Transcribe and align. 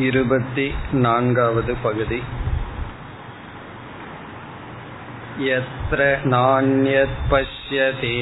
இருபத்தி 0.00 0.64
नान्गावद् 1.04 1.70
பகுதி 1.82 2.18
यत्र 5.46 6.00
नान्यत् 6.32 7.18
पश्यति 7.32 8.12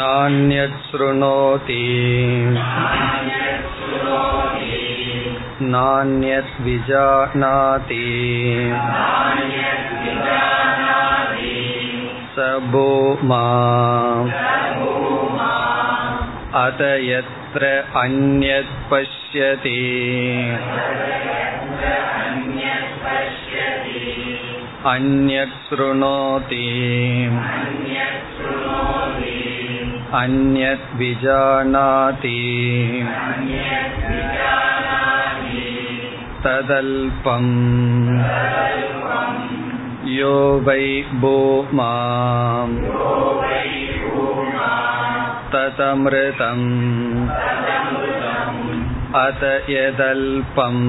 नान्यत् 0.00 0.78
शृणोति 0.90 1.82
नान्यत् 5.74 6.54
विजानाति 6.66 8.06
स 12.34 12.48
भूमा 12.72 13.44
अत 16.55 16.81
यत्र 17.03 17.71
अन्यत् 18.01 18.73
पश्यति 18.91 19.77
अन्यत् 24.93 25.55
शृणोति 25.69 26.65
अन्यत् 30.21 30.93
विजानाति 30.99 32.37
तदल्पम् 36.43 37.53
यो 40.09 40.35
वै 40.65 40.85
भूमा 41.21 41.91
ततमृतम् 45.53 46.67
अत 49.23 49.43
यदल्पम् 49.69 50.83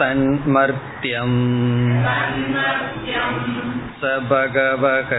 तन्मर्त्यम् 0.00 1.38
स 4.00 4.12
भगवः 4.30 5.10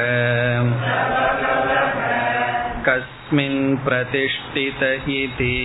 कस्मिन् 2.87 3.61
प्रतिष्ठित 3.85 4.83
इति 5.19 5.55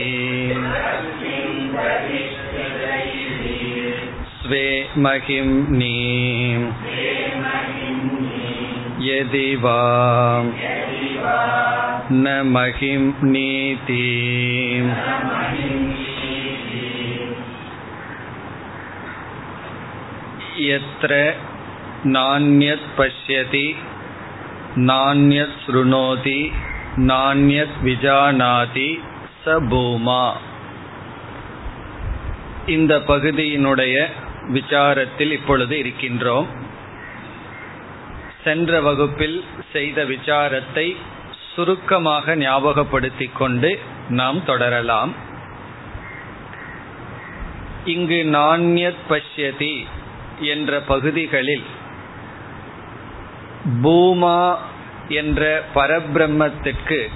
स्वे 4.36 4.66
महिम्नि 5.06 5.96
यदि 9.04 9.48
वा 9.56 9.78
न 12.14 12.34
महिम्नीति 12.46 14.04
यत्र 20.62 21.12
नान्यत् 22.06 22.88
पश्यति 22.98 23.66
नान्यत् 24.88 25.60
शृणोति 25.64 26.40
नान्यत् 27.10 27.76
விஜானாதி 27.84 28.90
ச 29.42 29.52
பூமா 29.70 30.22
இந்த 32.74 32.92
பகுதியினுடைய 33.10 33.96
விசாரத்தில் 34.56 35.32
இப்பொழுது 35.38 35.74
இருக்கின்றோம் 35.82 36.48
சென்ற 38.45 38.81
வகுப்பில் 38.81 39.43
செய்த 39.71 40.03
விசாரத்தை 40.03 40.95
சுருக்கமாக 41.55 42.35
ஞாபகப்படுத்திக் 42.35 43.35
கொண்டு 43.35 43.79
நாம் 44.09 44.45
தொடரலாம். 44.45 45.13
இங்கு 47.85 48.19
நாண்யத் 48.23 49.03
பஷ்யதி 49.09 49.85
என்ற 50.39 50.79
பகுதிகளில் 50.79 51.65
பூமா 53.83 54.55
என்ற 55.07 55.63
பரபிரம்மத்திற்கு 55.75 57.09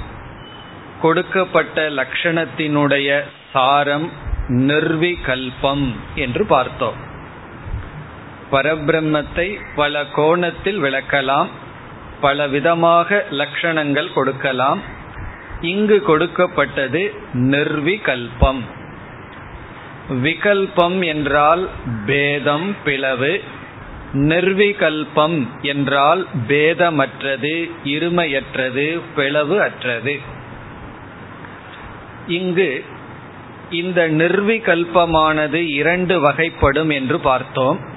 கொடுக்கப்பட்ட 1.02 1.90
லட்சணத்தினுடைய 1.90 3.24
சாரம் 3.54 4.12
நிர்விகல்பம் 4.50 5.96
என்று 6.16 6.46
பார்த்தோம். 6.46 7.08
பரபிரம்மத்தை 8.52 9.60
பல 9.76 10.06
கோணத்தில் 10.06 10.82
விளக்கலாம் 10.84 11.48
பல 12.22 12.48
விதமாக 12.48 13.26
லட்சணங்கள் 13.32 14.14
கொடுக்கலாம். 14.14 14.82
இங்கு 15.62 16.02
கொடுக்கப்பட்டது 16.02 17.14
நிர்விகல்பம். 17.34 18.60
விகல்பம் 20.10 21.06
என்றால் 21.06 21.70
பேதம் 22.06 22.76
பிளவு. 22.84 23.42
நிர்விகல்பம் 24.14 25.48
என்றால் 25.62 26.28
பேதமற்றது 26.48 27.72
இருமையற்றது 27.84 29.00
பிளவு 29.16 29.62
அற்றது. 29.62 30.20
இங்கு 32.28 32.86
இந்த 33.70 34.10
நிர்விகல்பமானது 34.10 35.54
இரண்டு 35.54 36.30
வகைப்படும் 36.30 36.92
என்று 36.94 37.20
பார்த்தோம். 37.20 37.89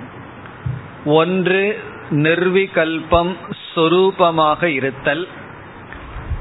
ஒன்று 1.05 1.81
நிர்விகல்பம் 2.11 3.37
சொரூபமாக 3.77 4.65
இருத்தல். 4.65 5.29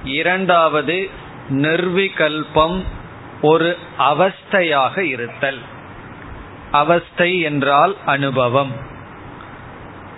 இரண்டாவது 0.03 1.09
நிர்விகல்பம் 1.49 2.83
ஒரு 3.41 3.77
அவஸ்தையாக 3.99 4.97
இருத்தல். 4.97 5.57
அவஸ்தை 6.71 7.39
என்றால் 7.39 7.95
அனுபவம். 8.05 8.71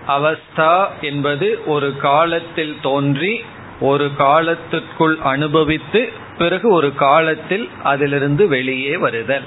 அவஸ்தா 0.07 0.87
என்பது 1.01 1.61
ஒரு 1.65 1.97
காலத்தில் 1.97 2.77
தோன்றி 2.81 3.43
ஒரு 3.79 4.15
காலத்திற்குள் 4.17 5.17
அனுபவித்து 5.23 6.11
பிறகு 6.37 6.71
ஒரு 6.71 6.95
காலத்தில் 6.95 7.69
அதிலிருந்து 7.83 8.47
வெளியே 8.47 8.97
வருதல். 8.97 9.43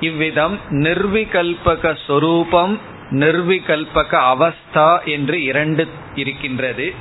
இவ்விதம் 0.00 0.58
நிர்விகல்பக 0.70 1.96
சொரூபம் 2.06 2.90
நிர்விகல்பக 3.12 4.12
அவஸ்தா 4.32 5.04
என்று 5.04 5.42
இரண்டு 5.42 5.88
இருக்கின்றது. 6.14 6.94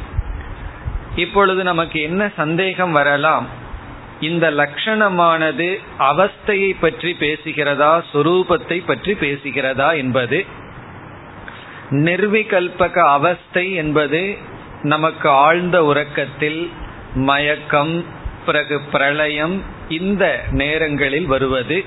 இப்பொழுது 1.15 1.63
நமக்கு 1.63 2.01
என்ன 2.01 2.29
சந்தேகம் 2.35 2.91
வரலாம்? 2.91 3.47
இந்த 4.19 4.51
லட்சணமானது 4.51 5.79
அவஸ்தையை 5.99 6.75
பற்றி 6.79 7.15
பேசுகிறதா 7.19 8.03
சுரூபத்தை 8.13 8.83
பற்றி 8.85 9.13
பேசுகிறதா 9.13 9.95
என்பது. 9.95 10.45
நிர்விகல்பக 11.89 12.97
அவஸ்தை 12.99 13.73
என்பது 13.73 14.37
நமக்கு 14.83 15.29
ஆழ்ந்த 15.29 15.83
உறக்கத்தில் 15.83 16.71
மயக்கம் 17.15 18.05
பிறகு 18.45 18.81
பிரளயம் 18.91 19.63
இந்த 19.89 20.43
நேரங்களில் 20.51 21.25
வருவது. 21.25 21.85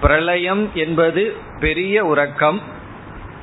பிரளயம் 0.00 0.70
என்பது 0.74 1.36
பெரிய 1.60 2.04
உறக்கம் 2.04 2.74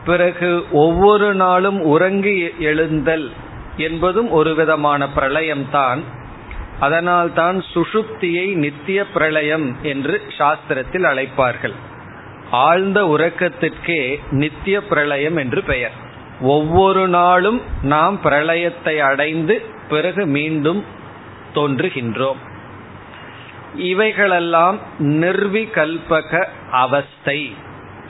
பிறகு 0.05 0.65
ஒவ்வொரு 0.71 1.33
நாளும் 1.33 1.81
உறங்கி 1.81 2.47
எழுந்தல் 2.59 3.31
என்பதும் 3.77 4.31
ஒரு 4.31 4.55
விதமான 4.55 5.07
பிரளயம்தான். 5.15 6.01
அதனால்தான் 6.79 7.63
சுஷுப்தியை 7.73 8.53
நித்திய 8.53 9.05
பிரளயம் 9.07 9.75
என்று 9.81 10.21
சாஸ்திரத்தில் 10.37 11.05
அழைப்பார்கள். 11.11 11.73
ஆழ்ந்த 12.51 13.03
உறக்கத்திற்கே 13.03 14.19
நித்திய 14.29 14.83
பிரளயம் 14.83 15.37
என்று 15.37 15.61
பெயர். 15.63 15.91
ஒவ்வொரு 16.41 17.07
நாளும் 17.07 17.61
நாம் 17.81 18.19
பிரளயத்தை 18.23 18.97
அடைந்து 18.97 19.61
பிறகு 19.89 20.25
மீண்டும் 20.25 20.83
தோன்றுகின்றோம். 21.53 22.41
இவைகளெல்லாம் 23.75 24.79
நிர்விகல்பக 24.99 26.45
அவஸ்தை. 26.71 27.55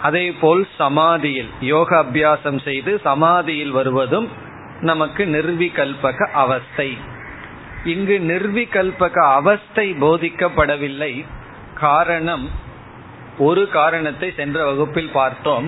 அதே 0.04 0.26
போல் 0.32 0.68
சமாதியில் 0.78 1.52
யோக 1.62 1.90
அபியாசம் 2.04 2.60
செய்து 2.64 2.92
சமாதியில் 3.04 3.72
வருவதும் 3.72 4.28
நமக்கு 4.82 5.24
நிர்விகல்பக 5.26 6.20
அவஸ்தை. 6.34 6.90
இங்கு 7.86 8.16
நிர்விகல்பக 8.32 9.18
அவஸ்தை 9.30 9.88
போதிக்கப்படவில்லை. 10.02 11.14
காரணம் 11.80 12.46
ஒரு 13.40 13.64
காரணத்தை 13.70 14.30
சென்ற 14.36 14.66
வகுப்பில் 14.66 15.10
பார்த்தோம். 15.14 15.68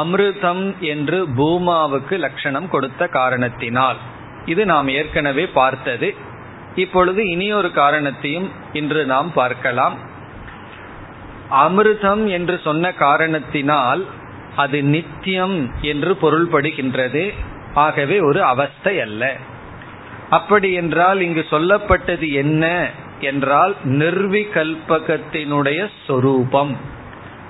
அமிர்தம் 0.00 0.64
என்று 0.92 1.18
பூமாவுக்கு 1.36 2.16
லட்சணம் 2.18 2.68
கொடுத்த 2.68 3.08
காரணத்தினால். 3.08 3.98
இது 4.46 4.62
நாம் 4.66 4.88
ஏற்கனவே 4.88 5.46
பார்த்தது. 5.46 6.14
இப்பொழுது 6.74 7.20
இனியொரு 7.30 7.70
காரணத்தையும் 7.72 8.48
இன்று 8.72 9.02
நாம் 9.04 9.32
பார்க்கலாம். 9.32 9.96
அமிர்தம் 11.50 12.28
என்று 12.28 12.60
சொன்ன 12.64 12.92
காரணத்தினால் 12.92 14.04
அது 14.56 14.82
நித்தியம் 14.82 15.70
என்று 15.80 16.16
பொருள்படுகின்றது. 16.22 17.32
ஆகவே 17.74 18.20
ஒரு 18.20 18.42
அவஸ்தை 18.42 19.00
அல்ல. 19.00 19.36
அப்படி 20.30 20.72
என்றால் 20.72 21.20
இங்கு 21.20 21.44
சொல்லப்பட்டது 21.50 22.32
என்ன 22.32 22.90
என்றால் 23.20 23.74
நிர்விகல்பகத்தினுடைய 23.84 25.88
சொரூபம். 26.06 26.76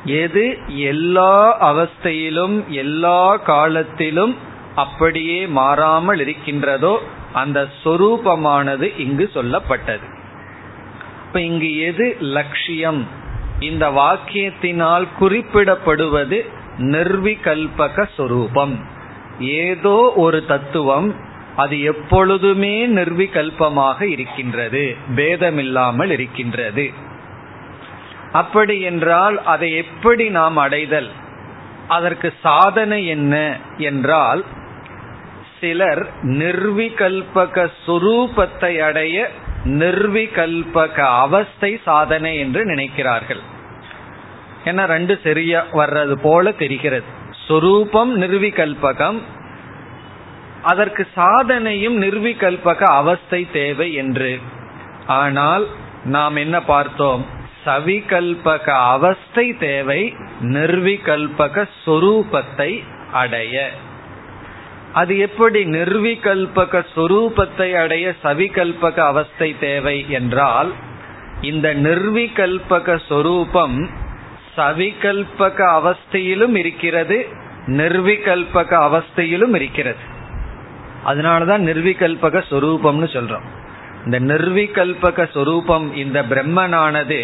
எது 0.05 0.59
எல்லா 0.69 1.73
அவஸ்தையிலும் 1.73 2.67
எல்லா 2.67 3.37
காலத்திலும் 3.37 4.35
அப்படியே 4.75 5.47
மாறாமல் 5.47 6.19
இருக்கின்றதோ 6.19 7.03
அந்த 7.33 7.69
சொரூபமானது 7.85 8.99
இங்கு 8.99 9.31
சொல்லப்பட்டது. 9.35 10.03
இப்ப 11.27 11.41
இங்கு 11.41 11.79
எது 11.79 12.17
லட்சியம் 12.21 13.07
இந்த 13.59 13.91
வாக்கியத்தினால் 13.91 15.07
குறிப்பிடப்படுவது 15.21 16.47
நிர்விகல்பக 16.79 18.07
சொரூபம். 18.17 18.85
ஏதோ 19.39 20.13
ஒரு 20.17 20.47
தத்துவம் 20.47 21.15
அது 21.57 21.83
எப்பொழுதுமே 21.83 22.87
நிர்விகல்பமாக 22.87 24.03
இருக்கின்றது 24.03 24.97
பேதமில்லாமல் 25.17 26.11
இருக்கின்றது. 26.11 26.93
அப்படி 28.33 28.81
என்றால் 28.81 29.43
அதை 29.43 29.75
எப்படி 29.75 30.29
நாம் 30.29 30.57
அடைதல்? 30.57 31.11
அதற்கு 31.89 32.33
சாதனை 32.43 33.07
என்ன 33.07 33.57
என்றால் 33.77 34.45
சிலர் 35.61 36.07
நிர்விகல்பக 36.23 37.69
சுரூபத்தை 37.87 38.81
அடைய 38.81 39.31
நிர்விகல்பக 39.65 40.99
அவஸ்தை 41.01 41.81
சாதனை 41.85 42.39
என்று 42.39 42.65
நினைக்கிறார்கள். 42.65 43.41
ஏன்னா 44.65 44.85
ரெண்டு 44.85 45.21
சரியா 45.23 45.65
வர்றது 45.73 46.13
போல 46.13 46.53
தெரிகிறது. 46.53 47.05
சொரூபம் 47.49 48.21
நிர்விகல்பகம். 48.21 49.19
அதற்கு 50.63 51.07
சாதனையும் 51.17 51.97
நிர்விகல்பக 52.03 52.83
அவஸ்தை 52.83 53.49
தேவை 53.53 53.95
என்று. 53.95 54.41
ஆனால் 55.07 55.69
நாம் 56.05 56.37
என்ன 56.37 56.63
பார்த்தோம்? 56.63 57.27
சவிகல்பக 57.67 58.71
அவஸ்தை 58.71 59.57
தேவை 59.57 60.15
நிர்விகல்பக 60.41 61.69
சொரூபத்தை 61.87 62.85
அடைய. 63.13 63.71
அது 64.95 65.19
எப்படி 65.19 65.61
நிர்விகல்பக 65.65 66.83
சொரூபத்தை 66.95 67.69
அடைய 67.75 68.15
சவிகல்பக 68.25 68.99
அவஸ்தை 68.99 69.49
தேவை 69.61 69.99
என்றால் 70.09 70.71
இந்த 71.41 71.75
நிர்விகல்பக 71.75 72.99
சொரூபம் 73.09 73.79
சவிகல்பக 74.57 75.59
அவஸ்தையிலும் 75.79 76.55
இருக்கிறது 76.55 77.19
நிர்விகல்பக 77.67 78.71
அவஸ்தையிலும் 78.87 79.55
இருக்கிறது. 79.55 80.03
அதனாலதான் 81.07 81.63
நிர்விகல்பக 81.71 82.43
சொரூபம்னு 82.51 83.09
சொல்றோம். 83.17 83.47
இந்த 84.05 84.19
நிர்விகல்பக 84.21 85.29
சொரூபம் 85.33 85.87
இந்த 85.97 86.23
பிரம்மனானது 86.23 87.21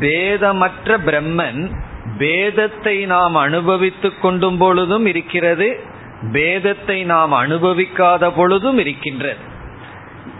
பேதமற்ற 0.00 0.98
பிரம்மன் 1.06 1.60
பேதத்தை 2.18 3.06
நாம் 3.06 3.34
அனுபவித்துக் 3.34 4.20
கொண்டும் 4.22 4.58
பொழுதும் 4.58 5.06
இருக்கிறது 5.06 5.68
பேதத்தை 6.22 7.04
நாம் 7.04 7.32
அனுபவிக்காத 7.32 8.32
பொழுதும் 8.36 8.78
இருக்கின்றது. 8.78 9.54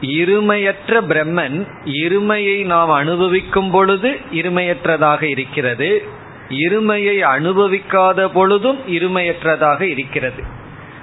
இருமையற்ற 0.00 0.87
பிரம்மன் 0.87 1.67
இருமையை 1.84 2.64
நாம் 2.64 2.90
அனுபவிக்கும் 2.90 3.70
பொழுது 3.70 4.17
இருமையற்றதாக 4.32 5.23
இருக்கிறது. 5.23 6.02
இருமையை 6.49 7.19
அனுபவிக்காத 7.19 8.28
பொழுதும் 8.28 8.78
இருமையற்றதாக 8.88 9.81
இருக்கிறது. 9.81 10.43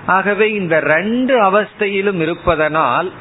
ஆகவே 0.06 0.52
இந்த 0.52 0.80
ரெண்டு 0.80 1.42
அவஸ்தையிலும் 1.42 2.22
இருப்பதனால் 2.22 3.12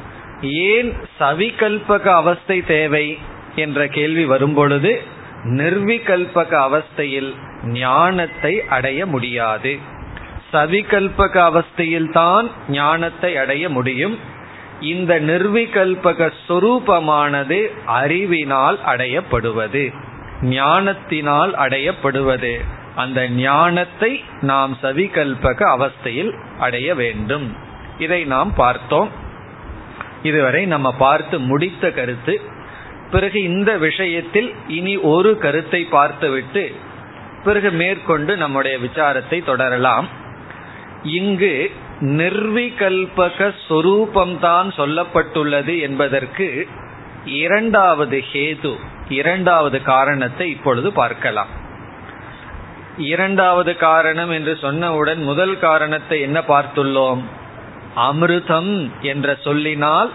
ஏன் 0.41 0.93
சவிகல்பக 1.19 2.01
அவஸ்தை 2.01 2.63
தேவை 2.65 3.17
என்ற 3.55 3.87
கேள்வி 3.87 4.25
வரும்பொழுது 4.25 5.01
நிர்விகல்பக 5.43 6.51
அவஸ்தையில் 6.67 7.33
ஞானத்தை 7.65 8.61
அடைய 8.69 9.05
முடியாது. 9.05 9.77
சவிகல்பக 10.53 11.35
அவஸ்தையில் 11.49 12.11
தான் 12.11 12.51
ஞானத்தை 12.69 13.37
அடைய 13.37 13.69
முடியும். 13.69 14.19
இந்த 14.81 15.19
நிர்விகல்பக 15.19 16.31
சொரூபமானது 16.47 17.59
அறிவினால் 17.85 18.79
அடையப்படுவது. 18.85 19.93
ஞானத்தினால் 20.41 21.53
அடையப்படுவது. 21.55 22.59
அந்த 22.95 23.29
ஞானத்தை 23.29 24.23
நாம் 24.41 24.77
சவிகல்பக 24.81 25.59
அவஸ்தையில் 25.75 26.33
அடைய 26.59 26.95
வேண்டும். 26.95 27.57
இதை 27.99 28.25
நாம் 28.25 28.53
பார்த்தோம். 28.55 29.09
இதுவரை 30.23 30.65
நம்ம 30.65 30.91
பார்த்து 30.91 31.39
முடித்த 31.39 31.91
கருத்து. 31.91 32.41
பிறகு 33.11 33.41
இந்த 33.41 33.77
விஷயத்தில் 33.77 34.53
இனி 34.67 34.97
ஒரு 34.97 35.37
கருத்தை 35.37 35.81
பார்த்துவிட்டு 35.85 36.75
பிறகு 37.43 37.71
மேற்கொண்டு 37.71 38.37
நம்முடைய 38.37 38.77
விசாரத்தை 38.77 39.43
தொடரலாம். 39.43 40.21
இங்கு 41.03 41.71
நிர்விகல்பக 42.01 43.53
சொரூபம்தான் 43.69 44.69
சொல்லப்பட்டுள்ளது 44.77 45.81
என்பதற்கு 45.81 46.67
இரண்டாவது 47.25 48.23
ஹேது 48.33 48.77
இரண்டாவது 49.09 49.81
காரணத்தை 49.81 50.49
இப்பொழுது 50.49 50.91
பார்க்கலாம். 50.91 51.47
இரண்டாவது 52.97 53.75
காரணம் 53.75 54.29
என்று 54.29 54.57
சொன்னவுடன் 54.61 55.23
முதல் 55.23 55.59
காரணத்தை 55.59 56.21
என்ன 56.21 56.39
பார்த்துள்ளோம்? 56.39 57.21
அமிர்தம் 57.95 58.89
என்ற 59.01 59.35
சொல்லினால் 59.35 60.11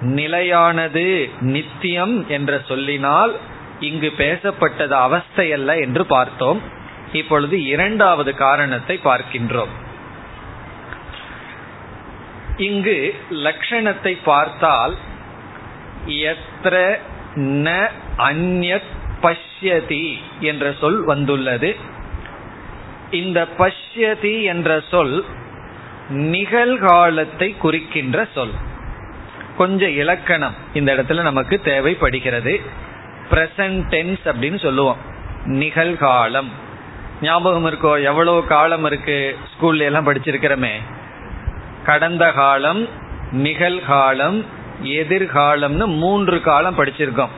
நிலையானது 0.00 1.30
நித்தியம் 1.40 2.28
என்ற 2.28 2.60
சொல்லினால் 2.68 3.36
இங்கு 3.80 4.12
பேசப்பட்டது 4.16 4.94
அவஸ்தையல்ல 5.06 5.80
என்று 5.80 6.06
பார்த்தோம். 6.06 6.62
இப்பொழுது 7.12 7.64
இரண்டாவது 7.64 8.34
காரணத்தை 8.34 9.00
பார்க்கின்றோம். 9.04 9.86
இங்கு 12.58 13.14
லட்சணத்தை 13.30 14.18
பார்த்தால் 14.24 14.96
எத்திர 16.06 16.98
ந 17.34 17.88
அந்யத் 18.18 18.96
பஷ்யதி 19.22 20.14
என்ற 20.40 20.74
சொல் 20.80 21.04
வந்துள்ளது. 21.04 21.76
இந்த 23.10 23.46
பஷ்யதி 23.58 24.42
என்ற 24.42 24.82
சொல் 24.90 25.24
நிகழ்காலத்தை 26.12 27.56
குறிக்கின்ற 27.56 28.28
சொல். 28.34 28.50
கொஞ்சம் 29.56 29.96
இலக்கணம் 29.96 30.54
இந்த 30.74 30.94
இடத்துல 30.94 31.22
நமக்கு 31.22 31.60
தேவைப்படுகிறது. 31.60 32.60
பிரசன்ட் 33.30 33.88
டென்ஸ் 33.88 34.18
அப்படின்னு 34.24 34.58
சொல்லுவோம். 34.58 34.96
நிகழ்காலம். 35.46 36.48
ஞாபகம் 37.22 37.66
இருக்கோ? 37.66 38.02
எவ்வளவு 38.02 38.46
காலம் 38.46 38.84
இருக்கு? 38.84 39.38
ஸ்கூல்ல 39.52 39.78
எல்லாம் 39.78 40.06
படிச்சிருக்கிறோமே. 40.06 40.72
கடந்த 41.88 42.32
காலம் 42.32 42.88
நிகழ்காலம் 43.32 44.44
எதிர்காலம்னு 44.82 45.86
மூன்று 45.86 46.40
காலம் 46.40 46.78
படிச்சிருக்கோம். 46.78 47.28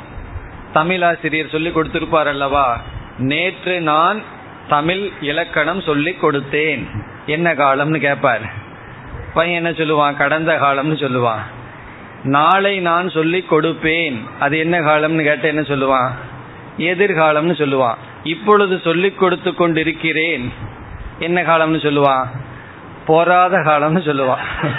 தமிழாசிரியர் 0.75 1.49
சொல்லி 1.49 1.69
கொடுத்திருப்பார் 1.69 2.27
அல்லவா? 2.27 2.81
நேற்று 3.19 3.81
நான் 3.81 4.23
தமிழ் 4.69 5.11
இலக்கணம் 5.21 5.81
சொல்லி 5.81 6.11
கொடுத்தேன். 6.11 6.87
என்ன 7.27 7.55
காலம்னு 7.55 7.99
கேட்பார் 7.99 8.41
பையன் 9.35 9.65
என்ன 9.65 9.71
சொல்லுவான்? 9.71 10.17
கடந்த 10.17 10.57
காலம்னு 10.57 10.97
சொல்லுவான். 10.97 11.43
நாளை 12.25 12.81
நான் 12.81 13.09
சொல்லி 13.09 13.45
கொடுப்பேன். 13.51 14.23
அது 14.41 14.59
என்ன 14.59 14.79
காலம்னு 14.79 15.23
கேட்ட 15.23 15.49
என்ன 15.49 15.61
சொல்லுவான்? 15.61 16.11
எதிர்காலம்னு 16.79 17.55
சொல்லுவான். 17.55 17.97
இப்பொழுது 18.25 18.81
சொல்லிக் 18.85 19.19
கொடுத்து 19.19 19.55
கொண்டிருக்கிறேன். 19.55 20.53
என்ன 21.19 21.43
காலம்னு 21.43 21.81
சொல்லுவான்? 21.81 22.40
போராத 23.07 23.57
காலம்னு 23.57 24.01
சொல்லுவான். 24.01 24.71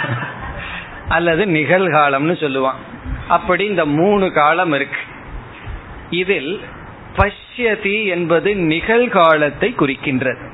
அல்லது 1.08 1.46
நிகழ்காலம்னு 1.46 2.34
சொல்லுவான். 2.34 3.08
அப்படி 3.28 3.64
இந்த 3.64 3.86
மூணு 3.86 4.32
காலம் 4.32 4.72
இருக்கு. 4.72 4.98
இதில் 6.10 6.60
பஷ்யதி 7.16 8.06
என்பது 8.06 8.54
நிகழ்காலத்தை 8.54 9.74
குறிக்கின்றது. 9.74 10.50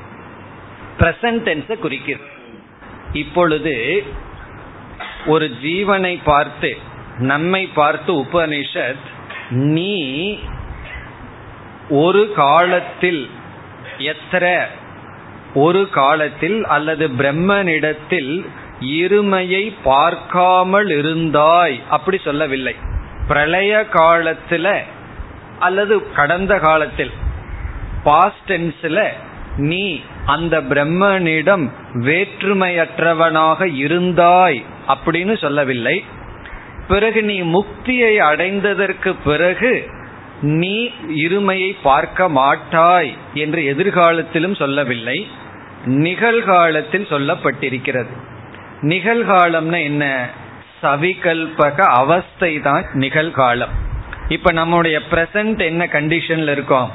பிரசன்ட் 0.98 1.78
குறிக்கிறது. 1.78 2.26
இப்பொழுது 3.12 4.04
ஒரு 5.26 5.50
ஜீவனை 5.62 6.20
பார்த்து 6.24 6.76
நம்மை 7.18 7.66
பார்த்து 7.66 8.12
உபனிஷத் 8.12 9.06
நீ 9.48 10.38
ஒரு 11.88 12.32
காலத்தில் 12.36 13.30
எத்தனை 13.98 14.56
ஒரு 15.62 15.82
காலத்தில் 15.98 16.58
அல்லது 16.76 17.04
பிரம்மனிடத்தில் 17.20 18.32
இருமையை 18.98 19.64
பார்க்காமல் 19.84 20.90
இருந்தாய் 20.98 21.76
அப்படி 21.96 22.18
சொல்லவில்லை. 22.26 22.74
பிரளய 23.30 23.72
காலத்துல 23.92 24.66
அல்லது 25.66 25.94
கடந்த 26.18 26.52
காலத்தில் 26.66 27.12
பாஸ்டென்ஸ்ல 28.04 28.98
நீ 29.70 29.84
அந்த 30.34 30.56
பிரம்மனிடம் 30.70 31.64
வேற்றுமையற்றவனாக 32.06 33.60
இருந்தாய் 33.84 34.58
அப்படின்னு 34.94 35.34
சொல்லவில்லை. 35.44 35.96
பிறகு 36.88 37.20
நீ 37.30 37.36
முக்தியை 37.54 38.12
அடைந்ததற்கு 38.30 39.10
பிறகு 39.24 39.72
நீ 40.60 40.76
இருமையை 41.24 41.70
பார்க்க 41.82 42.28
மாட்டாய் 42.36 43.10
என்று 43.42 43.60
எதிர்காலத்திலும் 43.72 44.56
சொல்லவில்லை. 44.62 45.18
நிகழ்காலத்தில் 45.88 47.06
சொல்லப்பட்டிருக்கிறது. 47.10 48.14
நிகழ்காலம்னா 48.82 49.82
என்ன? 49.82 50.30
சவிகல்பக 50.82 51.80
அவஸ்தை 51.80 52.60
தான் 52.60 52.84
நிகழ்காலம். 52.94 53.74
இப்ப 54.28 54.52
நம்முடைய 54.52 55.00
பிரசன்ட் 55.10 55.60
என்ன 55.60 55.88
கண்டிஷன்ல 55.92 56.50
இருக்கோம்? 56.50 56.90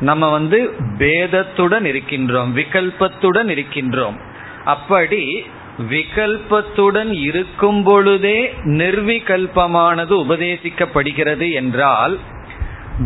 நம்ம 0.00 0.30
வந்து 0.30 0.74
பேதத்துடன் 0.98 1.84
இருக்கின்றோம் 1.84 2.52
விகல்பத்துடன் 2.54 3.48
இருக்கின்றோம். 3.48 4.16
அப்படி 4.64 5.46
விகல்பத்துடன் 5.90 7.12
இருக்கும் 7.12 7.82
பொழுதே 7.82 8.54
நிர்விகல்பமானது 8.64 10.14
உபதேசிக்கப்படுகிறது 10.14 11.52
என்றால் 11.52 12.18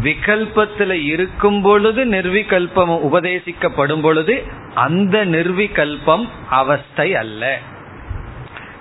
விகல்பத்தில் 0.03 1.05
இருக்கும் 1.05 1.63
பொழுது 1.63 2.05
நிர்விகல்பம் 2.05 3.01
உபதேசிக்கப்படும் 3.13 4.03
பொழுது 4.03 4.45
அந்த 4.79 5.25
நிர்விகல்பம் 5.25 6.29
அவஸ்தை 6.51 7.15
அல்ல. 7.15 7.59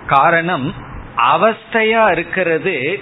காரணம் 0.06 0.74
அவஸ்தையா 1.32 2.10
இருக்கிறது 2.10 3.00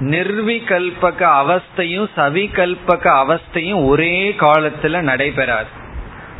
நிர்விகல்பக 0.00 1.20
அவஸ்தையும் 1.40 2.08
சவிகல்பக 2.16 3.04
அவஸ்தையும் 3.22 3.86
ஒரே 3.86 4.34
காலத்துல 4.38 5.00
நடைபெறாது. 5.00 5.70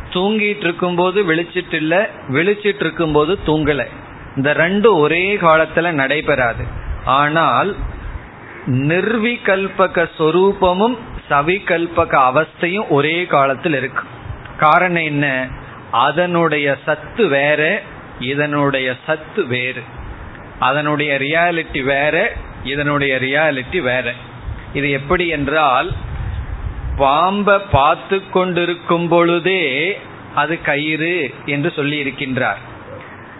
தூங்கிட்டு 0.09 0.63
இருக்கும் 0.63 0.95
போது 0.95 1.23
விழிச்சிட்டு 1.23 1.73
இல்ல 1.73 2.09
விழிச்சிட்டு 2.27 2.81
இருக்கும் 2.81 3.11
போது 3.11 3.37
தூங்கல. 3.45 3.85
இந்த 4.35 4.53
ரெண்டும் 4.53 4.99
ஒரே 4.99 5.35
காலத்துல 5.35 5.91
நடைபெறாது. 5.91 6.63
ஆனால் 7.05 7.75
நிர்விகல்பக 8.65 10.09
சொரூபமும் 10.17 10.97
சவிகல்பக 11.29 12.13
அவஸ்தையும் 12.29 12.87
ஒரே 12.89 13.25
காலத்தில் 13.25 13.75
இருக்கு. 13.75 14.03
காரணம் 14.57 15.03
என்ன? 15.03 15.47
அதனுடைய 15.91 16.77
சத்து 16.85 17.27
வேற 17.27 17.81
இதனுடைய 18.19 18.95
சத்து 19.05 19.47
வேறு. 19.47 19.81
அதனுடைய 20.59 21.17
ரியாலிட்டி 21.19 21.83
வேற 21.83 22.33
இதனுடைய 22.63 23.15
ரியாலிட்டி 23.15 23.81
வேற. 23.81 24.13
இது 24.73 24.91
எப்படி 24.91 25.27
என்றால் 25.27 25.91
பாம்பை 26.97 27.57
பார்த்து 27.71 28.29
கொண்டிருக்கும் 28.29 29.07
பொழுதே 29.07 29.99
அது 30.35 30.61
கயிறு 30.61 31.33
என்று 31.45 31.71
சொல்லி 31.75 32.03
இருக்கின்றார். 32.03 32.61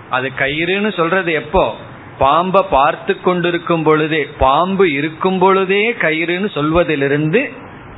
அது 0.09 0.31
கயிறுன்னு 0.37 0.95
சொல்றது 0.95 1.33
எப்போ? 1.33 1.75
பாம்பை 2.19 2.61
பார்த்து 2.69 3.21
கொண்டிருக்கும் 3.21 3.83
பொழுதே 3.83 4.27
பாம்பு 4.39 4.91
இருக்கும் 4.91 5.39
பொழுதே 5.39 5.91
கயிறுன்னு 5.91 6.49
சொல்வதிலிருந்து 6.53 7.51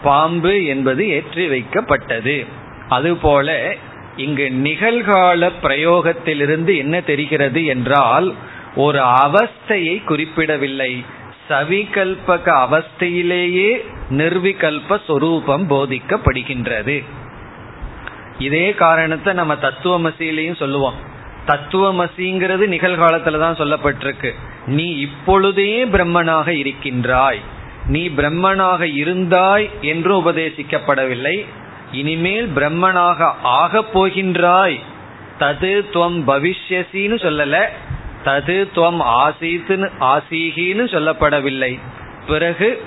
பாம்பு 0.04 0.66
என்பது 0.66 1.10
ஏற்றி 1.10 1.48
வைக்கப்பட்டது. 1.48 2.46
அதுபோல 2.90 3.76
இங்கு 4.18 4.52
நிகழ்கால 4.64 5.52
பிரயோகத்திலிருந்து 5.64 6.78
என்ன 6.78 7.02
தெரிகிறது 7.02 7.66
என்றால் 7.66 8.34
ஒரு 8.76 9.00
அவஸ்தையை 9.00 10.04
குறிப்பிடவில்லை. 10.04 11.04
சவிகல்பக 11.50 12.46
அவஸ்தையிலேயே 12.46 13.86
நிர்விகல்ப 14.10 15.00
சொரூபம் 15.08 15.70
போதிக்கப்படுகின்றது. 15.70 17.04
இதே 18.40 18.74
காரணத்தை 18.74 19.34
நம்ம 19.34 19.54
தத்துவமசியிலையும் 19.54 20.56
சொல்லுவோம். 20.56 20.94
தத்துவமசிங்கிறது 21.48 22.66
நிகழ்காலத்துல 22.68 23.40
தான் 23.40 23.58
சொல்லப்பட்டிருக்கு. 23.58 24.32
நீ 24.66 24.96
இப்பொழுதே 24.98 25.86
பிரம்மனாக 25.86 26.48
இருக்கின்றாய். 26.48 27.40
நீ 27.88 28.10
பிரம்மனாக 28.10 28.86
இருந்தாய் 28.86 29.70
என்று 29.82 30.22
உபதேசிக்கப்படவில்லை. 30.22 31.46
இனிமேல் 31.94 32.50
பிரம்மனாக 32.56 33.34
ஆகப் 33.44 34.00
போகின்றாய். 34.00 34.80
தது 35.40 35.86
துவம் 35.94 36.24
பவிஷ்யசின்னு 36.28 37.18
சொல்லல. 37.22 37.66
தது 38.26 38.68
துவம் 38.76 39.02
ஆசீத்துன்னு 39.02 39.90
ஆசீகின்னு 40.00 40.86
சொல்லப்படவில்லை. 40.90 41.80
பிறகு 42.28 42.84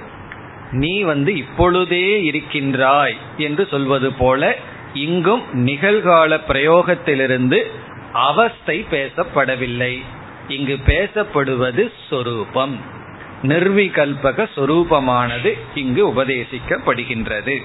நீ 0.71 1.03
வந்து 1.03 1.37
இப்பொழுதே 1.37 2.23
இருக்கின்றாய் 2.23 3.17
என்று 3.37 3.67
சொல்வது 3.71 4.13
போல 4.13 4.57
இங்கும் 4.95 5.43
நிகழ்கால 5.55 6.41
பிரயோகத்திலிருந்து 6.49 7.71
அவஸ்தை 8.13 8.87
பேசப்படவில்லை. 8.91 10.03
இங்கு 10.49 10.79
பேசப்படுவது 10.87 11.93
சொரூபம். 12.11 12.77
நிர்விகல்பக 13.43 14.49
சொரூபமானது 14.57 15.59
இங்கு 15.75 16.09
உபதேசிக்கப்படுகின்றது. 16.09 17.63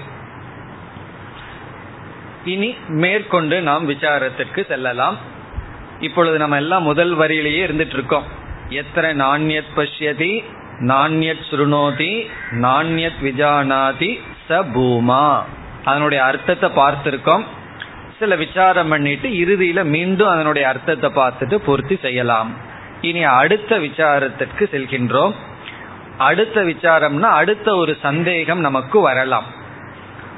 இனி 2.44 2.76
மேற்கொண்டு 2.88 3.60
நாம் 3.60 3.90
விசாரத்திற்கு 3.90 4.66
செல்லலாம். 4.66 5.16
இப்பொழுது 6.00 6.38
நம்ம 6.38 6.56
எல்லாம் 6.56 6.82
முதல் 6.82 7.18
வரியிலேயே 7.18 7.66
இருந்துட்டு 7.66 7.92
இருக்கோம் 7.92 8.24
எத்தனை 8.68 9.10
நாண்யத் 9.10 9.72
பஷ்யதி 9.76 10.44
நாண்யத் 10.80 11.44
சுருணோதி 11.50 12.26
நாண்யத் 12.50 13.20
விஜானாதி 13.22 14.20
ச 14.48 14.64
பூமா. 14.74 15.42
அதனுடைய 15.84 16.24
அர்த்தத்தை 16.24 16.70
பார்த்திருக்கோம். 16.70 17.42
சில 18.18 18.36
விசாரம் 18.36 18.88
பண்ணிட்டு 18.88 19.28
இறுதியில 19.28 19.84
மீண்டும் 19.84 20.28
அதனுடைய 20.28 20.68
அர்த்தத்தை 20.68 21.10
பார்த்துட்டு 21.10 21.56
பூர்த்தி 21.56 21.98
செய்யலாம். 22.02 22.54
இனி 23.00 23.24
அடுத்த 23.24 23.78
விசாரத்திற்கு 23.78 24.58
செல்கின்றோம். 24.58 25.32
அடுத்த 26.18 26.60
விசாரம்னா 26.62 27.20
அடுத்த 27.20 27.74
ஒரு 27.74 27.96
சந்தேகம் 28.02 28.60
நமக்கு 28.60 29.00
வரலாம். 29.00 29.60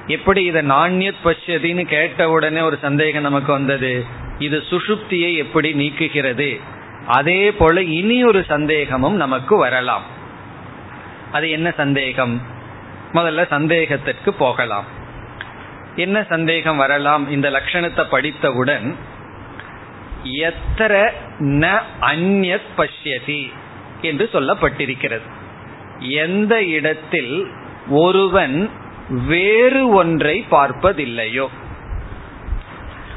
எப்படி 0.07 0.45
இதை 0.45 0.63
நாண்யத் 0.63 1.15
பஷ்யதின்னு 1.25 1.85
கேட்ட 1.85 2.31
உடனே 2.31 2.61
ஒரு 2.61 2.79
சந்தேகம் 2.81 3.23
நமக்கு 3.23 3.53
வந்தது. 3.53 4.05
இது 4.39 4.63
சுஷுப்தியை 4.71 5.37
எப்படி 5.37 5.73
நீக்குகிறது? 5.73 6.61
அதே 7.07 7.53
போல 7.53 7.83
இனி 7.83 8.25
ஒரு 8.25 8.45
சந்தேகமும் 8.45 9.15
நமக்கு 9.15 9.57
வரலாம். 9.57 10.03
அது 11.33 11.51
என்ன 11.51 11.71
சந்தேகம்? 11.71 12.43
முதல்ல 13.13 13.47
சந்தேகத்திற்கு 13.47 14.33
போகலாம். 14.33 14.85
என்ன 15.97 16.23
சந்தேகம் 16.23 16.77
வரலாம்? 16.77 17.31
இந்த 17.31 17.51
லட்சணத்தை 17.51 18.05
படித்தவுடன் 18.11 18.97
எத்தர 20.25 21.11
ந 21.39 21.81
அந்யத் 22.01 22.71
பஷ்யதி 22.77 23.53
என்று 24.03 24.29
சொல்லப்பட்டிருக்கிறது. 24.33 25.33
எந்த 25.99 26.63
இடத்தில் 26.63 27.47
ஒருவன் 27.89 28.71
வேறு 29.09 29.89
ஒன்றை 29.89 30.45
பார்ப்பதில்லையோ? 30.51 31.47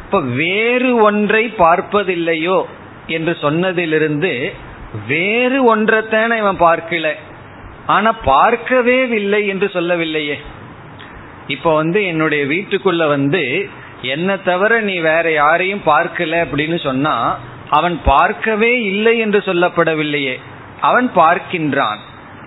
இப்ப 0.06 0.22
வேறு 0.22 0.96
ஒன்றை 0.96 1.54
பார்ப்பதில்லையோ 1.58 2.64
என்று 3.08 3.38
சொன்னதிலிருந்து 3.42 4.52
வேறு 5.08 5.76
ஒன்றைத்தானே 5.76 6.38
இவன் 6.38 6.60
பார்க்கல. 6.60 7.14
ஆனா 7.86 8.12
பார்க்கவே 8.12 9.08
இல்லை 9.08 9.48
என்று 9.48 9.70
சொல்லவில்லையே. 9.74 10.38
இப்ப 11.48 11.76
வந்து 11.76 12.06
என்னுடைய 12.06 12.46
வீட்டுக்குள்ள 12.46 13.08
வந்து 13.08 13.70
என்ன 14.02 14.38
தவிர 14.38 14.80
நீ 14.80 15.00
வேற 15.00 15.32
யாரையும் 15.32 15.82
பார்க்கல 15.86 16.46
அப்படின்னு 16.46 16.84
சொன்னா 16.84 17.40
அவன் 17.70 18.00
பார்க்கவே 18.06 18.84
இல்லை 18.84 19.18
என்று 19.18 19.40
சொல்லப்படவில்லையே. 19.40 20.40
அவன் 20.82 21.12
பார்க்கின்றான். 21.16 21.98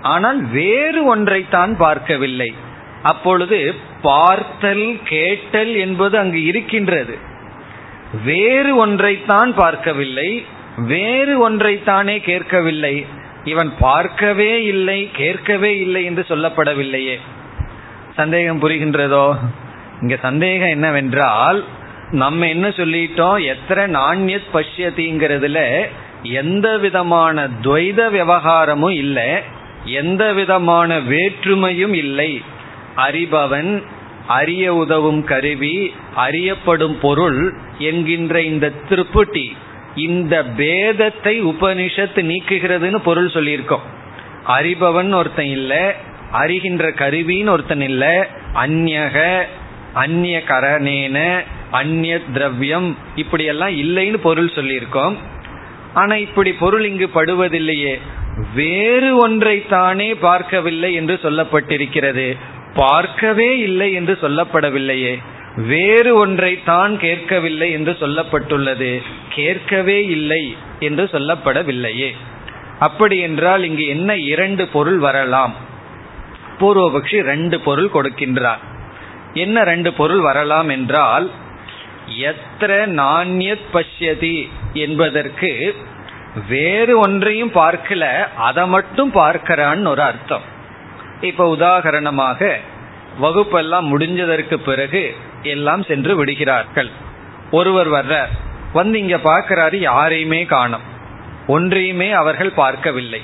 ஆனால் 0.03 0.45
வேறு 0.45 1.17
ஒன்றைத்தான் 1.17 1.77
பார்க்கவில்லை. 1.77 2.55
அப்பொழுது 3.02 3.75
பார்த்தல் 4.02 4.99
கேட்டல் 5.04 5.75
என்பது 5.75 6.19
அங்கு 6.19 6.45
இருக்கின்றது. 6.45 7.16
வேறு 8.25 8.87
ஒன்றைத்தான் 8.87 9.52
பார்க்கவில்லை 9.57 10.45
வேறு 10.76 11.50
ஒன்றைத்தானே 11.50 12.23
கேட்கவில்லை. 12.23 13.07
இவன் 13.45 13.73
பார்க்கவே 13.78 14.64
இல்லை 14.64 15.09
கேட்கவே 15.12 15.78
இல்லை 15.78 16.04
என்று 16.04 16.25
சொல்லப்படவில்லையே. 16.28 17.19
சந்தேகம் 18.16 18.62
புரிகின்றதோ? 18.62 19.38
இங்க 20.00 20.16
சந்தேகம் 20.16 20.69
என்னவென்றால் 20.69 21.64
நம்ம 22.11 22.49
என்ன 22.49 22.69
சொல்லிட்டோம்? 22.69 23.45
எத்தனை 23.45 24.00
நாண்யத் 24.00 24.50
பஷ்யதிங்கிறதுல 24.54 25.87
எந்த 26.23 26.78
விதமான 26.78 27.49
துவைத 27.62 28.11
விவகாரமும் 28.11 28.92
இல்லை 28.92 29.38
எந்த 29.85 30.33
விதமான 30.33 30.99
வேற்றுமையும் 30.99 31.95
இல்லை. 31.95 32.42
அறிபவன் 32.97 33.83
அறிய 34.27 34.75
உதவும் 34.75 35.25
கருவி 35.25 35.93
அறியப்படும் 36.15 36.99
பொருள் 37.01 37.55
என்கின்ற 37.79 38.43
இந்த 38.43 38.73
திருப்புட்டி 38.89 39.53
இந்த 39.95 40.45
பேதத்தை 40.57 41.35
உபனிஷத்து 41.43 42.21
நீக்குகிறதுன்னு 42.23 42.97
பொருள் 42.97 43.27
சொல்லியிருக்கோம். 43.27 43.87
அறிபவன் 44.47 45.15
ஒருத்தன் 45.15 45.47
இல்லை 45.47 45.83
அறிகின்ற 46.33 46.89
கருவின்னு 46.89 47.49
ஒருத்தன் 47.49 47.81
இல்லை 47.81 48.19
அந்நக 48.55 49.47
அந்நிய 49.95 50.43
கரணேன 50.49 51.45
அந்நிய 51.71 52.21
திரவியம் 52.33 52.97
இப்படியெல்லாம் 53.17 53.71
இல்லைன்னு 53.71 54.17
பொருள் 54.17 54.51
சொல்லியிருக்கோம். 54.55 55.17
ஆனா 55.95 56.15
இப்படி 56.17 56.53
பொருள் 56.53 56.85
இங்கு 56.85 57.11
படுவதில்லையே 57.15 57.99
வேறு 58.55 59.17
ஒன்றை 59.17 59.67
தானே 59.67 60.15
பார்க்கவில்லை 60.15 60.95
என்று 60.95 61.19
சொல்லப்பட்டிருக்கிறது. 61.23 62.37
பார்க்கவே 62.75 63.59
இல்லை 63.59 63.93
என்று 63.93 64.19
சொல்லப்படவில்லையே. 64.23 65.23
வேறு 65.57 66.15
ஒன்றை 66.15 66.65
தான் 66.65 66.99
கேட்கவில்லை 66.99 67.73
என்று 67.73 67.97
சொல்லப்பட்டுள்ளது. 68.00 69.03
கேட்கவே 69.29 70.07
இல்லை 70.07 70.57
என்று 70.81 71.05
சொல்லப்படவில்லையே. 71.05 72.17
அப்படி 72.79 73.19
என்றால் 73.19 73.65
இங்கு 73.65 73.87
என்ன 73.87 74.17
இரண்டு 74.17 74.69
பொருள் 74.69 74.99
வரலாம்? 74.99 75.55
பூர்வபக்ஷி 76.61 77.21
ரெண்டு 77.21 77.61
பொருள் 77.61 77.91
கொடுக்கின்றார். 77.95 78.59
என்ன 79.35 79.65
ரெண்டு 79.65 79.93
பொருள் 79.93 80.21
வரலாம் 80.21 80.69
என்றால் 80.69 81.31
எத்திர 82.19 82.87
நாண்யத் 82.87 83.67
பஷ்யதி 83.73 84.49
என்பதற்கு 84.73 85.75
வேறு 86.49 86.99
ஒன்றையும் 86.99 87.53
பார்க்கல 87.53 88.29
அதை 88.37 88.67
மட்டும் 88.67 89.15
பார்க்கிறான்னு 89.15 89.87
ஒரு 89.87 90.03
அர்த்தம். 90.03 90.59
இப்ப 91.21 91.57
உதாகரணமாக 91.57 92.57
வகுப்பெல்லாம் 93.21 93.87
முடிஞ்சதற்கு 93.93 94.55
பிறகு 94.55 95.15
எல்லாம் 95.43 95.83
சென்று 95.83 96.17
விடுகிறார்கள். 96.17 96.91
ஒருவர் 97.50 97.91
வர்றார். 97.91 98.29
வந்து 98.73 98.99
இங்க 98.99 99.17
பார்க்கிறாரு 99.17 99.77
யாரையுமே 99.77 100.45
காணும். 100.45 100.81
ஒன்றையுமே 101.47 102.11
அவர்கள் 102.11 102.53
பார்க்கவில்லை. 102.53 103.23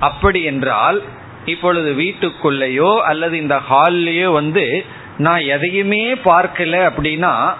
அப்படி 0.00 0.42
என்றால் 0.42 1.02
இப்பொழுது 1.44 1.92
வீட்டுக்குள்ளேயோ 1.92 2.96
அல்லது 2.96 3.38
இந்த 3.38 3.60
ஹால்லையோ 3.70 4.32
வந்து 4.32 4.84
நான் 5.18 5.40
எதையுமே 5.40 6.14
பார்க்கல 6.14 6.74
அப்படின்னா 6.90 7.54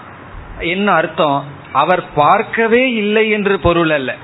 என்ன 0.59 0.91
அர்த்தம்? 0.91 1.43
அவர் 1.73 2.13
பார்க்கவே 2.13 2.91
இல்லை 2.91 3.29
என்று 3.29 3.59
பொருள் 3.59 3.89
அல்ல. 3.89 4.15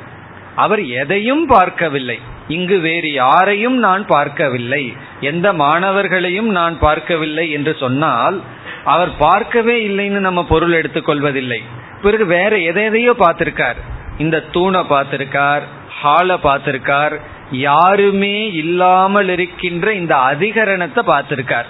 அவர் 0.56 0.86
எதையும் 0.86 1.46
பார்க்கவில்லை. 1.46 2.20
இங்கு 2.48 2.80
வேறு 2.80 3.10
யாரையும் 3.14 3.78
நான் 3.78 4.04
பார்க்கவில்லை. 4.06 4.84
எந்த 5.22 5.54
மாணவர்களையும் 5.54 6.50
நான் 6.50 6.80
பார்க்கவில்லை 6.80 7.52
என்று 7.52 7.76
சொன்னால் 7.80 8.42
அவர் 8.84 9.12
பார்க்கவே 9.18 9.76
இல்லைன்னு 9.90 10.20
நம்ம 10.20 10.44
பொருள் 10.44 10.74
எடுத்துக்கொள்வதில்லை 10.74 11.62
பிறகு 12.02 12.26
வேற 12.26 12.54
எதையோ 12.58 13.14
பார்த்திருக்கார். 13.20 13.80
இந்த 14.18 14.40
தூணை 14.52 14.82
பார்த்திருக்கார் 14.90 15.64
ஹாலை 16.00 16.38
பார்த்திருக்கார் 16.44 17.16
யாருமே 17.52 18.38
இல்லாமல் 18.54 19.30
இருக்கின்ற 19.30 19.94
இந்த 19.94 20.16
அதிகரணத்தை 20.16 21.02
பார்த்திருக்கார். 21.06 21.70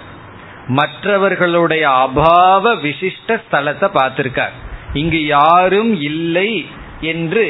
மற்றவர்களுடைய 0.67 1.89
அபாவ 1.89 2.73
விசிஷ்ட 2.83 3.37
ஸ்தலத்தை 3.45 3.87
பார்த்திருக்கார். 3.99 4.55
இங்கு 4.93 5.25
யாரும் 5.25 6.01
இல்லை 6.01 6.51
என்று 6.99 7.45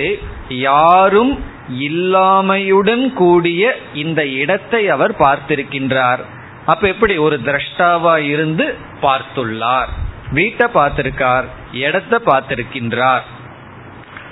யாரும் 0.49 1.33
இல்லாமையுடன் 1.69 3.13
கூடிய 3.13 3.77
இந்த 3.93 4.27
இடத்தை 4.27 4.89
அவர் 4.89 5.17
பார்த்திருக்கின்றார். 5.17 6.19
அப்ப 6.65 6.87
எப்படி 6.87 7.17
ஒரு 7.17 7.41
திரஷ்டாவா 7.45 8.17
இருந்து 8.17 8.77
பார்த்துள்ளார்? 9.01 9.87
வீட்டை 10.31 10.67
பார்த்திருக்கார் 10.73 11.43
இடத்தை 11.71 12.19
பார்த்திருக்கின்றார். 12.25 13.21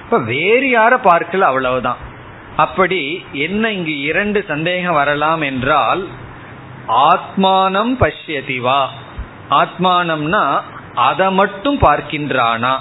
இப்ப 0.03 0.19
வேறு 0.19 0.79
யார 0.79 0.97
பார்க்கல 1.03 1.39
அவ்வளவுதான். 1.39 1.97
அப்படி 2.57 3.25
என்ன 3.31 3.71
இங்கு 3.71 3.99
இரண்டு 3.99 4.45
சந்தேகம் 4.47 4.93
வரலாம் 4.93 5.41
என்றால் 5.41 6.07
ஆத்மானம் 6.87 7.93
பஷ்யதிவா. 7.99 8.85
ஆத்மானம்னா 9.49 10.61
அதை 10.95 11.31
மட்டும் 11.31 11.79
பார்க்கின்றானா? 11.79 12.77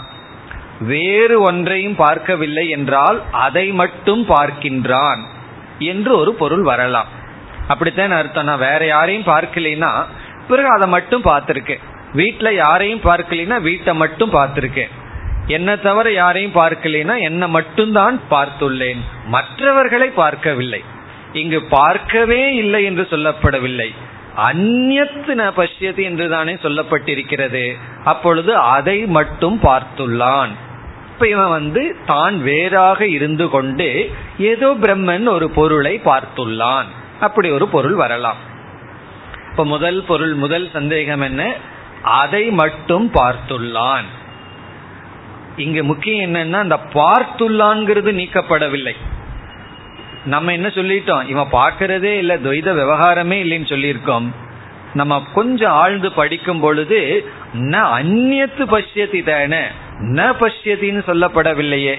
வேறு 0.80 1.40
ஒன்றையும் 1.40 1.94
பார்க்கவில்லை 1.94 2.68
என்றால் 2.68 3.22
அதை 3.30 3.66
மட்டும் 3.72 4.28
பார்க்கின்றான் 4.28 5.22
என்று 5.78 6.16
ஒரு 6.16 6.34
பொருள் 6.34 6.62
வரலாம். 6.62 7.08
அப்படித்தான் 7.68 8.10
அர்த்தம். 8.10 8.44
நான் 8.44 8.58
வேற 8.58 8.86
யாரையும் 8.86 9.26
பார்க்கலைன்னா 9.26 10.04
பிறகு 10.48 10.68
அதை 10.68 10.88
மட்டும் 10.88 11.22
பார்த்துருக்கேன் 11.22 11.78
வீட்டில் 12.12 12.54
யாரையும் 12.54 13.00
பார்க்கலைன்னா 13.00 13.60
வீட்டை 13.60 13.94
மட்டும் 13.94 14.32
பார்த்துருக்கேன் 14.32 14.88
என்ன 15.46 15.76
தவிர 15.76 16.12
யாரையும் 16.12 16.54
பார்க்கலைன்னா 16.54 17.20
என்னை 17.20 17.48
மட்டும்தான் 17.48 18.20
பார்த்துள்ளேன். 18.30 18.98
மற்றவர்களை 19.26 20.08
பார்க்கவில்லை. 20.08 20.84
இங்கு 21.32 21.62
பார்க்கவே 21.62 22.54
இல்லை 22.54 22.84
என்று 22.84 23.06
சொல்லப்படவில்லை. 23.10 23.94
அந்நத்து 24.36 25.32
ந 25.34 25.44
பஷ்யது 25.56 26.02
என்று 26.02 26.28
தானே 26.28 26.52
சொல்லப்பட்டிருக்கிறது. 26.52 27.76
அப்பொழுது 28.04 28.56
அதை 28.56 29.06
மட்டும் 29.06 29.60
பார்த்துள்ளான். 29.62 30.50
அப்ப 31.20 31.32
இவன் 31.32 31.48
வந்து 31.48 31.96
தான் 32.06 32.42
வேறாக 32.42 33.06
இருந்து 33.06 33.48
கொண்டு 33.48 34.10
ஏதோ 34.38 34.68
பிரம்மன் 34.80 35.28
ஒரு 35.28 35.50
பொருளை 35.50 36.00
பார்த்துள்ளான். 36.04 36.84
அப்படி 37.20 37.50
ஒரு 37.50 37.68
பொருள் 37.68 37.94
வரலாம். 37.94 38.36
இப்ப 39.50 39.64
முதல் 39.64 40.02
பொருள் 40.02 40.34
முதல் 40.34 40.70
சந்தேகம் 40.72 41.20
என்ன? 41.20 41.54
அதை 42.02 42.50
மட்டும் 42.50 43.10
பார்த்துள்ளான். 43.14 44.08
இங்க 45.56 45.82
முக்கியம் 45.82 46.34
என்னன்னா 46.34 46.58
அந்த 46.58 46.78
பார்த்துள்ளான்ங்கிறது 46.94 48.14
நீக்கப்படவில்லை. 48.20 48.94
நம்ம 50.24 50.52
என்ன 50.52 50.68
சொல்லிட்டோம்? 50.68 51.28
இவன் 51.28 51.52
பார்க்கறதே 51.52 52.16
இல்ல 52.16 52.36
துவைத 52.36 52.74
விவகாரமே 52.80 53.38
இல்லைன்னு 53.44 53.72
சொல்லியிருக்கோம். 53.74 54.28
நம்ம 54.94 55.22
கொஞ்சம் 55.34 55.72
ஆழ்ந்து 55.72 56.12
படிக்கும் 56.12 56.60
பொழுது 56.60 57.30
ந 57.54 57.76
அந்நியத்து 58.00 58.66
பசியத்தி 58.66 59.22
தான. 59.22 59.88
ந 60.00 60.20
பஷ்யதின்னு 60.40 61.02
சொல்லப்படவில்லையே. 61.06 61.94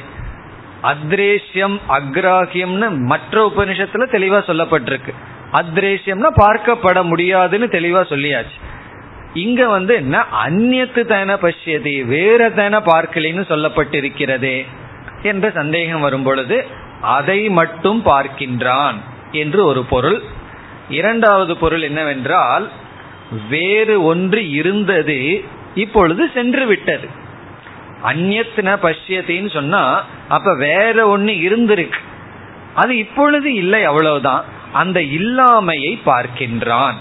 அத்ரேஷ்யம் 0.83 1.77
அக்ராஹியம்னு 1.89 2.89
மற்ற 2.97 3.51
உபனிஷத்துல 3.55 4.05
தெளிவா 4.11 4.39
சொல்லப்பட்டிருக்கு. 4.47 5.13
அத்ரேஷ்யம்னா 5.53 6.29
பார்க்கப்பட 6.39 7.03
முடியாதுன்னு 7.03 7.65
தெளிவா 7.65 8.01
சொல்லியாச்சு. 8.09 8.57
இங்க 9.33 9.67
வந்து 9.67 9.95
என்ன 9.95 10.25
அந்நியத்து 10.45 11.05
தான 11.05 11.35
பஷ்யதி 11.35 12.05
வேற 12.05 12.49
தான 12.49 12.79
பார்க்கலின்னு 12.79 13.43
சொல்லப்பட்டிருக்கிறதே 13.49 14.65
என்ற 15.23 15.49
சந்தேகம் 15.49 16.01
வரும் 16.01 16.23
பொழுது 16.23 16.65
அதை 17.01 17.49
மட்டும் 17.49 18.05
பார்க்கின்றான் 18.05 18.95
என்று 19.31 19.65
ஒரு 19.65 19.83
பொருள். 19.83 20.21
இரண்டாவது 20.89 21.57
பொருள் 21.57 21.81
என்னவென்றால் 21.81 22.69
வேறு 23.49 24.03
ஒன்று 24.03 24.49
இருந்தது 24.49 25.43
இப்பொழுது 25.75 26.29
சென்று 26.33 26.65
விட்டது. 26.65 27.07
அந்நத்தின 28.05 28.77
பஷ்யத்தின்னு 28.83 29.51
சொன்னா 29.51 30.03
அப்ப 30.29 30.55
வேற 30.55 31.17
ஒண்ணு 31.17 31.21
இருந்திருக்கு. 31.21 31.99
அது 32.75 32.97
இப்பொழுது 32.97 33.53
இல்லை 33.53 33.83
அவ்வளவுதான். 33.83 34.43
அந்த 34.73 34.99
இல்லாமையை 34.99 35.99
பார்க்கின்றான். 36.05 36.93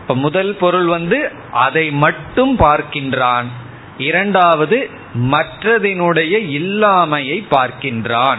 இப்ப 0.00 0.14
முதல் 0.14 0.54
பொருள் 0.54 0.86
வந்து 0.86 1.32
அதை 1.52 1.90
மட்டும் 1.90 2.58
பார்க்கின்றான். 2.58 3.44
இரண்டாவது 3.98 4.90
மற்றதினுடைய 5.16 6.38
இல்லாமையை 6.58 7.44
பார்க்கின்றான். 7.50 8.38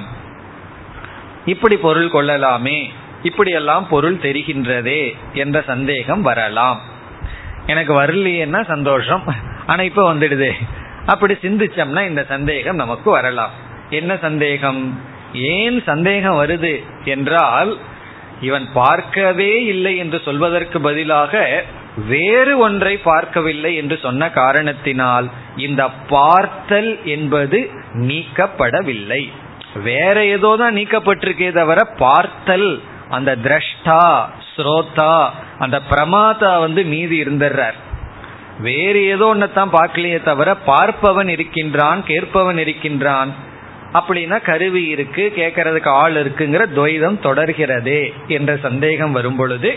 இப்படி 1.45 1.77
பொருள் 1.77 2.09
கொள்ளலாமே. 2.09 2.91
இப்படியெல்லாம் 3.23 3.87
பொருள் 3.87 4.15
தெரிகின்றதே 4.15 5.15
என்ற 5.33 5.63
சந்தேகம் 5.67 6.21
வரலாம். 6.21 6.79
எனக்கு 7.65 8.01
வரலையேன்னா 8.01 8.65
சந்தோஷம். 8.65 9.23
ஆனா 9.65 9.81
இப்ப 9.81 10.13
வந்துடுதே. 10.13 10.51
அப்படி 11.07 11.33
சிந்திச்சோம்னா 11.41 12.01
இந்த 12.07 12.23
சந்தேகம் 12.29 12.75
நமக்கு 12.75 13.09
வரலாம். 13.11 13.53
என்ன 13.89 14.11
சந்தேகம்? 14.17 14.81
ஏன் 15.53 15.77
சந்தேகம் 15.85 16.39
வருது 16.41 16.73
என்றால் 17.05 17.71
இவன் 18.41 18.65
பார்க்கவே 18.73 19.51
இல்லை 19.63 19.97
என்று 19.97 20.17
சொல்வதற்கு 20.25 20.77
பதிலாக 20.81 21.63
வேறு 22.09 22.53
ஒன்றை 22.57 22.93
பார்க்கவில்லை 22.97 23.71
என்று 23.75 23.95
சொன்ன 24.01 24.29
காரணத்தினால் 24.29 25.27
இந்த 25.55 25.83
பார்த்தல் 26.09 26.91
என்பது 27.15 27.59
நீக்கப்படவில்லை. 28.07 29.21
வேற 29.83 30.17
ஏதோ 30.25 30.51
தான் 30.57 30.75
நீக்கப்பட்டிருக்கே 30.75 31.49
தவிர 31.51 31.79
பார்த்தல் 31.97 32.69
அந்த 33.09 33.31
திரஷ்டா 33.45 34.03
ஸ்ரோதா 34.51 35.15
அந்த 35.59 35.77
பிரமாதா 35.91 36.53
வந்து 36.59 36.83
மீதி 36.93 37.17
இருந்துடுறார் 37.23 37.77
வேறு 38.59 39.05
ஏதோ 39.05 39.25
ஒன்னதான் 39.35 39.73
பார்க்கலையே 39.73 40.23
தவிர 40.23 40.55
பார்ப்பவன் 40.67 41.27
இருக்கின்றான் 41.27 42.03
கேட்பவன் 42.03 42.57
இருக்கின்றான். 42.57 43.31
அப்படின்னா 43.93 44.37
கருவி 44.43 44.83
இருக்கு 44.85 45.33
கேட்கறதுக்கு 45.35 45.87
ஆள் 45.87 46.13
இருக்குங்கிற 46.13 46.63
துவைதம் 46.75 47.19
தொடர்கிறதே 47.23 48.01
என்ற 48.27 48.57
சந்தேகம் 48.57 49.11
வரும் 49.11 49.35
பொழுது 49.35 49.75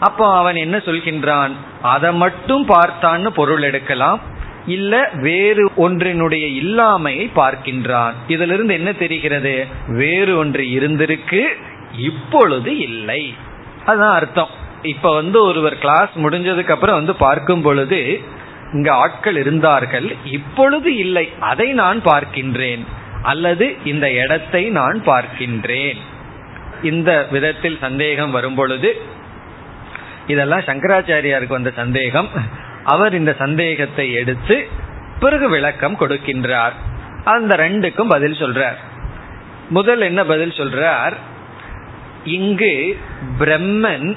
அப்போ 0.00 0.36
அவன் 0.36 0.56
என்ன 0.56 0.76
சொல்கின்றான்? 0.76 1.52
அதை 1.82 2.12
மட்டும் 2.12 2.68
பார்த்தான்னு 2.68 3.26
பொருள் 3.26 3.62
எடுக்கலாம் 3.62 4.20
இல்ல 4.66 5.10
வேறு 5.14 5.64
ஒன்றினுடைய 5.76 6.44
இல்லாமையை 6.62 7.24
பார்க்கின்றான். 7.36 8.12
இதிலிருந்து 8.28 8.74
என்ன 8.74 8.92
தெரிகிறது? 8.92 9.66
வேறு 9.88 10.36
ஒன்று 10.36 10.64
இருந்திருக்கு 10.64 11.42
இப்பொழுது 11.98 12.76
இல்லை. 12.78 13.34
அதுதான் 13.84 14.14
அர்த்தம். 14.14 14.62
இப்ப 14.84 15.14
வந்து 15.14 15.44
ஒருவர் 15.44 15.78
கிளாஸ் 15.78 16.08
முடிஞ்சதுக்கு 16.14 16.70
அப்புறம் 16.70 16.94
வந்து 16.94 17.14
பார்க்கும் 17.14 17.62
பொழுது 17.62 18.20
இங்க 18.72 18.92
ஆட்கள் 18.92 19.36
இருந்தார்கள். 19.36 20.16
இப்பொழுது 20.24 20.96
இல்லை. 20.96 21.32
அதை 21.40 21.72
நான் 21.72 22.00
பார்க்கின்றேன். 22.00 22.84
அல்லது 23.22 23.76
இந்த 23.84 24.12
இடத்தை 24.12 24.68
நான் 24.68 25.02
பார்க்கின்றேன். 25.06 25.96
இந்த 26.82 27.26
விதத்தில் 27.30 27.78
சந்தேகம் 27.80 28.30
வரும் 28.30 28.54
பொழுது 28.54 29.00
இதெல்லாம் 30.26 30.60
சங்கராச்சாரியாருக்கு 30.60 31.48
வந்த 31.48 31.72
சந்தேகம். 31.76 32.28
அவர் 32.84 33.14
இந்த 33.14 33.34
சந்தேகத்தை 33.38 34.12
எடுத்து 34.12 34.68
பிறகு 35.20 35.48
விளக்கம் 35.48 36.00
கொடுக்கின்றார். 36.00 36.76
அந்த 37.24 37.56
ரெண்டுக்கும் 37.56 38.08
பதில் 38.08 38.32
சொல்றார். 38.32 38.76
முதல் 39.68 40.00
என்ன 40.00 40.24
பதில் 40.24 40.50
சொல்றார்? 40.50 41.12
இங்கு 42.24 42.98
பிரம்மன் 43.38 44.16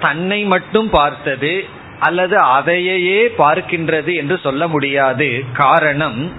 தன்னை 0.00 0.44
மட்டும் 0.44 0.90
பார்த்தது 0.90 1.64
அல்லது 2.00 2.38
அதையே 2.38 3.34
பார்க்கின்றது 3.38 4.14
என்று 4.14 4.38
சொல்ல 4.42 4.68
முடியாது. 4.68 5.44
காரணம் 5.52 6.32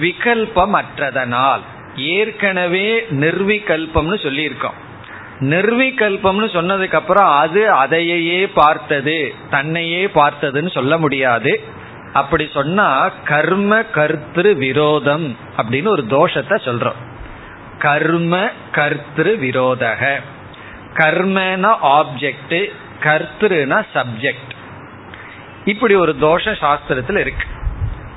விகல்பம் 0.00 0.82
அற்றதனால் 0.82 1.60
ஏற்கனவே 1.96 3.06
நிர்விகல்பம்னு 3.10 4.16
சொல்லியிருக்கோம். 4.24 4.78
நிர்விகல்பம்னு 5.40 6.46
சொன்னதுக்கு 6.56 6.94
அப்புறம் 6.94 7.30
அது 7.30 7.70
அதையே 7.70 8.48
பார்த்தது 8.48 9.34
தன்னையே 9.50 10.06
பார்த்ததுன்னு 10.06 10.70
சொல்ல 10.70 10.98
முடியாது. 10.98 11.60
அப்படி 12.12 12.48
சொன்னா 12.54 13.08
கர்ம 13.08 13.80
கர்த்திரு 13.80 14.52
விரோதம் 14.56 15.36
அப்படின்னு 15.56 15.88
ஒரு 15.88 16.04
தோஷத்தை 16.10 16.56
சொல்றோம். 16.64 17.00
கர்ம 17.78 18.50
கர்த்திரு 18.72 19.32
விரோதக. 19.46 20.20
கர்மனா 20.98 21.72
ஆப்ஜெக்ட் 21.98 22.56
கர்த்தனா 23.00 23.78
சப்ஜெக்ட் 23.94 24.52
இப்படி 25.64 25.94
ஒரு 25.94 26.16
தோஷம் 26.18 26.54
சாஸ்திரத்தில் 26.54 27.18
இருக்கு. 27.18 27.46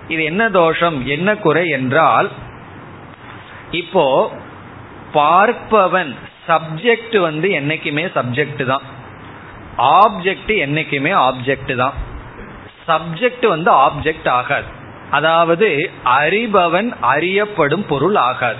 இது 0.07 0.23
என்ன 0.23 0.49
தோஷம் 0.49 1.05
என்ன 1.05 1.35
குறை 1.35 1.69
என்றால் 1.69 2.29
இப்போ 3.71 4.05
பார்ப்பவன் 5.13 6.15
சப்ஜெக்ட் 6.47 7.17
வந்து 7.19 7.49
என்னைக்குமே 7.49 8.05
சப்ஜெக்ட் 8.15 8.63
தான். 8.65 8.85
ஆப்ஜெக்ட் 9.77 10.53
என்னைக்குமே 10.65 11.11
ஆப்ஜெக்ட் 11.27 11.75
தான். 11.75 11.93
சப்ஜெக்ட் 12.87 13.47
வந்து 13.47 13.71
ஆப்ஜெக்ட் 13.71 14.29
ஆகாது. 14.29 14.65
அதாவது 15.11 15.91
அறிபவன் 16.05 16.89
அறியப்படும் 16.99 17.85
பொருள் 17.85 18.15
ஆகாது. 18.15 18.57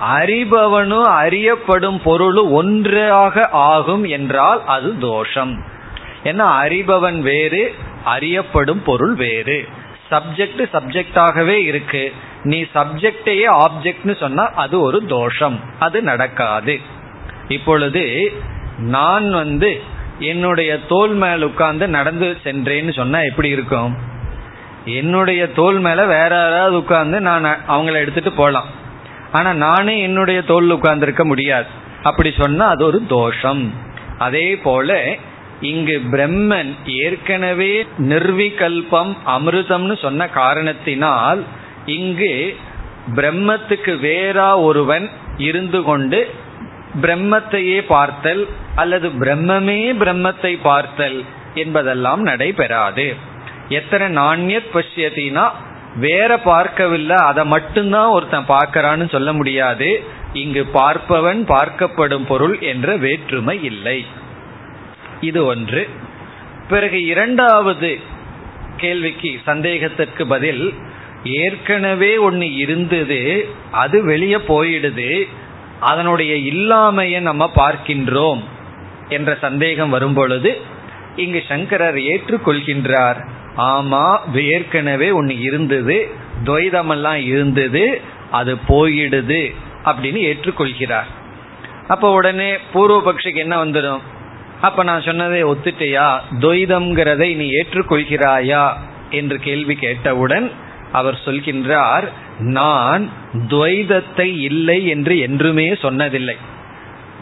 அறிபவனும் 0.00 1.02
அறியப்படும் 1.02 2.02
பொருளும் 2.02 2.52
ஒன்றாக 2.52 3.48
ஆகும் 3.48 4.04
என்றால் 4.04 4.62
அது 4.66 4.98
தோஷம். 4.98 5.64
ஏன்னா 6.24 6.50
அறிபவன் 6.64 7.20
வேறு 7.20 7.74
அறியப்படும் 8.04 8.82
பொருள் 8.82 9.14
வேறு. 9.14 9.68
சப்ஜெக்ட் 10.10 10.64
சப்ஜெக்டாகவே 10.72 11.62
இருக்கு. 11.62 12.12
நீ 12.42 12.62
சப்ஜெக்டையே 12.74 13.64
ஆப்ஜெக்ட்னு 13.64 14.16
சொன்னா 14.16 14.50
அது 14.54 14.80
ஒரு 14.80 15.06
தோஷம். 15.06 15.60
அது 15.78 16.02
நடக்காது. 16.02 16.80
இப்பொழுது 17.48 18.32
நான் 18.78 19.32
வந்து 19.32 19.80
என்னுடைய 20.18 20.78
தோல் 20.86 21.10
மேல 21.10 21.44
உட்கார்ந்து 21.44 21.88
நடந்து 21.88 22.36
சென்றேன்னு 22.44 22.92
சொன்னா 22.92 23.20
எப்படி 23.20 23.48
இருக்கும்? 23.48 23.96
என்னுடைய 24.84 25.52
தோல் 25.52 25.78
மேல 25.78 26.06
வேற 26.06 26.36
யாராவது 26.36 26.76
உட்கார்ந்து 26.76 27.20
நான் 27.20 27.44
அவங்கள 27.44 27.92
எடுத்துட்டு 27.92 28.32
போலாம். 28.32 28.84
ஆனா 29.36 29.50
நானே 29.54 29.94
என்னுடைய 30.00 30.42
தோல் 30.42 30.70
உட்கார்ந்திருக்க 30.70 31.24
முடியாது. 31.24 31.68
அப்படி 32.02 32.30
சொன்னா 32.36 32.66
அது 32.66 32.82
ஒரு 32.84 33.00
தோஷம். 33.08 33.64
அதே 34.18 34.48
போல 34.56 35.16
இங்கு 35.60 35.96
பிரம்மன் 36.12 36.72
ஏற்கனவே 36.84 37.74
நிர்விகல்பம் 37.98 39.12
அமிர்தம்னு 39.26 39.96
சொன்ன 39.98 40.28
காரணத்தினால் 40.28 41.40
இங்கு 41.86 42.34
பிரம்மத்துக்கு 43.14 43.92
வேறா 44.06 44.48
ஒருவன் 44.62 45.06
இருந்து 45.38 45.82
கொண்டு 45.82 46.20
பிரம்மத்தையே 47.02 47.78
பார்த்தல் 47.88 48.42
அல்லது 48.74 49.08
பிரம்மமே 49.20 49.80
பிரம்மத்தை 50.02 50.52
பார்த்தல் 50.62 51.18
என்பதெல்லாம் 51.54 52.22
நடைபெறாது. 52.22 53.06
எத்தனை 53.68 54.06
நாண்யத் 54.16 54.74
பசியத்தினா 54.74 55.44
வேற 55.96 56.38
பார்க்கவில்லை 56.38 57.16
அதை 57.16 57.44
மட்டும்தான் 57.44 58.08
ஒருத்தன் 58.08 58.48
பார்க்கறான்னு 58.48 59.08
சொல்ல 59.08 59.32
முடியாது. 59.32 60.04
இங்கு 60.32 60.66
பார்ப்பவன் 60.74 61.40
பார்க்கப்படும் 61.48 62.26
பொருள் 62.26 62.58
என்ற 62.60 62.96
வேற்றுமை 62.96 63.62
இல்லை. 63.62 64.06
இது 65.20 65.44
ஒன்று. 65.44 65.88
பிறகு 66.68 67.04
இரண்டாவது 67.04 67.98
கேள்விக்கு 68.76 69.40
சந்தேகத்திற்கு 69.44 70.26
பதில் 70.26 70.74
ஏற்கனவே 71.24 72.16
ஒன்று 72.16 72.54
இருந்தது 72.54 73.48
அது 73.70 74.04
வெளியே 74.04 74.36
போயிடுது 74.36 75.28
அதனுடைய 75.80 76.34
இல்லாமையை 76.52 77.20
நம்ம 77.20 77.50
பார்க்கின்றோம் 77.54 78.42
என்ற 79.08 79.38
சந்தேகம் 79.40 79.90
வரும் 79.90 80.14
பொழுது 80.14 80.60
இங்கு 81.16 81.42
சங்கரர் 81.48 81.94
ஏற்றுக்கொள்கின்றார். 81.94 83.20
ஆமா 83.56 84.20
ஏற்கனவே 84.32 85.10
ஒன்று 85.10 85.38
இருந்தது 85.38 86.08
துவைதமெல்லாம் 86.44 87.14
இருந்தது 87.14 88.00
அது 88.30 88.56
போயிடுது 88.68 89.54
அப்படின்னு 89.84 90.20
ஏற்றுக்கொள்கிறார். 90.30 91.06
அப்ப 91.88 92.10
உடனே 92.10 92.58
பூர்வபக்ஷிக்கு 92.74 93.36
என்ன 93.36 93.64
வந்துடும்? 93.64 94.00
அப்ப 94.60 94.82
நான் 94.82 95.02
சொன்னதை 95.02 95.44
ஒத்துட்டியா? 95.44 96.20
துவைதம்ங்கிறதை 96.32 97.36
நீ 97.36 97.48
ஏற்றுக்கொள்கிறாயா? 97.50 98.72
என்று 99.10 99.38
கேள்வி 99.38 99.74
கேட்டவுடன் 99.74 100.50
அவர் 100.92 101.20
சொல்கின்றார் 101.24 102.08
நான் 102.38 103.10
துவைதத்தை 103.34 104.40
இல்லை 104.40 104.86
என்று 104.86 105.18
என்றுமே 105.18 105.72
சொன்னதில்லை. 105.72 106.36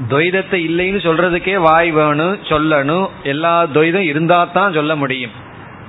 துவைதத்தை 0.09 0.61
இல்லைன்னு 0.69 1.01
சொல்றதுக்கே 1.03 1.55
வாய் 1.55 1.91
வேணும் 1.91 2.39
சொல்லணும் 2.43 3.09
எல்லா 3.23 3.67
துவைதம் 3.67 4.09
இருந்தா 4.09 4.45
தான் 4.45 4.73
சொல்ல 4.73 4.97
முடியும். 4.97 5.44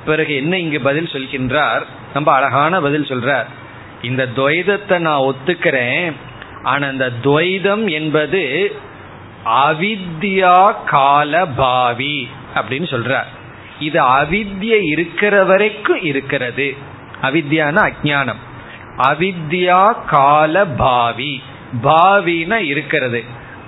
பிறகு 0.05 0.35
என்ன 0.35 0.57
இங்கு 0.57 0.81
பதில் 0.81 1.05
சொல்கின்றார்? 1.05 1.81
ரொம்ப 2.13 2.33
அழகான 2.33 2.81
பதில் 2.81 3.03
சொல்றார். 3.03 3.45
இந்த 4.01 4.27
துவைதத்தை 4.35 4.99
நான் 4.99 5.19
ஒத்துக்கிறேன். 5.19 6.13
ஆனா 6.63 6.87
இந்த 6.87 7.11
துவைதம் 7.23 7.91
என்பது 7.91 8.75
அவித்யா 9.45 10.75
கால 10.85 11.45
பாவி 11.45 12.29
அப்படின்னு 12.55 12.95
சொல்றார். 12.95 13.25
இது 13.79 14.03
அவித்ய 14.03 14.77
இருக்கிற 14.81 15.43
வரைக்கும் 15.43 16.03
இருக்கிறது. 16.03 16.75
அவித்யான 17.21 17.91
அஜானம் 17.91 18.43
அவித்யா 18.97 20.05
கால 20.05 20.65
பாவி. 20.65 21.41
பாவினா 21.83 22.55
இருக்கிறது. 22.55 23.23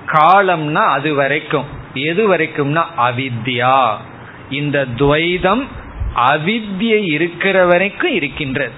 காலம்னா 0.06 0.86
அது 0.86 1.13
வரைக்கும். 1.13 1.65
எது 1.93 2.38
வரைக்கும்னா 2.38 2.84
அவித்யா. 2.97 3.95
இந்த 4.50 4.86
துவைதம் 4.97 5.63
அவித்யை 6.18 7.04
இருக்கிற 7.04 7.66
வரைக்கும் 7.66 8.14
இருக்கின்றது. 8.14 8.72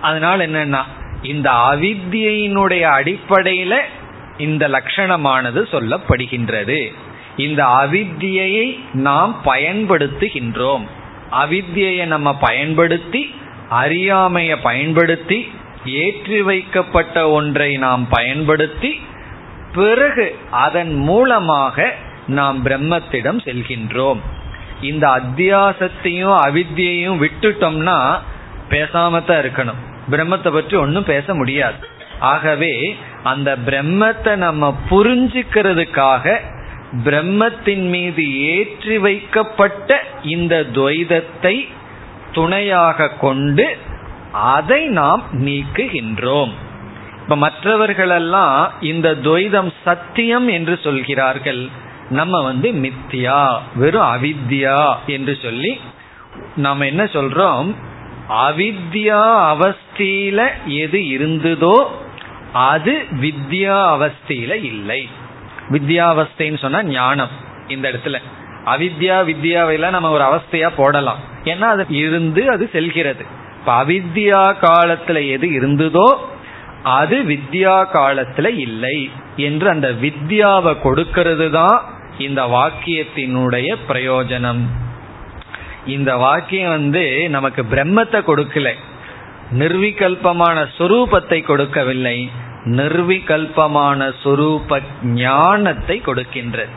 அதனால 0.00 0.46
என்னன்னா 0.46 0.82
இந்த 1.22 1.50
அவித்தியினுடைய 1.50 2.84
அடிப்படையில 2.98 3.76
இந்த 4.38 4.68
லட்சணமானது 4.68 5.62
சொல்லப்படுகின்றது. 5.72 6.92
இந்த 7.36 7.64
அவித்தியை 7.64 8.80
நாம் 8.92 9.40
பயன்படுத்துகின்றோம். 9.44 10.86
அவித்தியை 11.30 12.04
நம்ம 12.04 12.36
பயன்படுத்தி 12.36 13.34
அறியாமைய 13.70 14.56
பயன்படுத்தி 14.62 15.52
ஏற்றி 15.84 16.42
வைக்கப்பட்ட 16.42 17.30
ஒன்றை 17.30 17.76
நாம் 17.76 18.08
பயன்படுத்தி 18.08 19.00
பிறகு 19.74 20.36
அதன் 20.50 20.94
மூலமாக 20.94 21.94
நாம் 22.26 22.64
பிரம்மத்திடம் 22.66 23.40
செல்கின்றோம். 23.44 24.20
இந்த 24.80 25.08
அத்தியாசத்தையும் 25.08 26.36
அவித்தியையும் 26.46 27.20
விட்டுட்டோம்னா 27.24 27.98
பேசாம 28.68 29.22
தான் 29.24 29.40
இருக்கணும். 29.42 29.80
பிரம்மத்தை 30.10 30.50
பற்றி 30.52 30.76
ஒன்றும் 30.76 31.04
பேச 31.04 31.34
முடியாது. 31.34 31.76
ஆகவே 32.20 32.96
அந்த 33.22 33.56
பிரம்மத்தை 33.66 34.36
நம்ம 34.36 34.78
புரிஞ்சுக்கிறதுக்காக 34.90 36.38
பிரம்மத்தின் 37.04 37.88
மீது 37.88 38.22
ஏற்றி 38.40 38.98
வைக்கப்பட்ட 38.98 40.04
இந்த 40.22 40.64
துவைதத்தை 40.72 41.68
துணையாக 42.32 43.08
கொண்டு 43.08 43.76
அதை 44.32 44.86
நாம் 44.86 45.22
நீக்குகின்றோம். 45.32 46.52
இப்ப 47.22 47.36
மற்றவர்களெல்லாம் 47.36 48.72
இந்த 48.80 49.08
துவைதம் 49.10 49.72
சத்தியம் 49.84 50.48
என்று 50.48 50.78
சொல்கிறார்கள். 50.82 51.70
நம்ம 52.10 52.42
வந்து 52.42 52.72
மித்தியா 52.72 53.58
வெறும் 53.74 54.10
அவித்யா 54.14 54.94
என்று 55.06 55.38
சொல்லி 55.42 55.80
நம்ம 56.56 56.86
என்ன 56.86 57.04
சொல்றோம்? 57.04 57.74
அவித்யா 58.28 59.22
அவஸ்தியில 59.54 60.48
எது 60.64 60.98
இருந்ததோ 61.08 61.86
அது 62.52 63.06
வித்யா 63.20 63.76
அவஸ்தியில 63.94 64.52
இல்லை. 64.64 65.08
வித்யாவஸ்தைன்னு 65.70 66.58
சொன்னா 66.58 66.82
ஞானம் 66.82 67.28
இந்த 67.68 67.90
இடத்துல. 67.90 68.18
அவித்யா 68.66 69.16
வித்யாவையெல்லாம் 69.30 69.90
நம்ம 69.90 70.10
ஒரு 70.10 70.24
அவஸ்தையா 70.24 70.70
போடலாம். 70.76 71.18
ஏன்னா 71.44 71.66
அது 71.66 71.86
இருந்து 71.88 72.50
அது 72.50 72.70
செல்கிறது. 72.72 73.24
இப்ப 73.58 73.84
அவித்யா 73.84 74.42
காலத்துல 74.60 75.28
எது 75.28 75.46
இருந்ததோ 75.60 76.08
அது 76.82 77.16
வித்யா 77.22 77.76
காலத்துல 77.92 78.58
இல்லை 78.58 79.10
என்று 79.36 79.68
அந்த 79.68 79.88
வித்யாவை 79.88 80.80
கொடுக்கிறது 80.80 81.50
தான் 81.50 81.98
இந்த 82.20 82.42
வாக்கியத்தினுடைய 82.44 83.76
பிரயோஜனம். 83.88 84.62
இந்த 85.86 86.16
வாக்கியம் 86.16 86.70
வந்து 86.70 87.30
நமக்கு 87.30 87.62
பிரம்மத்தை 87.62 88.20
கொடுக்கல. 88.26 88.74
நிர்விகல்பமான 89.58 90.66
சொரூபத்தை 90.78 91.42
கொடுக்கவில்லை. 91.42 92.30
நிர்விகல்பமான 92.64 94.12
சொரூப 94.24 94.80
ஞானத்தை 95.02 96.02
கொடுக்கின்றது. 96.06 96.74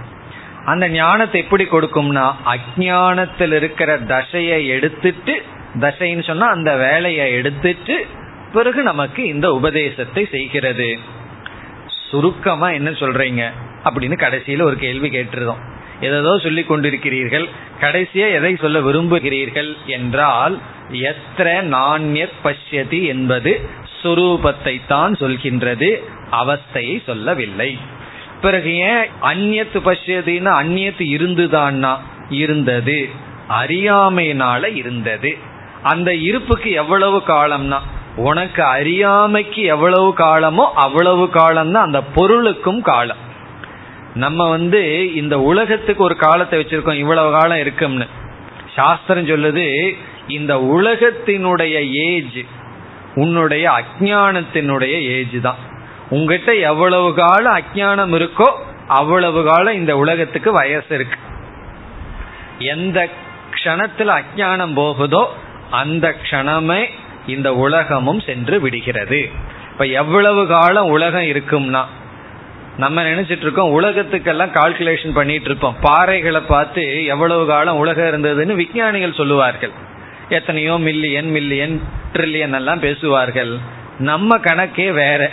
அந்த 0.65 0.89
ஞானத்தை 0.89 1.41
எப்படி 1.41 1.63
கொடுக்கும்னா 1.63 2.25
அஜானத்தில் 2.45 3.53
இருக்கிற 3.53 3.97
தசையை 3.97 4.67
எடுத்துட்டு 4.67 5.41
தசைன்னு 5.79 6.23
சொன்னா 6.23 6.47
அந்த 6.47 6.75
வேலையை 6.75 7.31
எடுத்துட்டு 7.31 8.05
பிறகு 8.53 8.83
நமக்கு 8.83 9.27
இந்த 9.27 9.51
உபதேசத்தை 9.51 10.27
செய்கிறது. 10.31 10.99
சுருக்கமா 12.09 12.69
என்ன 12.69 12.89
சொல்றீங்க? 12.89 13.51
அப்படின்னு 13.85 14.17
கடைசியில 14.17 14.61
ஒரு 14.61 14.75
கேள்வி 14.75 15.09
கேட்டிருந்தோம். 15.09 15.71
ஏதோ 16.01 16.37
சொல்லி 16.37 16.61
கொண்டிருக்கிறீர்கள் 16.61 17.49
கடைசியா 17.81 18.31
எதை 18.33 18.55
சொல்ல 18.55 18.81
விரும்புகிறீர்கள் 18.81 19.77
என்றால் 19.85 20.59
எத்திர 20.91 21.61
நாண்யத் 21.67 22.39
பஷ்யதி 22.43 23.03
என்பது 23.03 23.69
சுரூபத்தை 24.03 24.81
தான் 24.87 25.13
சொல்கின்றது 25.13 26.03
அவஸ்தையை 26.31 27.03
சொல்லவில்லை. 27.03 27.77
பிறகு 28.41 28.75
ஏன் 28.75 29.09
அந்நியத்து 29.21 29.79
பஷ்யதின்னு 29.85 30.51
அந்நியத்து 30.61 31.03
இருந்துதான்னா? 31.17 31.97
இருந்தது. 32.29 33.09
அறியாமையினால 33.49 34.75
இருந்தது. 34.75 35.37
அந்த 35.83 36.15
இருப்புக்கு 36.15 36.71
எவ்வளவு 36.71 37.23
காலம்னா? 37.27 37.79
உனக்கு 38.15 38.63
அறியாமைக்கு 38.63 39.61
எவ்வளவு 39.61 40.13
காலமோ 40.13 40.71
அவ்வளவு 40.75 41.29
காலம் 41.29 41.71
தான் 41.71 41.85
அந்த 41.85 42.01
பொருளுக்கும் 42.01 42.81
காலம். 42.81 43.31
நம்ம 44.15 44.49
வந்து 44.49 45.13
இந்த 45.15 45.39
உலகத்துக்கு 45.39 46.03
ஒரு 46.03 46.15
காலத்தை 46.15 46.59
வச்சிருக்கோம் 46.59 46.93
இவ்வளவு 46.93 47.31
காலம் 47.31 47.59
இருக்கும்னு. 47.59 48.07
சாஸ்திரம் 48.75 49.27
சொல்லுது 49.27 49.95
இந்த 50.27 50.55
உலகத்தினுடைய 50.55 51.75
ஏஜ் 51.89 52.39
உன்னுடைய 53.15 53.71
அஜானத்தினுடைய 53.71 54.93
ஏஜ் 55.01 55.41
தான். 55.41 55.55
உங்ககிட்ட 56.09 56.55
எவ்வளவு 56.55 57.13
காலம் 57.13 57.57
அஜானம் 57.57 58.13
இருக்கோ 58.19 58.51
அவ்வளவு 58.87 59.43
காலம் 59.43 59.73
இந்த 59.73 59.97
உலகத்துக்கு 59.97 60.51
வயசு 60.51 60.95
இருக்கு. 60.95 61.17
எந்த 62.59 63.09
க்ஷணத்துல 63.51 64.21
அஜானம் 64.21 64.73
போகுதோ 64.75 65.33
அந்த 65.71 66.15
க்ஷணமே 66.23 66.89
இந்த 67.27 67.53
உலகமும் 67.55 68.19
சென்று 68.19 68.59
விடுகிறது. 68.59 69.29
இப்ப 69.71 69.85
எவ்வளவு 69.85 70.47
காலம் 70.47 70.85
உலகம் 70.85 71.21
இருக்கும்னா 71.21 71.83
நம்ம 72.77 73.03
நினைச்சிட்டு 73.03 73.41
இருக்கோம் 73.41 73.81
உலகத்துக்கெல்லாம் 73.81 74.53
கால்குலேஷன் 74.53 75.13
பண்ணிட்டு 75.13 75.45
இருப்போம் 75.45 75.75
பாறைகளை 75.83 76.41
பார்த்து 76.47 77.05
எவ்வளவு 77.05 77.47
காலம் 77.47 77.77
உலகம் 77.77 78.05
இருந்ததுன்னு 78.05 78.55
விஞ்ஞானிகள் 78.55 79.13
சொல்லுவார்கள். 79.13 79.71
எத்தனையோ 80.29 80.77
மில்லியன் 80.77 81.29
மில்லியன் 81.29 81.81
ட்ரில்லியன் 82.13 82.55
எல்லாம் 82.55 82.79
பேசுவார்கள். 82.79 83.57
நம்ம 83.99 84.37
கணக்கே 84.37 84.93
வேற. 84.93 85.31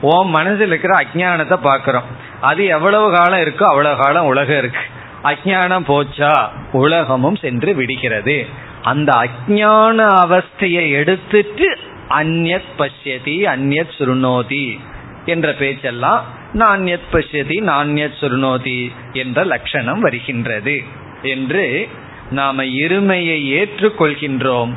ஓம் 0.00 0.28
மனசில் 0.28 0.66
இருக்கிற 0.66 0.96
அஜானத்தை 0.96 1.58
பார்க்குறோம். 1.64 2.08
அது 2.40 2.64
எவ்வளவு 2.64 3.12
காலம் 3.12 3.38
இருக்கோ 3.38 3.62
அவ்வளவு 3.62 3.96
காலம் 3.96 4.26
உலகம் 4.26 4.58
இருக்கு. 4.58 4.80
அஜானம் 5.24 5.86
போச்சா? 5.88 6.48
உலகமும் 6.72 7.36
சென்று 7.36 7.74
விடுகிறது. 7.74 8.46
அந்த 8.82 9.12
அஜான 9.12 10.08
அவஸ்தையை 10.24 10.90
எடுத்துட்டு 10.90 11.78
அந்நத் 12.08 12.70
பசியதி 12.76 13.42
அந்நத் 13.44 13.92
சுருணோதி 13.98 14.80
என்ற 15.24 15.52
பேச்செல்லாம் 15.52 16.38
நான்யத் 16.52 17.10
பசியதி 17.10 17.60
நான்யத் 17.60 18.14
சுருணோதி 18.20 18.92
என்ற 19.12 19.44
லட்சணம் 19.44 20.00
வருகின்றது. 20.00 20.84
என்று 21.22 21.88
நாம 22.30 22.64
இருமையை 22.64 23.44
ஏற்றுக்கொள்கின்றோம். 23.44 24.72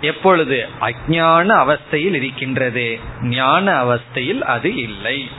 எப்பொழுது? 0.00 0.68
அஜான 0.80 1.48
அவஸ்தையில் 1.48 2.14
இருக்கின்றது. 2.14 2.98
ஞான 3.22 3.84
அவஸ்தையில் 3.84 4.40
அது 4.40 4.76
இல்லை. 4.76 5.30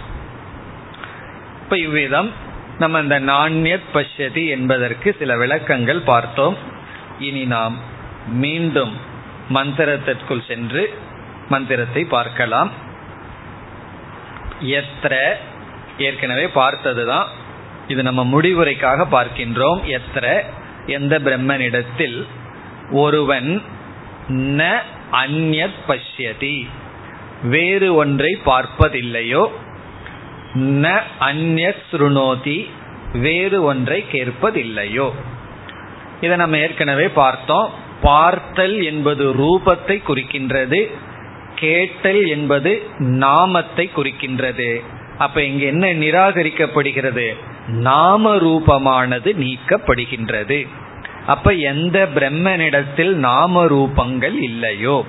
இப்ப 1.63 1.77
இவ்விதம் 1.77 2.31
நம்ம 2.79 2.99
இந்த 2.99 3.19
நாண்யத் 3.19 3.81
பஷ்யதி 3.93 4.47
என்பதற்கு 4.47 5.15
சில 5.19 5.37
விளக்கங்கள் 5.37 5.99
பார்த்தோம். 5.99 6.57
இனி 7.19 7.45
நாம் 7.45 7.77
மீண்டும் 8.27 8.97
மந்திரத்திற்குள் 9.53 10.47
சென்று 10.47 10.97
மந்திரத்தை 11.49 12.05
பார்க்கலாம். 12.05 12.71
எத்திர 14.63 15.33
ஏற்கனவே 15.97 16.47
பார்த்ததுதான். 16.47 17.27
இது 17.87 18.03
நம்ம 18.03 18.41
முடிவுரைக்காக 18.41 19.05
பார்க்கின்றோம். 19.11 19.97
எத்திர? 19.97 20.41
எந்த 20.85 21.19
பிரம்மனிடத்தில் 21.19 22.25
ஒருவன் 22.91 23.61
ந 24.29 24.77
அந்யத் 25.11 25.79
பஷ்யதி. 25.87 26.67
வேறு 27.43 27.95
ஒன்றை 27.95 28.37
பார்ப்பதில்லையோ? 28.45 29.47
ந 30.55 31.01
அந்யத் 31.19 31.81
சுருணோதி. 31.91 32.69
வேறு 33.13 33.63
ஒன்றை 33.63 34.05
கேட்பதில்லையோ? 34.11 35.11
இதை 36.21 36.37
நம்ம 36.37 36.57
ஏற்கனவே 36.57 37.09
பார்த்தோம். 37.09 37.69
பார்த்தல் 38.01 38.83
என்பது 38.83 39.33
ரூபத்தை 39.33 40.01
குறிக்கின்றது. 40.07 40.91
கேட்டல் 41.55 42.27
என்பது 42.27 42.83
நாமத்தை 42.97 43.89
குறிக்கின்றது. 43.95 44.83
அப்ப 45.21 45.43
இங்க 45.43 45.65
என்ன 45.65 45.87
நிராகரிக்கப்படுகிறது? 45.87 47.37
நாம 47.67 48.35
ரூபமானது 48.35 49.29
நீக்கப்படுகின்றது. 49.39 50.67
அப்ப 51.27 51.51
எந்த 51.51 52.09
பிரம்மனிடத்தில் 52.15 53.13
நாம 53.13 53.65
ரூபங்கள் 53.65 54.41
இல்லையோ 54.41 55.05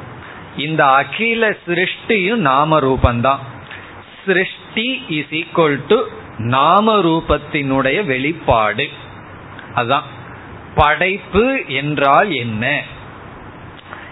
இந்த 0.56 0.86
அகில 0.86 1.56
சிருஷ்டியும் 1.66 2.34
நாம 2.34 2.80
ரூபந்தான் 2.80 3.38
சிருஷ்டி 4.26 5.04
இஸ் 5.08 5.30
ஈக்குவல் 5.30 5.80
டு 5.88 6.04
நாம 6.38 6.98
ரூபத்தினுடைய 6.98 8.04
வெளிப்பாடு. 8.04 8.88
அதான். 9.74 10.02
படைப்பு 10.74 11.62
என்றால் 11.66 12.30
என்ன? 12.30 12.82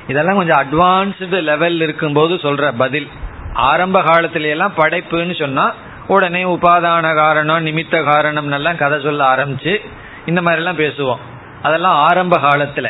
இதெல்லாம் 0.08 0.36
கொஞ்சம் 0.36 0.66
அட்வான்ஸ்டு 0.66 1.42
லெவல் 1.42 1.80
இருக்கும்போது 1.80 2.34
சொல்ற 2.34 2.72
பதில். 2.78 3.08
ஆரம்ப 3.54 4.00
காலத்துல 4.02 4.48
எல்லாம் 4.48 4.72
படைப்புன்னு 4.76 5.38
சொன்னா 5.38 5.74
உடனே 6.10 6.42
உபாதான 6.44 7.14
காரணம் 7.14 7.66
நிமித்த 7.66 8.04
காரணம் 8.04 8.52
எல்லாம் 8.52 8.76
கதை 8.76 9.00
சொல்ல 9.00 9.34
ஆரம்பிச்சு 9.34 9.80
இந்த 10.26 10.40
மாதிரிலாம் 10.40 10.80
பேசுவோம். 10.84 11.22
அதெல்லாம் 11.62 11.94
ஆரம்ப 11.94 12.36
காலத்துல. 12.36 12.88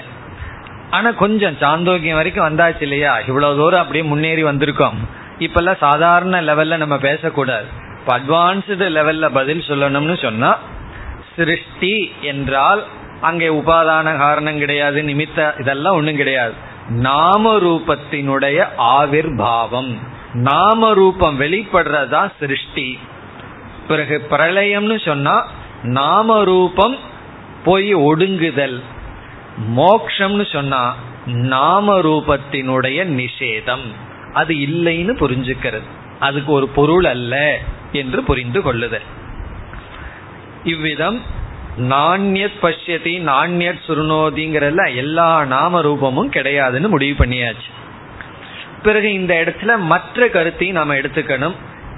ஆனா 0.91 1.11
கொஞ்சம் 1.11 1.57
சாந்தோக்கியம் 1.61 2.17
வரைக்கும் 2.17 2.49
வந்தாச்சு 2.49 2.83
இல்லையா? 2.83 3.19
இவ்வளவு 3.19 3.57
தூரம் 3.57 3.81
அப்படியே 3.81 4.05
முன்னேறி 4.05 4.45
வந்திருக்கோம். 4.45 4.99
இப்பெல்லாம் 5.39 5.77
சாதாரண 5.77 6.43
லெவல்ல 6.43 6.77
நம்ம 6.77 6.99
பேசக்கூடாது. 6.99 7.67
இப்போ 7.99 8.19
அட்வான்ஸ்டு 8.19 8.93
லெவல்ல 8.97 9.29
பதில் 9.29 9.65
சொல்லணும்னு 9.69 10.23
சொன்னா 10.23 10.59
சிருஷ்டி 11.37 12.13
என்றால் 12.21 12.85
அங்கே 13.21 13.49
உபாதான 13.49 14.19
காரணம் 14.19 14.59
கிடையாது 14.59 15.03
நிமித்த 15.03 15.61
இதெல்லாம் 15.61 15.97
ஒன்றும் 15.97 16.17
கிடையாது. 16.17 16.53
நாம 16.89 17.57
ரூபத்தினுடைய 17.59 18.67
ஆவிர்பாவம் 18.79 19.99
நாம 20.35 20.95
ரூபம் 20.95 21.41
வெளிப்படுறதா 21.41 22.33
சிருஷ்டி. 22.39 22.99
பிறகு 23.89 24.27
பிரளயம்னு 24.31 25.05
சொன்னா 25.05 25.51
நாம 25.83 26.45
ரூபம் 26.45 26.97
போய் 27.65 27.95
ஒடுங்குதல். 27.95 28.81
மோக்ஷம்னு 29.77 30.53
சொன்னா 30.53 30.97
நாம 31.27 31.99
ரூபத்தினுடைய 31.99 33.05
நிஷேதம். 33.05 33.85
அது 34.33 34.55
இல்லைன்னு 34.55 35.13
புரிஞ்சுக்கிறது. 35.21 35.89
அதுக்கு 36.19 36.53
ஒரு 36.53 36.69
பொருள் 36.69 37.05
அல்ல 37.05 37.59
என்று 37.93 38.23
புரிந்து 38.23 38.63
கொள்ளுதல். 38.63 39.03
இவ்விதம் 40.65 41.23
நாண்யத் 41.79 42.53
பஷ்யதி 42.63 43.21
நாண்யத் 43.21 43.81
சுருணோதிங்கிறதுல 43.87 44.97
எல்லா 44.97 45.45
நாம 45.45 45.83
ரூபமும் 45.83 46.35
கிடையாதுன்னு 46.35 46.89
முடிவு 46.89 47.25
பண்ணியாச்சு. 47.25 47.80
பிறகு 48.83 49.13
இந்த 49.13 49.35
இடத்துல 49.35 49.79
மற்ற 49.79 50.29
கருத்தையும் 50.29 50.77
நாம 50.77 50.95
எடுத்துக்கணும். 50.95 51.55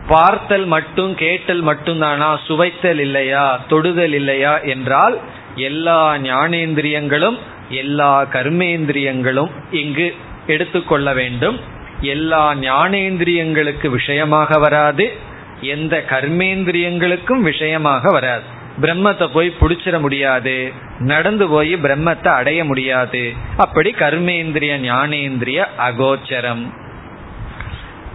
பார்த்தல் 0.08 0.66
மட்டும் 0.66 1.14
கேட்டல் 1.14 1.64
மட்டும்தானா? 1.64 2.36
சுவைத்தல் 2.44 2.98
இல்லையா? 2.98 3.64
தொடுதல் 3.68 4.12
இல்லையா? 4.12 4.58
என்றால் 4.58 5.18
எல்லா 5.54 6.14
ஞானேந்திரியங்களும் 6.14 7.38
எல்லா 7.68 8.24
கர்மேந்திரியங்களும் 8.24 9.50
இங்கு 9.70 10.14
எடுத்துக்கொள்ள 10.46 11.12
வேண்டும். 11.12 11.60
எல்லா 12.00 12.54
ஞானேந்திரியங்களுக்கு 12.54 13.88
விஷயமாக 13.88 14.58
வராது 14.58 15.12
எந்த 15.60 16.04
கர்மேந்திரியங்களுக்கும் 16.08 17.40
விஷயமாக 17.40 18.10
வராது. 18.10 18.60
பிரம்மத்தை 18.80 19.26
போய் 19.26 19.56
புடிச்சிட 19.60 20.00
முடியாது. 20.00 20.72
நடந்து 20.98 21.48
போய் 21.48 21.74
பிரம்மத்தை 21.74 22.28
அடைய 22.28 22.64
முடியாது. 22.64 23.32
அப்படி 23.56 23.90
கர்மேந்திரிய 23.90 24.74
ஞானேந்திரிய 24.80 25.66
அகோச்சரம். 25.78 26.74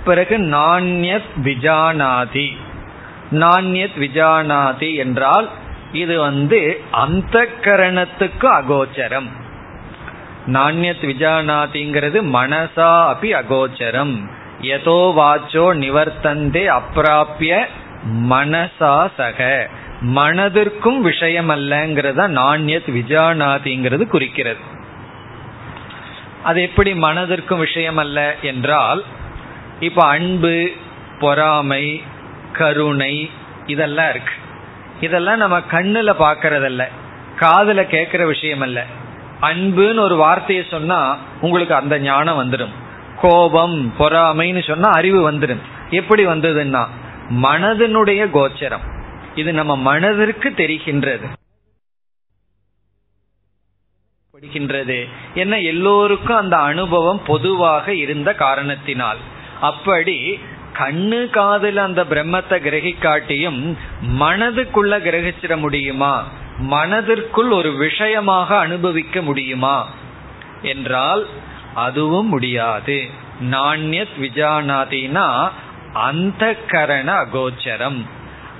பிறகு 0.05 0.37
நாண்யத் 0.37 1.31
விஜானாதி. 1.43 2.57
நாண்யத் 3.31 3.97
விஜானாதி 3.99 4.95
என்றால் 4.95 5.49
இது 5.91 6.19
வந்து 6.19 6.81
அந்த 6.91 7.47
கரணத்துக்கு 7.61 8.47
அகோச்சரம். 8.47 9.27
நாண்யத் 10.47 11.05
விஜானாதிங்கிறது 11.05 12.19
மனசா 12.33 13.07
அப்படி 13.07 13.33
அகோச்சரம். 13.33 14.29
எதோ 14.61 15.13
வாச்சோ 15.17 15.65
நிவர்த்தந்தே 15.75 16.79
அப்பிராபிய 16.79 17.65
மனசா 18.29 19.09
சக. 19.17 19.69
மனதிற்கும் 20.01 20.99
விஷயம் 20.99 21.49
அல்லங்கிறத 21.49 22.27
நாண்யத் 22.27 22.91
விஜானாதிங்கிறது 22.91 24.07
குறிக்கிறது. 24.07 24.59
அது 26.43 26.61
எப்படி 26.61 26.93
மனதிற்கும் 26.93 27.57
விஷயம் 27.57 27.97
அல்ல 27.97 28.35
என்றால் 28.41 29.03
இப்ப 29.79 30.05
அன்பு 30.05 30.69
பொறாமை 31.19 32.03
கருணை 32.53 33.29
இதெல்லாம் 33.65 34.09
இருக்கு. 34.09 34.31
இதெல்லாம் 35.01 35.37
நம்ம 35.37 35.59
கண்ணுல 35.59 36.13
பாக்கிறதல்ல 36.19 36.87
காதுல 37.39 37.83
கேட்கிற 37.83 38.25
விஷயம் 38.25 38.61
அல்ல 38.61 38.85
அன்புன்னு 39.41 39.99
ஒரு 39.99 40.15
வார்த்தையை 40.15 40.65
சொன்னா 40.69 41.17
உங்களுக்கு 41.41 41.75
அந்த 41.75 41.99
ஞானம் 41.99 42.43
வந்துடும் 42.43 42.71
கோபம் 43.21 43.93
பொறாமைன்னு 43.99 44.67
சொன்னா 44.67 44.89
அறிவு 44.89 45.31
வந்துடும் 45.31 45.61
எப்படி 45.89 46.25
வந்ததுன்னா 46.25 46.85
மனதினுடைய 47.29 48.29
கோச்சரம். 48.33 48.96
இது 49.37 49.53
நம்ம 49.53 49.75
மனதிற்கு 49.75 50.49
தெரிகின்றது. 50.49 51.33
படிக்கின்றது 54.33 55.07
என்ன 55.33 55.59
எல்லோருக்கும் 55.59 56.35
அந்த 56.35 56.57
அனுபவம் 56.57 57.21
பொதுவாக 57.23 57.93
இருந்த 57.93 58.33
காரணத்தினால். 58.33 59.17
அப்படி 59.61 60.39
கண்ணு 60.73 61.21
காதுல 61.33 61.75
அந்த 61.75 62.03
பிரம்மத்தை 62.03 62.57
கிரகிக்காட்டியும் 62.57 63.77
மனதுக்குள்ள 64.19 64.99
கிரகிச்சிட 64.99 65.57
முடியுமா? 65.57 66.27
மனதிற்குள் 66.57 67.49
ஒரு 67.49 67.73
விஷயமாக 67.73 68.57
அனுபவிக்க 68.57 69.21
முடியுமா? 69.21 69.89
என்றால் 70.61 71.27
அதுவும் 71.75 72.27
முடியாது. 72.27 73.09
நாண்யத் 73.41 74.15
விஜானாதினா 74.19 75.49
அந்த 75.93 76.55
கரண 76.67 77.13
அகோச்சரம். 77.13 78.05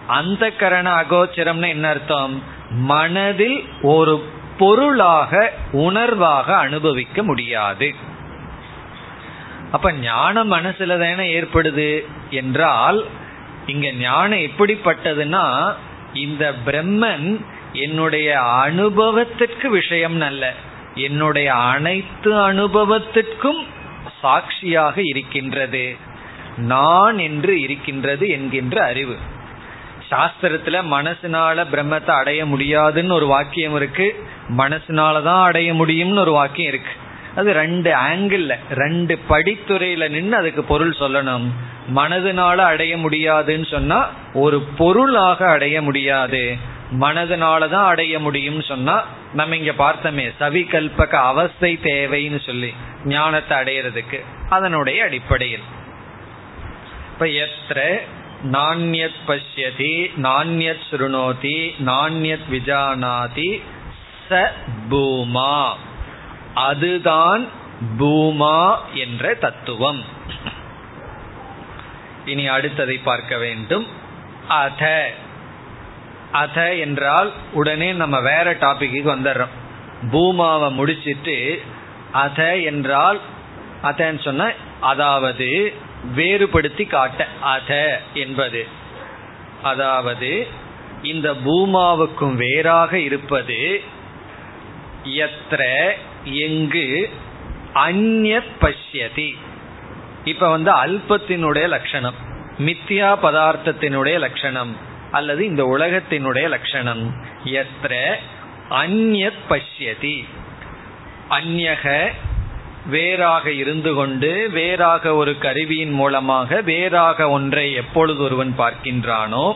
அந்த 0.08 0.52
கரண 0.52 0.92
அகோச்சரம்னு 0.96 1.68
என்ன 1.68 1.90
அர்த்தம்? 1.90 2.44
மனதில் 2.72 3.66
ஒரு 3.82 4.26
பொருளாக 4.58 5.54
உணர்வாக 5.74 6.44
அனுபவிக்க 6.44 7.24
முடியாது. 7.24 7.96
அப்ப 9.72 9.92
ஞானம் 9.92 10.52
மனசுல 10.52 10.98
தானே 11.00 11.42
ஏற்படுது 11.42 12.06
என்றால் 12.30 13.06
இங்க 13.66 13.92
ஞானம் 13.92 14.40
எப்படிப்பட்டதுன்னா 14.40 15.74
இந்த 16.14 16.54
பிரம்மன் 16.66 17.42
என்னுடைய 17.74 18.42
அனுபவத்திற்கு 18.42 19.70
விஷயம் 19.70 20.22
அல்ல. 20.22 20.54
என்னுடைய 20.96 21.54
அனைத்து 21.54 22.52
அனுபவத்திற்கும் 22.52 23.66
சாட்சியாக 24.22 25.02
இருக்கின்றது. 25.04 25.96
நான் 26.58 27.18
என்று 27.18 27.62
இருக்கின்றது 27.62 28.30
என்கின்ற 28.30 28.84
அறிவு. 28.84 29.16
சாஸ்திரத்துல 30.12 30.82
மனசுனால 30.92 31.66
பிரம்மத்தை 31.72 32.10
அடைய 32.10 32.46
முடியாதுன்னு 32.46 33.14
ஒரு 33.14 33.28
வாக்கியம் 33.28 33.76
இருக்கு. 33.76 34.24
மனசுனாலதான் 34.58 35.44
அடைய 35.44 35.74
முடியும்னு 35.74 36.20
ஒரு 36.20 36.32
வாக்கியம் 36.32 36.74
இருக்கு. 36.74 36.92
அது 37.36 37.54
ரெண்டு 37.54 37.92
ஆங்கிள் 37.92 38.58
ரெண்டு 38.72 39.20
படித்துறையில 39.30 40.10
நின்று 40.10 40.38
அதுக்கு 40.38 40.64
பொருள் 40.64 40.96
சொல்லணும். 41.00 41.48
மனதுனால 41.96 42.56
அடைய 42.56 42.98
முடியாதுன்னு 42.98 43.66
சொன்னா 43.66 44.10
ஒரு 44.34 44.62
பொருளாக 44.62 45.50
அடைய 45.50 45.82
முடியாது. 45.82 46.58
மனதுனாலதான் 47.00 47.86
அடைய 47.86 48.20
முடியும்னு 48.20 48.64
சொன்னா 48.64 49.06
நம்ம 49.34 49.56
இங்க 49.56 49.72
பார்த்தோமே 49.72 50.32
சவிகல்பக 50.40 51.16
அவஸ்தை 51.16 51.80
தேவைன்னு 51.84 52.46
சொல்லி 52.46 52.74
ஞானத்தை 53.06 53.58
அடையிறதுக்கு 53.58 54.24
அதனுடைய 54.50 55.04
அடிப்படையில். 55.04 55.64
இப்ப 57.14 57.26
எத்த 57.26 58.02
நாண்யத் 58.44 59.20
பசியதி 59.26 60.12
நாண்யத் 60.18 60.84
சுருணோதி 60.92 61.74
நாண்யத் 61.86 62.48
விஜானாதி 62.52 63.62
ச 64.30 64.48
பூமா 64.90 65.74
அதுதான் 66.54 67.48
பூமா 68.00 68.78
என்ற 68.94 69.34
தத்துவம். 69.34 70.04
இனி 72.26 72.50
அடுத்ததை 72.50 73.00
பார்க்க 73.04 73.38
வேண்டும். 73.38 73.88
அத. 74.48 75.12
அத 76.32 76.76
என்றால் 76.76 77.32
உடனே 77.54 77.94
நம்ம 77.94 78.20
வேற 78.20 78.54
டாபிக்கு 78.54 79.08
வந்துடுறோம். 79.08 79.56
பூமாவை 80.12 80.72
முடிச்சிட்டு 80.72 81.62
அத 82.12 82.58
என்றால் 82.58 83.20
அதன்னு 83.84 84.24
சொன்ன 84.24 84.54
அதாவது 84.80 85.74
வேறுபடுத்தி 86.16 86.86
காட்ட 86.86 87.28
அத 87.42 88.02
என்பது. 88.14 88.68
அதாவது 89.64 90.48
இந்த 91.02 91.34
பூமாவுக்கும் 91.34 92.36
வேறாக 92.36 93.00
இருப்பது 93.00 93.82
எத்திர 95.04 95.92
எங்கு 96.24 97.10
அந்நத் 97.74 98.54
பஷ்யதி. 98.62 99.38
இப்ப 100.26 100.50
வந்து 100.50 100.72
அல்பத்தினுடைய 100.72 101.68
லட்சணம் 101.68 102.16
மித்தியா 102.60 103.18
பதார்த்தத்தினுடைய 103.24 104.20
லட்சணம் 104.20 104.78
அல்லது 105.12 105.46
இந்த 105.46 105.64
உலகத்தினுடைய 105.64 106.48
லட்சணம் 106.48 107.16
எத்திர 107.46 108.16
அந்நத் 108.70 109.44
பஷ்யதி. 109.50 110.24
அந்நக 111.30 112.12
வேறாக 112.88 113.52
இருந்து 113.52 113.94
கொண்டு 113.94 114.50
வேறாக 114.50 115.16
ஒரு 115.16 115.38
கருவியின் 115.38 115.92
மூலமாக 115.92 116.62
வேறாக 116.62 117.30
ஒன்றை 117.30 117.74
எப்பொழுது 117.74 118.22
ஒருவன் 118.22 118.56
பார்க்கின்றானோ 118.58 119.56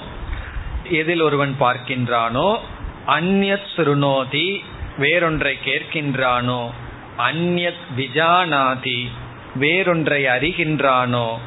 எதில் 0.89 1.21
ஒருவன் 1.21 1.55
பார்க்கின்றானோ 1.59 2.59
அந்நோதி 3.07 3.57
சுருணோதி 3.77 4.59
வேறொன்றை 4.97 5.57
கேட்கின்றானோ 5.65 6.69
அந்நத் 7.17 7.87
விஜானாதி 7.97 9.07
வேறொன்றை 9.55 10.25
அறிகின்றானோ 10.25 11.37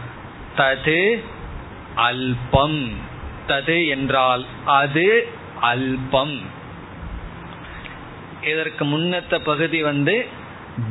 தது 0.57 1.25
அல்பம். 1.97 2.89
தது 3.49 3.89
என்றால் 3.89 4.45
அது 4.65 5.29
அல்பம். 5.61 6.41
இதற்கு 8.43 8.85
முன்னத்த 8.85 9.39
பகுதி 9.39 9.83
வந்து 9.83 10.43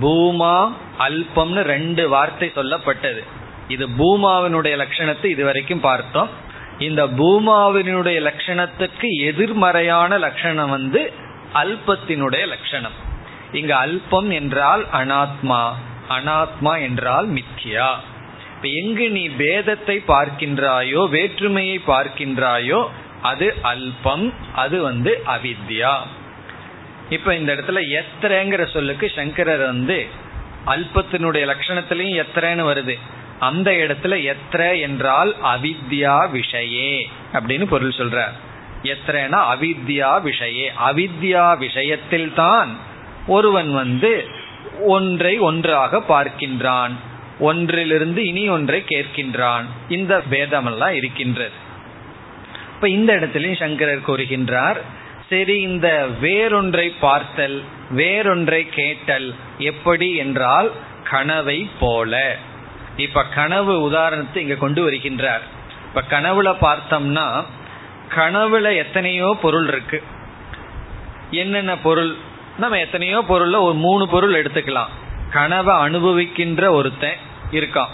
பூமா 0.02 0.56
அல்பம்னு 0.98 1.62
ரெண்டு 1.62 2.04
வார்த்தை 2.10 2.52
சொல்லப்பட்டது. 2.56 3.22
இது 3.68 3.86
பூமாவினுடைய 4.00 4.76
லட்சணத்தை 4.84 5.26
இதுவரைக்கும் 5.26 5.86
பார்த்தோம். 5.90 6.30
இந்த 6.80 7.02
பூமாவினுடைய 7.20 8.20
லட்சணத்துக்கு 8.30 9.10
எதிர்மறையான 9.30 10.18
லட்சணம் 10.18 10.70
வந்து 10.70 11.02
அல்பத்தினுடைய 11.54 12.44
லட்சணம். 12.48 12.98
இங்க 13.52 13.74
அல்பம் 13.76 14.30
என்றால் 14.30 14.84
அனாத்மா 15.00 15.62
அனாத்மா 16.10 16.74
என்றால் 16.82 17.28
மித்யா. 17.28 17.90
இப்ப 18.56 18.68
எங்கு 18.82 19.06
நீ 19.10 19.24
பேதத்தை 19.28 19.98
பார்க்கின்றாயோ 20.08 21.02
வேற்றுமையை 21.10 21.78
பார்க்கின்றாயோ 21.88 22.82
அது 23.22 23.48
அல்பம் 23.62 24.26
அது 24.54 24.82
வந்து 24.82 25.12
அவித்யா. 25.26 25.94
இப்ப 27.14 27.36
இந்த 27.36 27.52
இடத்துல 27.54 27.80
எத்திரங்கிற 28.00 28.62
சொல்லுக்கு 28.74 29.12
சங்கரர் 29.16 29.64
வந்து 29.66 30.08
அல்பத்தினுடைய 30.66 31.44
லட்சணத்திலையும் 31.52 32.22
எத்திரன்னு 32.24 32.66
வருது. 32.72 32.96
அந்த 33.40 33.72
இடத்துல 33.72 34.16
எத்திர 34.32 34.80
என்றால் 34.80 35.36
அவித்யா 35.44 36.16
விஷயே 36.34 37.04
அப்படின்னு 37.34 37.66
பொருள் 37.66 37.98
சொல்றார். 37.98 38.36
எத்திரனா 38.84 39.40
அவித்யா 39.54 40.12
விஷயே. 40.28 40.68
அவித்யா 40.90 41.58
விஷயத்தில் 41.58 42.34
தான் 42.34 42.72
ஒருவன் 43.28 43.74
வந்து 43.74 44.28
ஒன்றை 44.88 45.38
ஒன்றாக 45.40 46.02
பார்க்கின்றான். 46.10 46.96
ஒன்றிலிருந்து 47.40 48.22
இனி 48.26 48.50
ஒன்றை 48.50 48.84
கேட்கின்றான். 48.90 49.68
இந்த 49.90 50.22
பேதமெல்லாம் 50.32 50.96
இருக்கின்றது. 51.02 51.58
இப்ப 52.76 52.90
இந்த 52.90 53.12
இடத்துலயும் 53.16 53.60
சங்கரர் 53.60 54.08
கூறுகின்றார் 54.08 54.80
சரி 55.34 55.56
இந்த 55.60 55.90
வேறொன்றை 56.22 56.88
பார்த்தல் 57.00 57.56
வேறொன்றை 57.92 58.70
கேட்டல் 58.70 59.28
எப்படி 59.58 60.16
என்றால் 60.16 60.72
கனவை 61.10 61.70
போல. 61.80 62.38
இப்ப 62.98 63.24
கனவு 63.36 63.82
உதாரணத்தை 63.82 64.42
இங்க 64.44 64.56
கொண்டு 64.56 64.82
வருகின்றார். 64.90 65.44
இப்ப 65.88 66.04
கனவுல 66.10 66.50
பார்த்தோம்னா 66.62 67.26
கனவுல 68.16 68.76
எத்தனையோ 68.76 69.38
பொருள் 69.42 69.68
இருக்கு. 69.68 70.04
என்னென்ன 71.32 71.78
பொருள்? 71.78 72.16
நம்ம 72.58 72.80
எத்தனையோ 72.80 73.20
பொருள்ல 73.30 73.62
ஒரு 73.68 73.76
மூணு 73.86 74.08
பொருள் 74.08 74.36
எடுத்துக்கலாம். 74.44 74.92
கனவை 75.32 75.76
அனுபவிக்கின்ற 75.76 76.70
ஒருத்தன் 76.70 77.20
இருக்கான். 77.52 77.94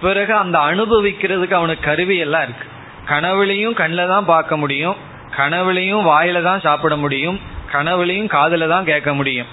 பிறகு 0.00 0.34
அந்த 0.34 0.58
அனுபவிக்கிறதுக்கு 0.58 1.52
அவனுக்கு 1.52 1.84
கருவி 1.84 2.16
எல்லாம் 2.16 2.42
இருக்கு. 2.42 2.66
கனவுலையும் 3.08 3.74
கண்ணில் 3.74 4.12
தான் 4.14 4.30
பார்க்க 4.34 4.56
முடியும். 4.56 4.98
கனவுலையும் 5.36 6.06
வாயில 6.06 6.42
தான் 6.42 6.60
சாப்பிட 6.60 6.96
முடியும் 6.96 7.40
கனவுலையும் 7.72 8.32
காதுல 8.32 8.68
தான் 8.68 8.84
கேட்க 8.84 9.14
முடியும். 9.14 9.46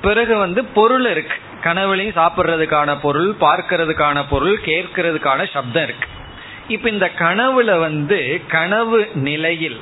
பிறகு 0.00 0.36
வந்து 0.36 0.64
பொருள் 0.64 1.10
இருக்கு. 1.10 1.36
கனவுலையும் 1.64 2.16
சாப்பிட்றதுக்கான 2.16 2.96
பொருள் 3.02 3.34
பார்க்கறதுக்கான 3.40 4.24
பொருள் 4.30 4.60
கேட்கறதுக்கான 4.64 5.50
சப்தம் 5.52 5.82
இருக்கு. 5.82 6.08
இப்ப 6.68 6.90
இந்த 6.90 7.10
கனவுல 7.18 7.78
வந்து 7.78 8.40
கனவு 8.48 9.10
நிலையில் 9.14 9.80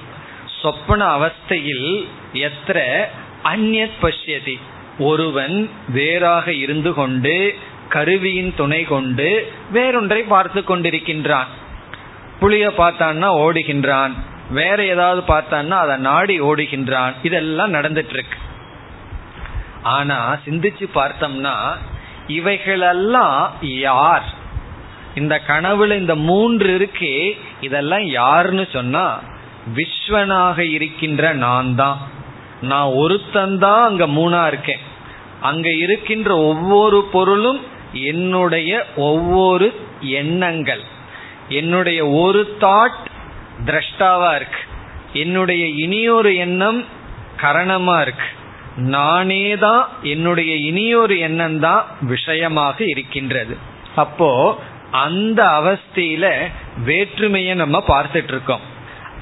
சொப்பன 0.62 1.07
அவஸ்தையில் 1.16 2.09
எத்திர 2.32 3.05
அந்நத் 3.45 3.99
பஷ்யதி. 4.03 4.59
ஒருவன் 4.99 5.70
வேறாக 5.88 6.53
இருந்து 6.53 6.95
கொண்டு 6.95 7.55
கருவியின் 7.88 8.55
துணை 8.57 8.84
கொண்டு 8.84 9.53
வேறொன்றை 9.72 10.24
பார்த்து 10.28 10.61
கொண்டிருக்கின்றான். 10.61 11.47
புளிய 12.40 12.68
பார்த்தான்னா 12.68 13.28
ஓடுகின்றான். 13.45 14.12
வேற 14.53 14.84
ஏதாவது 14.84 15.22
பார்த்தான்னா 15.28 15.70
அதை 15.70 15.96
நாடி 15.96 16.40
ஓடுகின்றான். 16.40 17.12
இதெல்லாம் 17.22 17.74
நடந்துட்டு 17.74 18.12
இருக்கு 18.12 18.38
ஆனா 19.82 20.36
சிந்திச்சு 20.46 20.88
பார்த்தோம்னா 20.94 21.55
இவைகளெல்லாம் 22.26 23.53
யார்? 23.61 24.24
இந்த 25.14 25.40
கனவுல 25.46 25.98
இந்த 25.98 26.14
மூன்று 26.14 26.68
இருக்கே 26.78 27.38
இதெல்லாம் 27.61 28.03
யாருன்னு 28.03 28.68
சொன்னா 28.72 29.20
விஸ்வனாக 29.74 30.59
இருக்கின்ற 30.59 31.32
நான் 31.32 31.74
தான் 31.74 31.98
நான் 32.62 32.88
ஒருத்தந்தான் 32.88 33.82
அங்க 33.82 34.07
மூணா 34.07 34.46
இருக்கேன். 34.46 34.78
அங்க 35.40 35.72
இருக்கின்ற 35.72 36.36
ஒவ்வொரு 36.36 37.09
பொருளும் 37.12 37.61
என்னுடைய 37.92 38.86
ஒவ்வொரு 38.96 39.74
எண்ணங்கள். 40.00 40.82
என்னுடைய 41.48 42.07
ஒரு 42.07 42.57
தாட் 42.61 43.11
திரஷ்டாவா 43.64 44.34
இருக்கு. 44.34 44.60
என்னுடைய 45.12 45.66
இனியொரு 45.84 46.36
எண்ணம் 46.36 46.84
கரணமா 47.42 48.00
இருக்கு. 48.00 48.28
நானே 48.76 49.56
தான் 49.56 49.88
என்னுடைய 50.02 50.54
இனியொரு 50.54 51.18
எண்ணம் 51.18 51.58
தான் 51.58 51.84
விஷயமாக 52.00 52.84
இருக்கின்றது. 52.84 53.56
அப்போ 53.94 54.30
அந்த 54.90 55.40
அவஸ்தையில 55.60 56.26
வேற்றுமையை 56.84 57.54
நம்ம 57.54 57.84
பார்த்துட்டு 57.88 58.32
இருக்கோம். 58.34 58.64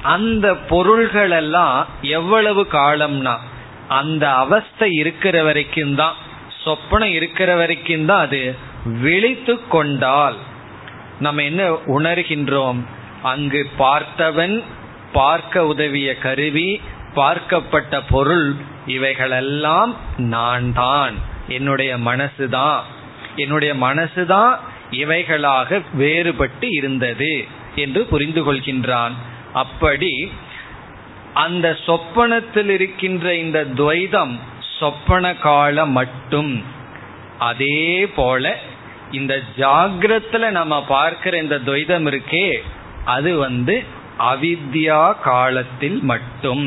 அந்த 0.03 0.55
பொருள்கள் 0.55 1.31
எல்லாம் 1.31 1.87
எவ்வளவு 2.01 2.63
காலம்னா 2.73 3.35
அந்த 3.89 4.25
அவஸ்தை 4.35 4.89
இருக்கிற 4.93 5.43
வரைக்கும் 5.43 5.95
தான் 5.95 6.17
சொப்பனம் 6.65 7.13
இருக்கிற 7.19 7.57
வரைக்கும் 7.57 8.07
தான் 8.07 8.23
அது 8.27 8.41
விழித்து 8.85 9.55
கொண்டால் 9.69 10.37
நம்ம 11.19 11.43
என்ன 11.43 11.63
உணர்கின்றோம்? 11.97 12.81
அங்கு 13.23 13.71
பார்த்தவன் 13.79 14.63
பார்க்க 15.13 15.67
உதவிய 15.67 16.19
கருவி 16.19 16.81
பார்க்கப்பட்ட 17.15 18.03
பொருள் 18.11 18.55
இவைகளெல்லாம் 18.87 19.97
நான் 20.17 20.73
தான் 20.73 21.15
என்னுடைய 21.49 21.97
மனசுதான். 21.97 22.81
என்னுடைய 23.37 23.75
மனசுதான் 23.75 24.59
இவைகளாக 24.91 25.83
வேறுபட்டு 25.99 26.67
இருந்தது 26.71 27.47
என்று 27.75 28.05
புரிந்து 28.05 28.53
கொள்கின்றான். 28.53 29.13
அப்படி 29.53 30.33
அந்த 31.35 31.79
சொப்பனத்தில் 31.87 32.69
இருக்கின்ற 32.69 33.35
இந்த 33.35 33.65
துவைதம் 33.65 34.39
சொப்பன 34.79 35.35
காலம் 35.35 35.91
மட்டும். 35.91 36.65
அதே 37.39 38.07
போல 38.07 38.59
இந்த 39.11 39.41
ஜாகிரத்துல 39.57 40.51
நம்ம 40.51 40.85
பார்க்கிற 40.85 41.39
இந்த 41.39 41.57
துவைதம் 41.57 42.07
இருக்கே 42.07 42.63
அது 43.11 43.31
வந்து 43.37 43.77
அவித்யா 44.31 45.01
காலத்தில் 45.21 45.99
மட்டும். 46.03 46.67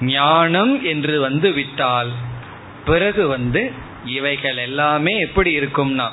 ஞானம் 0.00 0.74
என்று 0.84 1.14
வந்து 1.20 1.48
விட்டால் 1.52 2.10
பிறகு 2.84 3.22
வந்து 3.26 3.62
இவைகள் 4.04 4.56
எல்லாமே 4.56 5.12
எப்படி 5.18 5.50
இருக்கும்னா 5.60 6.06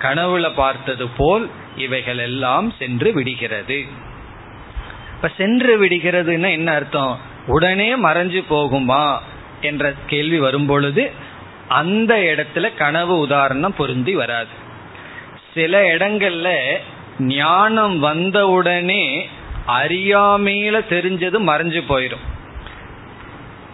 கனவுல 0.00 0.46
பார்த்தது 0.54 1.06
போல் 1.16 1.44
இவைகள் 1.76 2.20
எல்லாம் 2.28 2.68
சென்று 2.78 3.12
விடுகிறது. 3.12 3.78
இப்ப 5.16 5.30
சென்று 5.36 5.72
விடுகிறதுன்னா 5.84 6.50
என்ன 6.50 6.68
அர்த்தம்? 6.72 7.14
உடனே 7.46 7.88
மறைஞ்சு 8.04 8.40
போகுமா 8.50 9.04
என்ற 9.60 9.92
கேள்வி 10.06 10.38
வரும்பொழுது 10.38 11.02
அந்த 11.68 12.12
இடத்துல 12.30 12.66
கனவு 12.76 13.14
உதாரணம் 13.18 13.74
பொருந்தி 13.76 14.14
வராது. 14.14 14.54
சில 15.54 15.82
இடங்கள்ல 15.96 16.48
ஞானம் 17.20 17.98
வந்தவுடனே 17.98 19.28
அறியாமையில 19.66 20.80
தெரிஞ்சது 20.88 21.38
மறைஞ்சு 21.46 21.82
போயிடும் 21.88 22.26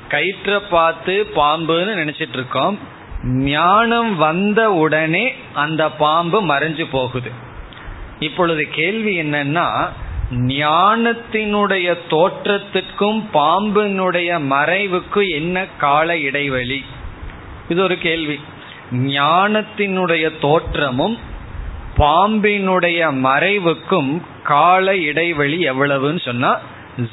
கயிற்ற 0.08 0.60
பார்த்து 0.70 1.26
பாம்புன்னு 1.36 1.94
நினைச்சிட்டு 1.96 2.32
இருக்கோம். 2.32 2.78
ஞானம் 3.22 4.16
வந்த 4.16 4.72
உடனே 4.72 5.34
அந்த 5.52 5.90
பாம்பு 5.90 6.42
மறைஞ்சு 6.42 6.86
போகுது. 6.90 7.30
இப்பொழுது 8.20 8.68
கேள்வி 8.70 9.20
என்னன்னா 9.20 9.88
ஞானத்தினுடைய 10.32 11.98
தோற்றத்திற்கும் 12.10 13.24
பாம்பினுடைய 13.32 14.40
மறைவுக்கும் 14.50 15.30
என்ன 15.30 15.66
கால 15.78 16.18
இடைவெளி? 16.18 16.84
இது 17.68 17.82
ஒரு 17.82 17.98
கேள்வி. 17.98 18.40
ஞானத்தினுடைய 18.92 20.38
தோற்றமும் 20.40 21.18
பாம்பினுடைய 21.96 23.10
மறைவுக்கும் 23.10 24.20
கால 24.42 24.96
இடைவெளி 24.96 25.68
எவ்வளவுன்னு 25.68 26.20
சொன்னா 26.24 26.60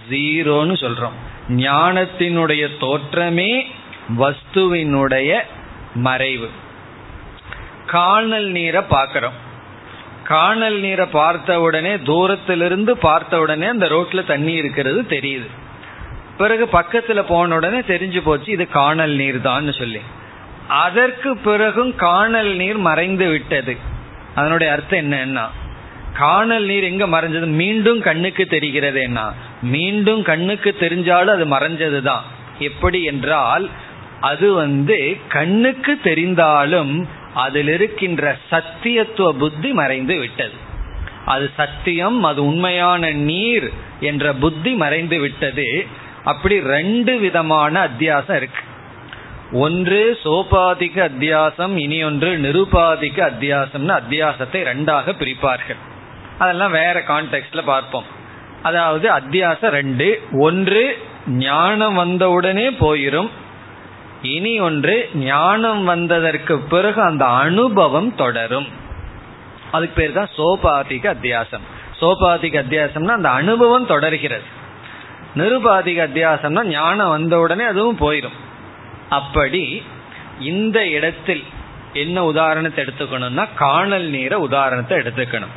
ஜீரோன்னு 0.10 0.76
சொல்றோம். 0.82 1.18
ஞானத்தினுடைய 1.50 2.68
தோற்றமே 2.80 3.66
வஸ்துவினுடைய 4.20 5.40
மறைவு. 5.96 6.50
காணல் 7.88 8.46
நீரை 8.46 8.82
பார்க்கிறோம். 8.82 9.34
காணல் 10.24 10.80
நீரை 10.80 11.06
பார்த்த 11.06 11.60
உடனே 11.62 11.98
தூரத்திலிருந்து 11.98 12.98
பார்த்த 12.98 13.40
உடனே 13.40 13.68
அந்த 13.68 13.86
ரோட்ல 13.86 14.26
தண்ணி 14.26 14.52
இருக்கிறது 14.52 15.02
தெரியுது. 15.02 15.48
பிறகு 16.38 16.70
பக்கத்துல 16.74 17.26
போன 17.28 17.56
உடனே 17.56 17.80
தெரிஞ்சு 17.80 18.22
போச்சு 18.24 18.52
இது 18.52 18.70
காணல் 18.70 19.12
நீர் 19.12 19.42
தான் 19.42 19.72
சொல்லி. 19.72 20.00
அதற்கு 20.68 21.38
பிறகும் 21.38 21.96
காணல் 21.96 22.56
நீர் 22.56 22.78
மறைந்து 22.78 23.30
விட்டது. 23.30 23.92
அதனுடைய 24.36 24.74
அர்த்தம் 24.74 25.00
என்னன்னா 25.00 25.46
காணல் 26.14 26.64
நீர் 26.64 26.84
எங்க 26.84 27.06
மறைஞ்சது? 27.08 27.46
மீண்டும் 27.46 28.02
கண்ணுக்கு 28.02 28.46
தெரிகிறது 28.46 29.02
என்ன 29.02 29.32
மீண்டும் 29.62 30.22
கண்ணுக்கு 30.24 30.76
தெரிஞ்சாலும் 30.80 31.34
அது 31.36 31.46
மறைஞ்சதுதான். 31.46 32.26
எப்படி 32.60 33.04
என்றால் 33.04 33.70
அது 34.22 34.54
வந்து 34.54 35.18
கண்ணுக்கு 35.28 36.00
தெரிந்தாலும் 36.04 37.06
அதில் 37.34 37.68
இருக்கின்ற 37.68 38.38
சத்தியத்துவ 38.52 39.30
புத்தி 39.30 39.72
மறைந்து 39.72 40.20
விட்டது. 40.20 40.58
அது 41.26 41.50
சத்தியம் 41.56 42.24
அது 42.24 42.46
உண்மையான 42.46 43.12
நீர் 43.12 43.72
என்ற 44.00 44.34
புத்தி 44.34 44.74
மறைந்து 44.74 45.20
விட்டது. 45.20 45.86
அப்படி 46.24 46.60
ரெண்டு 46.60 47.18
விதமான 47.18 47.88
அத்தியாசம் 47.88 48.36
இருக்கு. 48.36 48.64
ஒன்று 49.54 50.20
சோபாதிக 50.24 50.98
அத்தியாசம் 51.10 51.76
இனி 51.76 52.04
ஒன்று 52.04 52.38
நிருபாதிக 52.38 53.18
அத்தியாசம்னு 53.32 53.94
அத்தியாசத்தை 54.02 54.60
ரெண்டாக 54.70 55.14
பிரிப்பார்கள். 55.20 55.80
அதெல்லாம் 56.38 56.72
வேற 56.72 57.00
கான்டெக்ட்ல 57.00 57.62
பார்ப்போம். 57.64 58.04
அதாவது 58.64 59.10
அத்தியாசம் 59.10 59.70
ரெண்டு 59.70 60.22
ஒன்று 60.40 60.98
ஞானம் 61.28 61.94
வந்தவுடனே 61.94 62.70
போயிரும் 62.70 63.30
இனி 64.22 64.60
ஒன்று 64.60 65.10
ஞானம் 65.14 65.84
வந்ததற்கு 65.84 66.58
பிறகு 66.60 67.02
அந்த 67.02 67.26
அனுபவம் 67.26 68.16
தொடரும். 68.16 68.68
அதுக்கு 69.72 69.96
பேர் 69.96 70.12
தான் 70.12 70.34
சோபாதிக 70.38 71.08
அத்தியாசம். 71.16 71.62
சோபாதிக 72.02 72.58
அத்தியாசம்னா 72.64 73.18
அந்த 73.20 73.30
அனுபவம் 73.30 73.86
தொடர்கிறது. 73.86 74.44
நிருபாதிக 75.36 76.00
அத்தியாசம்னா 76.08 76.64
ஞானம் 76.64 77.10
வந்த 77.10 77.40
உடனே 77.40 77.64
அதுவும் 77.64 77.98
போயிடும் 77.98 78.40
அப்படி 79.14 79.84
இந்த 80.40 80.88
இடத்தில் 80.88 81.44
என்ன 81.94 82.24
உதாரணத்தை 82.24 82.84
எடுத்துக்கணும்னா 82.84 83.46
காணல் 83.56 84.04
நீரை 84.04 84.38
உதாரணத்தை 84.40 84.98
எடுத்துக்கணும். 84.98 85.54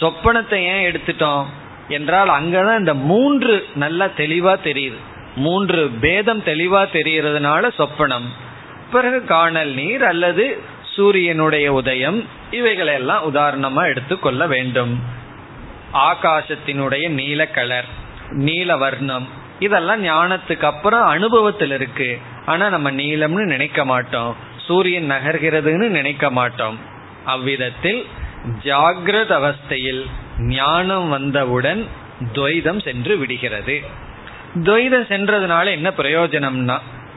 சொப்பனத்தை 0.00 0.58
ஏன் 0.64 0.84
எடுத்துட்டோம்? 0.92 1.44
என்றால் 1.88 2.28
அங்கதான் 2.28 2.78
இந்த 2.78 2.94
மூன்று 2.94 3.54
நல்லா 3.74 4.06
தெளிவா 4.16 4.54
தெரியுது. 4.64 5.00
மூன்று 5.36 5.90
பேதம் 6.00 6.42
தெளிவா 6.44 6.82
தெரியறதுனால 6.92 7.70
சொப்பனம். 7.78 8.28
பிறகு 8.92 9.24
காணல் 9.24 9.72
நீர் 9.74 10.04
அல்லது 10.04 10.44
சூரியனுடைய 10.94 11.72
உதயம் 11.72 12.24
இவைகளெல்லாம் 12.50 13.34
உதாரணமா 13.34 13.82
எடுத்துக்கொள்ள 13.84 14.46
வேண்டும். 14.46 14.94
ஆகாசத்தினுடைய 15.94 17.08
நீல 17.08 17.46
கலர் 17.46 17.88
நீல 18.28 18.76
வர்ணம் 18.76 19.28
இதெல்லாம் 19.60 20.04
ஞானத்துக்கு 20.04 20.66
அப்புறம் 20.72 21.06
அனுபவத்தில் 21.06 21.70
இருக்கு. 21.70 22.18
ஆனா 22.46 22.68
நம்ம 22.68 22.90
நீளம்னு 22.90 23.44
நினைக்க 23.44 23.84
மாட்டோம். 23.84 24.32
சூரியன் 24.66 25.10
நகர்கிறதுன்னு 25.10 25.88
நினைக்க 25.88 26.30
மாட்டோம். 26.30 26.78
அவ்விதத்தில் 27.24 28.00
ஜாகிரத 28.64 29.30
அவஸ்தையில் 29.40 30.02
ஞானம் 30.38 31.08
வந்தவுடன் 31.08 31.80
துவைதம் 32.32 32.80
சென்று 32.84 33.14
விடுகிறது. 33.18 33.76
துவைதம் 34.54 35.10
சென்றதுனால 35.12 35.66
என்ன 35.70 35.88
பிரயோஜனம்னா 35.96 36.76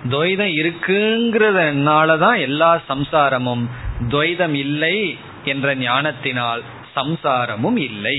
துவைதம் 0.10 0.54
இருக்குங்கிறதுனால 0.62 2.18
தான் 2.18 2.40
எல்லா 2.40 2.72
சம்சாரமும் 2.90 3.64
துவைதம் 4.10 4.56
இல்லை 4.66 4.98
என்ற 5.44 5.76
ஞானத்தினால் 5.76 6.62
சம்சாரமும் 6.96 7.80
இல்லை. 7.90 8.18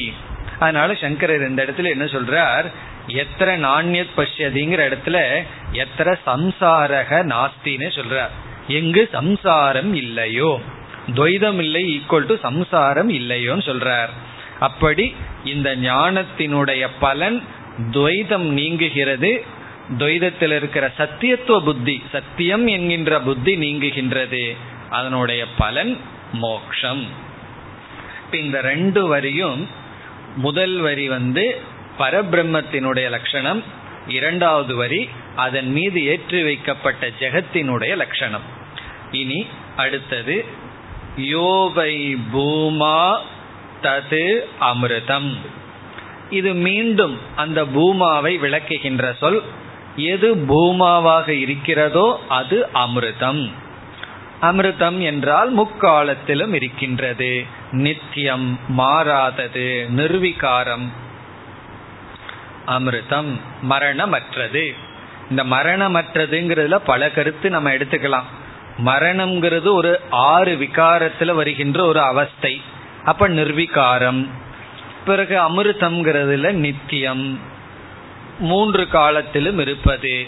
அதனால 0.58 0.94
சங்கரர் 0.94 1.48
இந்த 1.48 1.60
இடத்துல 1.64 1.90
என்ன 1.90 2.04
சொல்றார்? 2.04 2.66
எத்தனை 3.06 3.64
நாண்யத் 3.64 4.06
பஷ்யதிங்கிற 4.16 4.88
இடத்துல 4.88 5.42
எத்தனை 5.72 6.16
சம்சாரக 6.26 7.22
நாஸ்தின்னு 7.22 8.00
சொல்றார். 8.00 8.30
எங்கு 8.68 9.08
சம்சாரம் 9.12 9.94
இல்லையோ. 9.94 10.60
துவைதம் 11.06 11.58
இல்லை 11.58 11.98
ஈக்குவல் 11.98 12.26
டு 12.26 12.36
சம்சாரம் 12.42 13.10
இல்லையோன்னு 13.10 13.64
சொல்றார். 13.64 14.08
அப்படி 14.60 15.14
இந்த 15.44 15.76
ஞானத்தினுடைய 15.76 16.88
பலன் 17.00 17.42
துவைதம் 17.90 18.48
நீங்குகிறது. 18.52 19.44
துவைதத்தில் 19.98 20.56
இருக்கிற 20.56 20.92
சத்தியத்துவ 20.98 21.60
புத்தி 21.60 22.02
சத்தியம் 22.12 22.66
என்கின்ற 22.66 23.20
புத்தி 23.20 23.56
நீங்குகின்றது. 23.56 24.56
அதனுடைய 24.90 25.44
பலன் 25.58 25.98
மோக்ஷம். 26.32 27.06
இந்த 28.32 28.60
ரெண்டு 28.60 29.06
வரியும் 29.06 29.68
முதல் 30.36 30.76
வரி 30.76 31.08
வந்து 31.08 31.72
பரபிரம்மத்தினுடைய 31.98 33.08
லட்சணம் 33.08 33.62
இரண்டாவது 34.08 34.76
வரி 34.76 35.08
அதன் 35.36 35.70
மீது 35.70 35.98
ஏற்றி 36.06 36.42
வைக்கப்பட்ட 36.42 37.06
ஜெகத்தினுடைய 37.20 37.92
லட்சணம். 37.96 38.46
இனி 39.10 39.46
அடுத்தது 39.76 40.44
யோவை 41.16 42.16
பூமா 42.32 43.16
தது 43.82 44.26
அமிர்தம். 44.60 45.30
இது 46.30 46.54
மீண்டும் 46.66 47.18
அந்த 47.36 47.64
பூமாவை 47.64 48.32
விளக்குகின்ற 48.38 49.04
சொல் 49.18 49.42
எது 49.96 50.36
பூமாவாக 50.36 51.28
இருக்கிறதோ 51.28 52.06
அது 52.28 52.68
அமிர்தம். 52.74 53.42
அமிர்தம் 54.40 54.98
என்றால் 55.00 55.50
முக்காலத்திலும் 55.50 56.54
இருக்கின்றது. 56.54 57.44
நித்தியம் 57.84 58.58
மாறாதது 58.68 59.86
நிர்விகாரம் 59.96 60.86
அமிர்தம் 62.66 63.40
மரணமற்றது. 63.70 64.74
இந்த 65.30 65.44
மரணமற்றதுங்கிறதுல 65.44 66.74
பல 66.74 67.10
கருத்து 67.10 67.50
நம்ம 67.50 67.70
எடுத்துக்கலாம். 67.70 68.22
மரணம்ங்கிறது 68.84 69.72
ஒரு 69.72 70.00
ஆறு 70.10 70.56
விகாரத்துல 70.56 71.34
வருகின்ற 71.34 71.84
ஒரு 71.84 72.00
அவஸ்தை. 72.00 72.62
அப்ப 73.04 73.28
நிர்விகாரம். 73.28 74.28
பிறகு 75.06 75.38
அமிர்தம்ங்கிறதுல 75.38 76.52
நித்தியம். 76.52 77.38
மூன்று 78.38 78.88
காலத்திலும் 78.88 79.58
இருப்பது. 79.58 80.26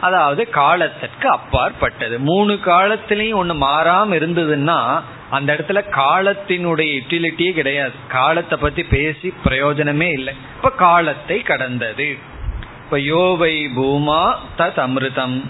அதாவது 0.00 0.50
காலத்திற்கு 0.50 1.28
அப்பாற்பட்டது. 1.28 2.18
மூணு 2.18 2.58
காலத்திலையும் 2.64 3.34
ஒன்று 3.34 3.54
மாறாம 3.54 4.14
இருந்ததுன்னா 4.14 5.02
அந்த 5.30 5.54
இடத்துல 5.54 5.84
காலத்தினுடைய 5.90 6.98
யூட்டிலிட்டியே 6.98 7.52
கிடையாது. 7.52 7.92
காலத்தை 8.08 8.58
பத்தி 8.58 8.84
பேசி 8.84 9.34
பிரயோஜனமே 9.44 10.12
இல்லை. 10.12 10.34
இப்ப 10.56 10.70
காலத்தை 10.70 11.42
கடந்தது. 11.42 12.16
இப்ப 12.84 13.00
யோவை 13.00 13.66
பூமா 13.66 14.34
தத் 14.58 14.78
அமிர்தம். 14.78 15.44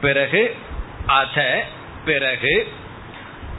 பிறகு 0.00 0.56
அத 1.06 1.64
பிறகு 2.04 2.68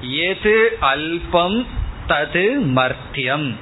எது 0.02 0.78
அல்பம் 0.82 1.66
தது 2.08 2.62
மர்த்தியம். 2.76 3.56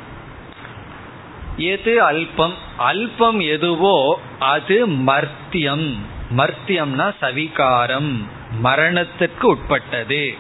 எது 1.58 2.12
அல்பம்? 2.12 2.54
அல்பம் 2.80 3.42
எதுவோ 3.48 4.20
அது 4.40 4.88
மர்த்தியம். 4.88 5.96
மர்த்தியம்னா 6.38 7.14
சவிகாரம் 7.22 8.24
மரணத்திற்கு 8.60 9.48
உட்பட்டது. 9.48 10.36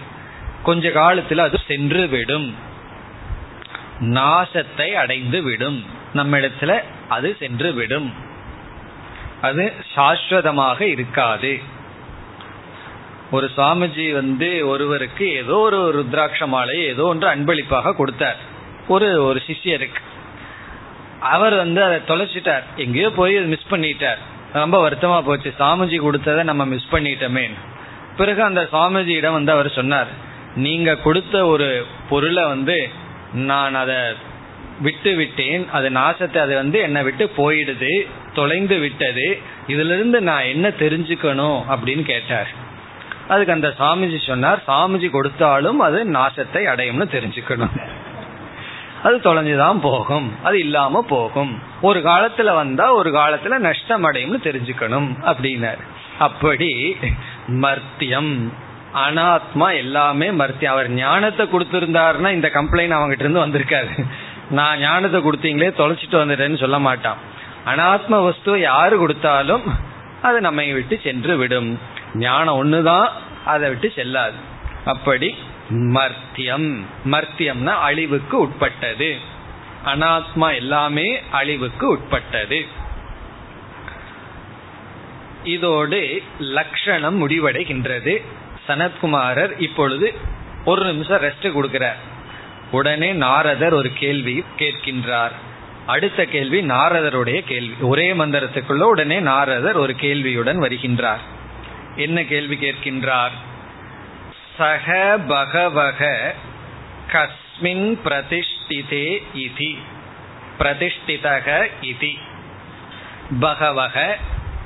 கொஞ்ச 0.63 0.89
காலத்தில் 0.89 1.37
அது 1.37 1.59
சென்று 1.67 2.07
விடும். 2.07 2.55
நாசத்தை 3.99 4.91
அடைந்து 4.91 5.41
விடும். 5.41 5.85
நம்ம 6.13 6.37
இடத்துல 6.37 6.81
அது 7.09 7.35
சென்று 7.39 7.73
விடும். 7.73 8.13
அது 9.41 9.73
சாஸ்வதமாக 9.95 10.81
இருக்காது. 10.81 11.59
ஒரு 13.31 13.51
சுவாமிஜி 13.57 14.13
வந்து 14.13 14.67
ஒருவருக்கு 14.67 15.29
ஏதோ 15.29 15.55
ஒரு 15.55 15.99
ருத்ராட்ச 15.99 16.47
மாலையை 16.47 16.85
ஏதோ 16.85 17.03
ஒன்று 17.03 17.27
அன்பளிப்பாக 17.27 17.93
கொடுத்தார். 17.93 18.35
ஒரு 18.87 19.23
ஒரு 19.23 19.41
சிஷ்யருக்கு. 19.47 20.01
அவர் 21.19 21.55
வந்து 21.55 21.83
அதை 21.83 21.99
தொலைச்சிட்டார். 22.07 22.63
எங்கேயோ 22.75 23.09
போய் 23.09 23.35
மிஸ் 23.35 23.65
பண்ணிட்டார். 23.69 24.17
ரொம்ப 24.53 24.89
வருத்தமா 24.89 25.21
போச்சு. 25.21 25.53
சாமிஜி 25.59 25.99
கொடுத்ததை 25.99 26.43
நம்ம 26.43 26.65
மிஸ் 26.65 26.85
பண்ணிட்டோமே. 26.91 27.49
பிறகு 28.17 28.43
அந்த 28.43 28.67
சாமிஜியிடம் 28.71 29.31
வந்து 29.31 29.51
அவர் 29.51 29.71
சொன்னார் 29.71 30.07
நீங்க 30.55 30.95
கொடுத்த 30.95 31.45
ஒரு 31.45 31.85
பொருளை 32.09 32.43
வந்து 32.43 32.89
நான் 33.33 33.75
அதை 33.75 33.95
விட்டு 34.81 35.15
விட்டேன். 35.15 35.69
அது 35.71 35.89
நாசத்தை 35.89 36.37
அது 36.37 36.55
வந்து 36.55 36.79
என்னை 36.79 37.03
விட்டு 37.03 37.31
போயிடுது 37.37 38.07
தொலைந்து 38.33 38.77
விட்டது. 38.77 39.39
இதுல 39.67 39.85
இருந்து 39.85 40.21
நான் 40.21 40.43
என்ன 40.43 40.67
தெரிஞ்சுக்கணும்? 40.67 41.61
அப்படின்னு 41.69 42.01
கேட்டார். 42.01 42.67
அதுக்கு 43.27 43.53
அந்த 43.53 43.73
சாமிஜி 43.79 44.27
சொன்னார் 44.27 44.63
சாமிஜி 44.67 45.09
கொடுத்தாலும் 45.09 45.79
அது 45.79 46.11
நாசத்தை 46.11 46.65
அடையும்னு 46.67 47.07
தெரிஞ்சுக்கணும். 47.15 47.89
அது 49.03 49.17
தொலைஞ்சுதான் 49.17 49.79
போகும். 49.79 50.33
அது 50.43 50.59
இல்லாம 50.59 51.01
போகும். 51.01 51.61
ஒரு 51.81 51.99
காலத்துல 51.99 52.55
வந்தா 52.55 52.93
ஒரு 52.93 53.11
காலத்துல 53.11 53.57
நஷ்டம் 53.57 54.11
அடையும்னு 54.11 54.39
தெரிஞ்சுக்கணும் 54.43 55.07
அப்படின்னாரு. 55.21 55.81
அப்படி 56.19 56.97
மர்த்தியம். 57.47 58.53
அனாத்மா 58.93 59.75
எல்லாமே 59.75 60.29
மர்த்தியம். 60.29 60.65
அவர் 60.65 60.89
ஞானத்தை 60.89 61.45
கொடுத்திருந்தாருன்னா 61.45 62.31
இந்த 62.31 62.51
கம்ப்ளைண்ட் 62.53 62.95
அவங்ககிட்ட 62.97 63.29
இருந்து 63.29 63.45
வந்திருக்காரு 63.45 64.05
நான் 64.49 64.79
ஞானத்தை 64.79 65.21
கொடுத்தீங்களே 65.21 65.65
தொலைச்சிட்டு 65.65 66.11
வந்துட்டேன்னு 66.11 66.59
சொல்ல 66.59 66.79
மாட்டான். 66.79 67.17
அனாத்ம 67.65 68.09
வஸ்துவை 68.09 68.57
யாரு 68.57 68.97
கொடுத்தாலும் 68.97 69.63
அது 70.21 70.41
நம்மை 70.41 70.73
விட்டு 70.73 70.99
சென்று 71.03 71.37
விடும். 71.37 71.79
ஞானம் 72.13 72.63
ஒண்ணுதான் 72.63 73.07
அதை 73.45 73.69
விட்டு 73.69 73.91
செல்லாது. 73.95 74.33
அப்படி 74.85 75.35
மர்த்தியம். 75.69 76.81
மர்த்தியம்னா 77.05 77.73
அழிவுக்கு 77.73 78.39
உட்பட்டது. 78.39 79.17
அனாத்மா 79.85 80.55
எல்லாமே 80.55 81.21
அழிவுக்கு 81.31 81.87
உட்பட்டது. 81.87 82.65
இதோடு 85.43 86.21
லட்சணம் 86.39 87.29
முடிவடைகின்றது. 87.29 88.21
சனத்குமாரர் 88.67 89.59
இப்பொழுது 89.59 90.13
ஒரு 90.65 90.85
நிமிஷம் 90.85 91.21
ரெஸ்ட் 91.21 91.41
கொடுக்கிறார். 91.41 91.99
உடனே 92.71 93.13
நாரதர் 93.13 93.73
ஒரு 93.73 93.89
கேள்வி 93.93 94.43
கேட்கின்றார். 94.57 95.31
அடுத்த 95.85 96.25
கேள்வி 96.25 96.61
நாரதருடைய 96.61 97.39
கேள்வி. 97.39 97.73
ஒரே 97.81 98.13
மந்திரத்துக்குள்ள 98.13 98.79
உடனே 98.79 99.19
நாரதர் 99.19 99.75
ஒரு 99.75 99.93
கேள்வியுடன் 99.93 100.59
வருகின்றார். 100.59 101.19
என்ன 101.95 102.25
கேள்வி 102.25 102.55
கேட்கின்றார்? 102.55 103.31
சக 104.59 105.17
பகவக 105.27 106.33
கஸ்மின் 107.11 107.97
பிரதிஷ்டிதே 108.05 109.23
இதி. 109.35 109.77
பிரதிஷ்டிதக 110.59 111.69
இதி. 111.81 112.17
பகவக 113.39 114.17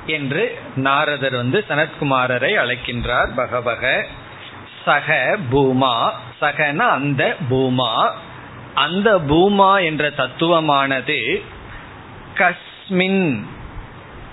என்று 0.06 0.58
நாரதர் 0.76 1.34
வந்து 1.34 1.64
சனத்குமாரரை 1.68 2.56
அழைக்கின்றார். 2.56 3.34
பகவக 3.34 4.06
சக 4.84 5.36
பூமா. 5.52 6.10
சகன 6.40 6.76
அந்த 6.76 7.36
பூமா. 7.50 8.10
அந்த 8.74 9.18
பூமா 9.18 9.84
என்ற 9.84 10.10
தத்துவமானது 10.10 11.42
கஸ்மின் 12.34 13.44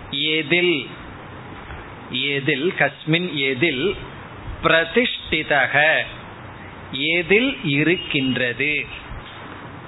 எதில் 0.10 0.90
எதில் 2.10 2.74
கஸ்மின் 2.80 3.34
எதில் 3.34 3.96
பிரதிஷ்டிதக 5.32 5.76
எதில் 6.92 7.58
இருக்கின்றது? 7.64 8.86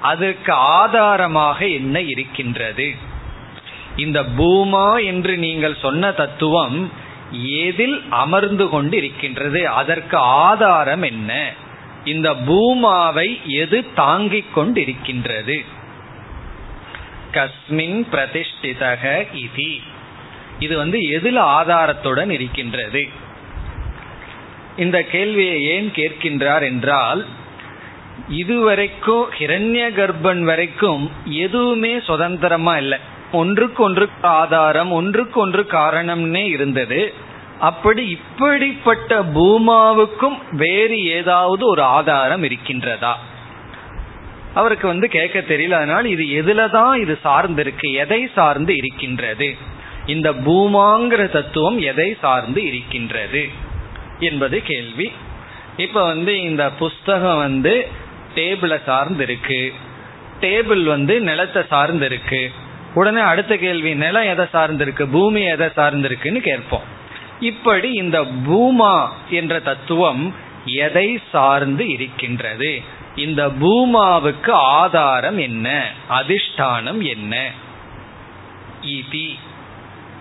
அதற்கு 0.02 0.54
ஆதாரமாக 0.54 1.68
என்ன 1.68 2.02
இருக்கின்றது? 2.02 2.94
இந்த 3.96 4.24
பூமா 4.38 5.06
என்று 5.06 5.38
நீங்கள் 5.38 5.76
சொன்ன 5.82 6.12
தத்துவம் 6.12 6.91
எதில் 7.66 8.04
அமர்ந்து 8.10 8.70
கொண்டு 8.70 8.98
இருக்கின்றது 8.98 9.70
அதற்கு 9.70 10.18
ஆதாரம் 10.18 11.02
என்ன? 11.02 11.52
இந்த 12.06 12.34
பூமாவை 12.34 13.39
எது 13.46 13.94
தாங்கிக் 13.94 14.58
கொண்டிருக்கின்றது? 14.58 15.66
கஸ்மின் 17.34 18.00
பிரதிஷ்டிதக 18.12 19.04
இதி. 19.44 19.82
இது 20.60 20.78
வந்து 20.78 21.10
எதில் 21.10 21.38
ஆதாரத்துடன் 21.38 22.30
இருக்கின்றது? 22.30 23.22
இந்த 24.78 25.03
கேள்வியை 25.03 25.63
ஏன் 25.63 25.91
கேட்கின்றார் 25.95 26.61
என்றால் 26.61 27.26
இதுவரைக்கும் 28.30 29.32
ஹிரண்ய 29.32 29.89
கர்ப்பன் 29.89 30.41
வரைக்கும் 30.41 31.11
எதுவுமே 31.26 31.99
சுதந்திரமா 31.99 32.78
இல்லை. 32.78 32.97
ஒன்றுக்கு 33.32 33.84
ஒன்று 33.84 34.09
ஆதாரம் 34.21 34.91
ஒன்றுக்கு 34.91 35.39
ஒன்று 35.39 35.65
காரணம்னே 35.69 36.43
இருந்தது. 36.47 37.13
அப்படி 37.59 38.07
இப்படிப்பட்ட 38.07 39.24
பூமாவுக்கும் 39.24 40.38
வேறு 40.51 41.03
ஏதாவது 41.03 41.67
ஒரு 41.67 41.82
ஆதாரம் 41.82 42.43
இருக்கின்றதா? 42.43 43.13
அவருக்கு 44.53 44.88
வந்து 44.88 45.07
கேட்க 45.07 45.39
தெரியல. 45.39 45.69
அதனால் 45.69 46.05
இது 46.05 46.43
எதுலதான் 46.43 46.95
இது 46.95 47.19
சார்ந்திருக்கு 47.24 47.93
எதை 47.93 48.30
சார்ந்து 48.36 48.76
இருக்கின்றது? 48.76 49.55
இந்த 50.05 50.32
பூமாங்கிற 50.32 51.30
தத்துவம் 51.30 51.80
எதை 51.80 52.17
சார்ந்து 52.21 52.63
இருக்கின்றது? 52.63 53.62
என்பது 54.24 54.63
கேள்வி. 54.63 55.11
இப்ப 55.78 56.05
வந்து 56.05 56.41
இந்த 56.41 56.71
புஸ்தகம் 56.71 57.38
வந்து 57.38 57.88
டேபிளை 58.36 58.84
சார்ந்து 58.84 59.24
இருக்கு 59.24 59.74
டேபிள் 60.41 60.84
வந்து 60.84 61.19
நிலத்தை 61.19 61.63
சார்ந்து 61.69 62.05
இருக்கு 62.05 62.51
உடனே 62.93 63.19
அடுத்த 63.19 63.57
கேள்வி 63.57 63.95
நிலம் 63.95 64.24
எதை 64.24 64.45
சார்ந்து 64.51 64.84
இருக்கு 64.84 65.07
பூமி 65.07 65.41
எதை 65.43 65.69
சார்ந்து 65.69 66.07
இருக்குன்னு 66.07 66.41
கேட்போம். 66.41 66.84
இப்படி 67.39 67.91
இந்த 67.91 68.24
பூமா 68.24 69.07
என்ற 69.30 69.59
தத்துவம் 69.59 70.36
எதை 70.65 71.19
சார்ந்து 71.32 71.89
இருக்கின்றது? 71.89 72.82
இந்த 73.15 73.47
பூமாவுக்கு 73.47 74.51
ஆதாரம் 74.51 75.38
என்ன? 75.38 75.91
அதிஷ்டானம் 76.09 77.01
என்ன? 77.01 77.51
இதி 78.82 79.28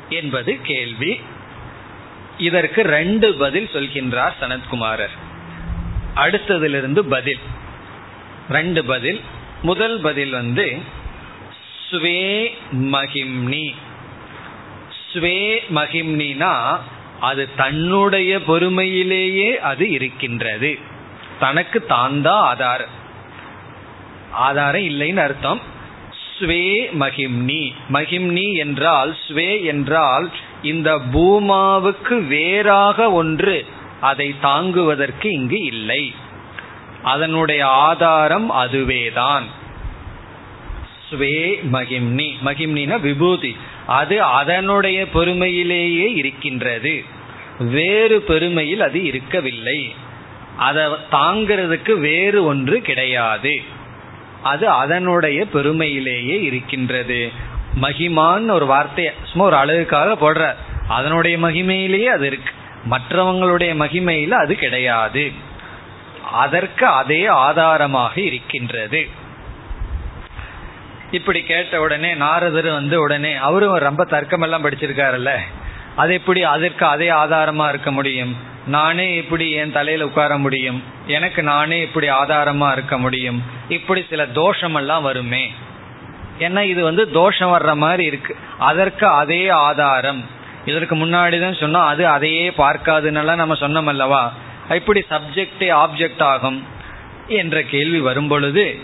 என்பது 0.08 0.58
கேள்வி. 0.62 1.20
இதற்கு 2.38 2.82
ரெண்டு 2.82 3.34
பதில் 3.34 3.68
சொல்கின்றார் 3.72 4.32
சனத்குமாரர். 4.40 5.16
அடுத்ததிலிருந்து 6.14 6.98
பதில். 6.98 7.38
ரெண்டு 8.50 8.84
பதில். 8.84 9.20
முதல் 9.62 10.00
பதில் 10.00 10.30
வந்து 10.30 10.80
ஸ்வே 11.90 12.52
மகிம்னி. 12.72 13.74
ஸ்வே 15.12 15.62
மகிம்னா 15.74 16.78
அது 17.20 17.54
தன்னுடைய 17.54 18.38
பொறுமையிலேயே 18.38 19.56
அது 19.56 19.90
இருக்கின்றது. 19.90 20.78
தனக்கு 21.38 21.86
தான் 21.86 22.22
தான் 22.22 22.42
ஆதாரம். 22.42 23.00
ஆதாரம் 24.32 24.82
இல்லைன்னு 24.82 25.16
அர்த்தம். 25.16 25.71
ஸ்வே 26.38 26.88
மகிம்னி. 27.00 27.74
மகிம்னி 27.92 28.52
என்றால் 28.52 29.16
ஸ்வே 29.28 29.64
என்றால் 29.64 30.32
இந்த 30.62 31.00
பூமாவுக்கு 31.12 32.26
வேறாக 32.26 33.12
ஒன்று. 33.12 33.66
அதை 34.00 34.34
தாங்குவதற்கு 34.40 35.32
இங்கு 35.32 35.64
இல்லை. 35.64 36.14
அதனுடைய 37.02 37.66
ஆதாரம் 37.66 38.50
அதுவேதான். 38.50 39.44
ஸ்வே 41.10 41.58
மகிம்னி. 41.72 42.34
மகிம்னினா 42.44 43.00
விபூதி. 43.00 43.56
அது 43.86 44.22
அதனுடைய 44.22 45.08
பெருமையிலேயே 45.14 46.14
இருக்கின்றது. 46.14 47.04
வேறு 47.58 48.22
பெருமையில் 48.22 48.80
அது 48.80 49.04
இருக்கவில்லை. 49.04 49.94
அதை 50.56 50.84
தாங்கிறதுக்கு 51.12 51.98
வேறு 51.98 52.44
ஒன்று 52.44 52.80
கிடையாது. 52.80 53.80
அது 54.42 54.68
அதனுடைய 54.68 55.46
பெருமையிலேயே 55.46 56.42
இருக்கின்றது. 56.42 57.32
மகிமான்னு 57.80 58.50
ஒரு 58.50 58.66
வார்த்தையை 58.66 59.12
சும்மா 59.24 59.44
ஒரு 59.44 59.56
அழகுக்காக 59.56 60.16
போடுற 60.20 60.54
அதனுடைய 60.88 61.38
மகிமையிலேயே 61.38 62.04
அது 62.04 62.26
இருக்கு. 62.26 62.50
மற்றவங்களுடைய 62.90 63.72
மகிமையில 63.82 64.30
அது 64.30 64.54
கிடையாது. 64.54 65.32
அதற்கு 66.32 66.86
அதே 66.86 67.26
ஆதாரமாக 67.26 68.20
இருக்கின்றது. 68.20 69.08
இப்படி 71.10 71.42
கேட்ட 71.42 71.80
உடனே 71.80 72.14
நாரதர் 72.14 72.70
வந்து 72.70 73.00
உடனே 73.00 73.34
அவரும் 73.34 73.74
ரொம்ப 73.74 74.04
தர்க்கமெல்லாம் 74.04 74.66
படிச்சிருக்காருல்ல. 74.66 75.36
அது 75.96 76.12
எப்படி 76.12 76.42
அதற்கு 76.42 76.86
அதே 76.86 77.10
ஆதாரமா 77.10 77.68
இருக்க 77.68 77.92
முடியும்? 77.92 78.36
நானே 78.66 79.14
இப்படி 79.14 79.50
என் 79.50 79.72
தலையில 79.72 80.04
உட்கார 80.04 80.38
முடியும்? 80.38 80.82
எனக்கு 81.06 81.42
நானே 81.42 81.80
இப்படி 81.80 82.08
ஆதாரமா 82.08 82.72
இருக்க 82.72 82.98
முடியும்? 82.98 83.42
இப்படி 83.68 84.04
சில 84.10 84.26
தோஷம் 84.26 84.74
எல்லாம் 84.74 85.02
வருமே? 85.02 85.52
ஏன்னா 86.38 86.60
இது 86.60 86.84
வந்து 86.84 87.10
தோஷம் 87.10 87.52
வர்ற 87.52 87.76
மாதிரி 87.76 88.04
இருக்கு. 88.04 88.36
அதற்கு 88.58 89.06
அதே 89.06 89.48
ஆதாரம். 89.48 90.24
இதற்கு 90.64 90.96
முன்னாடி 90.96 91.40
தான் 91.40 91.60
சொன்னோம் 91.60 91.86
அது 91.86 92.06
அதையே 92.06 92.50
பார்க்காதுன்னெல்லாம் 92.50 93.34
நம்ம 93.34 93.54
சொன்னோம் 93.54 93.86
அல்லவா? 93.86 94.32
இப்படி 94.70 95.04
சப்ஜெக்டே 95.10 95.84
ஆப்ஜெக்ட் 95.84 96.22
ஆகும் 96.22 96.66
என்ற 97.28 97.62
கேள்வி 97.62 98.00
வரும் 98.00 98.28
பொழுது 98.28 98.80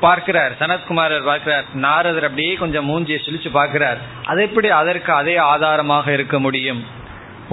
பார்க்கிறார் 0.00 0.52
சனத்குமாரர் 0.60 1.24
பார்க்கிறார் 1.24 1.64
நாரதர் 1.74 2.24
அப்படியே 2.24 2.54
கொஞ்சம் 2.54 2.88
மூஞ்சியை 2.88 3.18
சுழிச்சு 3.26 3.48
பார்க்கிறார். 3.52 3.98
அது 4.24 4.42
எப்படி 4.42 4.68
அதற்கு 4.68 5.12
அதே 5.12 5.36
ஆதாரமாக 5.36 6.12
இருக்க 6.12 6.40
முடியும்? 6.40 7.00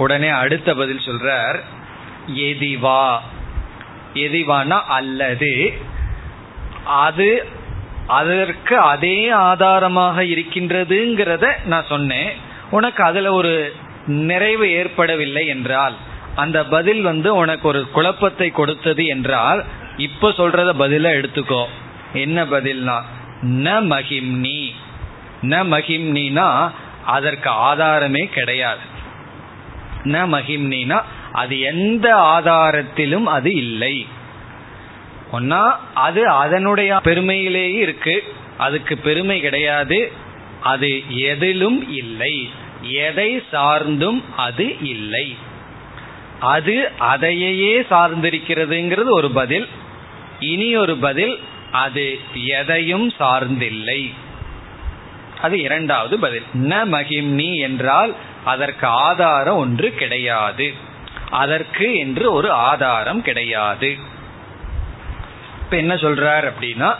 உடனே 0.00 0.28
அடுத்த 0.28 0.74
பதில் 0.74 1.06
சொல்றார் 1.06 1.58
எதிவா. 2.34 3.04
எதிவானா 4.14 4.78
அல்லது 4.88 5.52
அது 6.84 7.28
அதற்கு 8.06 8.76
அதே 8.92 9.16
ஆதாரமாக 9.28 10.22
இருக்கின்றதுங்கிறத 10.34 11.46
நான் 11.64 11.88
சொன்னேன். 11.88 12.30
உனக்கு 12.70 13.00
அதுல 13.04 13.32
ஒரு 13.32 13.52
நிறைவு 14.06 14.66
ஏற்படவில்லை 14.72 15.44
என்றால் 15.46 15.96
அந்த 16.34 16.58
பதில் 16.64 17.02
வந்து 17.02 17.28
உனக்கு 17.34 17.68
ஒரு 17.68 17.80
குழப்பத்தை 17.90 18.48
கொடுத்தது 18.50 19.04
என்றால் 19.06 19.60
இப்ப 19.96 20.30
சொல்றத 20.30 20.70
பதில 20.82 21.10
எடுத்துக்கோ. 21.18 21.62
என்ன 22.12 22.44
பதில்னா 22.44 22.96
ந 23.64 23.68
மகிம்னி. 23.92 24.62
ந 25.42 25.62
மகிம்னா 25.74 26.48
அதற்கு 27.06 27.50
ஆதாரமே 27.68 28.24
கிடையாது. 28.30 28.84
ந 30.04 30.26
மகிம்னா 30.34 31.02
அது 31.32 31.60
எந்த 31.60 32.16
ஆதாரத்திலும் 32.16 33.24
அது 33.24 33.54
இல்லை. 33.54 34.06
ஒன்னா 35.32 35.72
அது 35.94 36.28
அதனுடைய 36.28 37.00
பெருமையிலேயே 37.04 37.78
இருக்கு. 37.78 38.24
அதுக்கு 38.58 38.96
பெருமை 38.96 39.40
கிடையாது. 39.40 40.12
அது 40.60 41.02
எதிலும் 41.08 41.90
இல்லை. 41.90 42.50
எதை 42.82 43.42
சார்ந்தும் 43.52 44.22
அது 44.36 44.76
இல்லை. 44.82 45.36
அது 46.40 46.90
அதையே 46.98 47.80
சார்ந்திருக்கிறதுங்கிறது 47.80 49.08
ஒரு 49.08 49.30
பதில். 49.30 49.68
இனி 50.40 50.76
ஒரு 50.76 50.96
பதில் 50.96 51.38
அது 51.72 52.18
எதையும் 52.34 53.12
சார்ந்தில்லை. 53.20 54.12
அது 55.40 55.60
இரண்டாவது 55.60 56.18
பதில். 56.18 56.42
ந 56.54 56.84
மகிம்னி 56.92 57.54
என்றால் 57.54 58.14
அதற்கு 58.44 58.86
ஆதாரம் 58.86 59.56
ஒன்று 59.56 59.94
கிடையாது. 59.94 60.74
அதற்கு 61.30 61.96
என்று 61.96 62.32
ஒரு 62.32 62.52
ஆதாரம் 62.52 63.22
கிடையாது. 63.22 63.98
இப்ப 65.60 65.76
என்ன 65.76 65.94
சொல்றார் 65.94 66.52
அப்படின்னா 66.52 66.94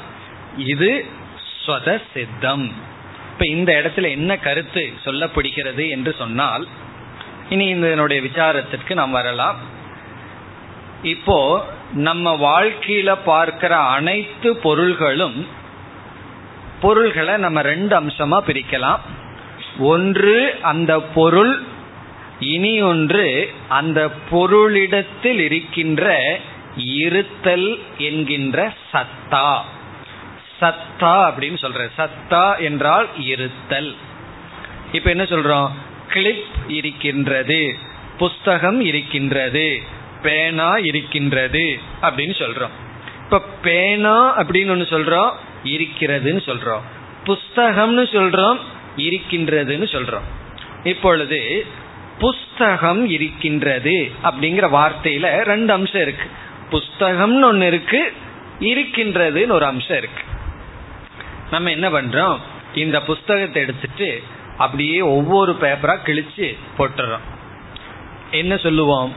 இது 0.57 1.07
ஸ்வத 1.67 2.03
சித்தம் 2.15 2.89
இப்ப 3.33 3.45
இந்த 3.47 3.73
இடத்துல 3.73 4.11
என்ன 4.11 4.39
கருத்து 4.39 4.93
சொல்லப்படுகிறது 5.05 5.91
என்று 5.91 6.15
சொன்னால் 6.19 6.67
இனி 7.49 7.67
இதனுடைய 7.67 8.23
விசாரத்திற்கு 8.23 8.95
நாம் 8.95 9.11
வரலாம். 9.11 9.57
இப்போ 11.03 11.67
நம்ம 11.93 12.35
வாழ்க்கையில 12.35 13.17
பார்க்கிற 13.25 13.77
அனைத்து 13.77 14.57
பொருள்களும் 14.57 15.47
பொருள்களை 16.81 17.37
நம்ம 17.37 17.63
ரெண்டு 17.63 18.01
அம்சமா 18.01 18.39
பிரிக்கலாம். 18.47 18.99
ஒன்று 19.79 20.59
அந்த 20.63 21.01
பொருள் 21.01 21.63
இனி 22.41 22.83
ஒன்று 22.83 23.51
அந்த 23.69 24.11
பொருளிடத்தில் 24.31 25.39
இருக்கின்ற 25.39 26.39
இருத்தல் 26.77 27.81
என்கின்ற 27.99 28.73
சத்தா. 28.93 29.61
சத்தா 30.61 31.01
அப்படின்னு 31.01 31.57
சொல்ற 31.61 31.91
சத்தா 31.99 32.59
என்றால் 32.59 33.09
இருத்தல். 33.19 33.95
இப்ப 34.93 35.11
என்ன 35.11 35.23
சொல்றோம்? 35.23 35.71
கிளிப் 36.09 36.45
இருக்கின்றது 36.69 37.77
புஸ்தகம் 38.19 38.81
இருக்கின்றது 38.81 39.83
பேனா 40.23 40.71
இருக்கின்றது 40.77 41.79
அப்படின்னு 42.03 42.35
சொல்றோம். 42.39 42.71
இப்ப 43.25 43.43
பேனா 43.63 44.39
அப்படின்னு 44.39 44.71
ஒன்று 44.71 44.99
சொல்றோம் 44.99 45.33
இருக்கிறதுன்னு 45.65 46.41
சொல்றோம். 46.47 46.81
புஸ்தகம்னு 47.27 48.07
சொல்றோம் 48.13 48.59
இருக்கின்றதுன்னு 49.09 49.87
சொல்றோம். 49.95 50.29
இப்பொழுது 50.85 51.67
புஸ்தகம் 52.19 53.11
இருக்கின்றது 53.11 54.11
அப்படிங்கிற 54.25 54.69
வார்த்தையில 54.71 55.43
ரெண்டு 55.43 55.73
அம்சம் 55.73 56.03
இருக்கு. 56.03 56.29
புஸ்தகம்னு 56.71 57.43
ஒன்று 57.43 57.67
இருக்கு 57.67 58.13
இருக்கின்றதுன்னு 58.61 59.49
ஒரு 59.49 59.65
அம்சம் 59.65 59.97
இருக்கு. 59.97 60.23
நம்ம 61.51 61.71
என்ன 61.71 61.89
பண்றோம்? 61.89 62.37
இந்த 62.75 63.03
புஸ்தகத்தை 63.03 63.63
எடுத்துட்டு 63.63 64.23
அப்படியே 64.59 65.01
ஒவ்வொரு 65.01 65.57
பேப்பரா 65.61 65.97
கிழிச்சு 66.05 66.57
போட்டுறோம். 66.79 67.25
என்ன 68.31 68.57
சொல்லுவோம்? 68.57 69.13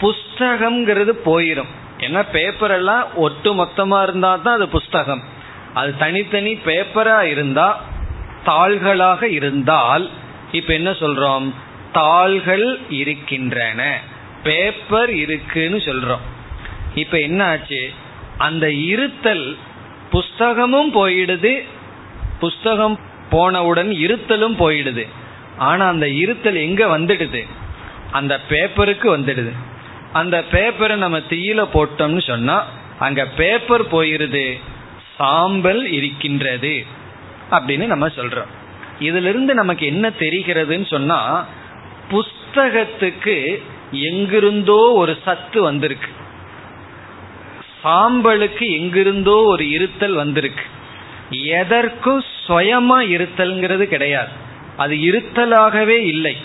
புஸ்தகம்ங்கிறது 0.00 1.12
போயிடும் 1.24 1.70
ஏன்னா 1.98 2.26
பேப்பர் 2.32 2.70
எல்லாம் 2.70 3.16
ஒட்டு 3.16 3.54
மொத்தமா 3.54 4.02
இருந்தா 4.02 4.36
தான் 4.36 4.54
அது 4.54 4.68
புஸ்தகம். 4.68 5.22
அது 5.74 5.96
தனித்தனி 5.96 6.52
பேப்பரா 6.54 7.20
இருந்தா 7.20 7.84
தாள்களாக 8.44 9.28
இருந்தால் 9.28 10.10
இப்ப 10.52 10.72
என்ன 10.72 10.90
சொல்றோம்? 10.90 11.52
தாள்கள் 11.92 12.78
இருக்கின்றன. 12.90 14.00
பேப்பர் 14.42 15.12
இருக்குன்னு 15.12 15.76
சொல்றோம். 15.76 16.20
இப்ப 16.94 17.18
என்ன 17.18 17.44
ஆச்சு? 17.44 17.92
அந்த 18.38 18.72
இருத்தல் 18.72 19.56
புஸ்தகமும் 20.12 20.94
போயிடுது. 20.94 21.64
புஸ்தகம் 22.40 22.98
போனவுடன் 23.30 23.88
இருத்தலும் 23.88 24.56
போயிடுது. 24.58 25.08
ஆனா 25.58 25.88
அந்த 25.88 26.08
இருத்தல் 26.08 26.54
எங்க 26.54 26.98
வந்துடுது? 26.98 27.46
அந்த 28.12 28.40
பேப்பருக்கு 28.48 29.16
வந்துடுது. 29.16 29.52
அந்த 30.12 30.44
பேப்பரை 30.50 30.96
நம்ம 30.96 31.18
தீயில 31.18 31.68
போட்டோம்னு 31.74 32.26
சொன்னா 32.26 32.66
அங்க 32.98 33.26
பேப்பர் 33.26 33.90
போயிருது. 33.90 34.60
சாம்பல் 35.16 35.90
இருக்கின்றது. 35.90 36.86
அப்படின்னு 37.50 37.86
நம்ம 37.86 38.06
சொல்றோம். 38.06 38.50
இதுல 39.00 39.28
இருந்து 39.28 39.54
நமக்கு 39.54 39.86
என்ன 39.86 40.08
தெரிகிறதுன்னு 40.18 40.86
சொன்னா 40.86 41.46
புஸ்தகத்துக்கு 42.10 43.62
எங்கிருந்தோ 43.92 44.92
ஒரு 44.94 45.18
சத்து 45.24 45.62
வந்திருக்கு. 45.62 46.08
சாம்பலுக்கு 47.84 48.70
எங்கிருந்தோ 48.72 49.36
ஒரு 49.44 49.70
இருத்தல் 49.70 50.12
வந்திருக்கு. 50.12 50.62
எதற்கும் 51.30 52.22
சுயமா 52.48 52.98
இருத்தல்ங்கிறது 53.16 53.84
கிடையாது. 53.84 54.28
அது 54.76 54.94
இருத்தலாகவே 54.94 55.98
இல்லை. 56.04 56.36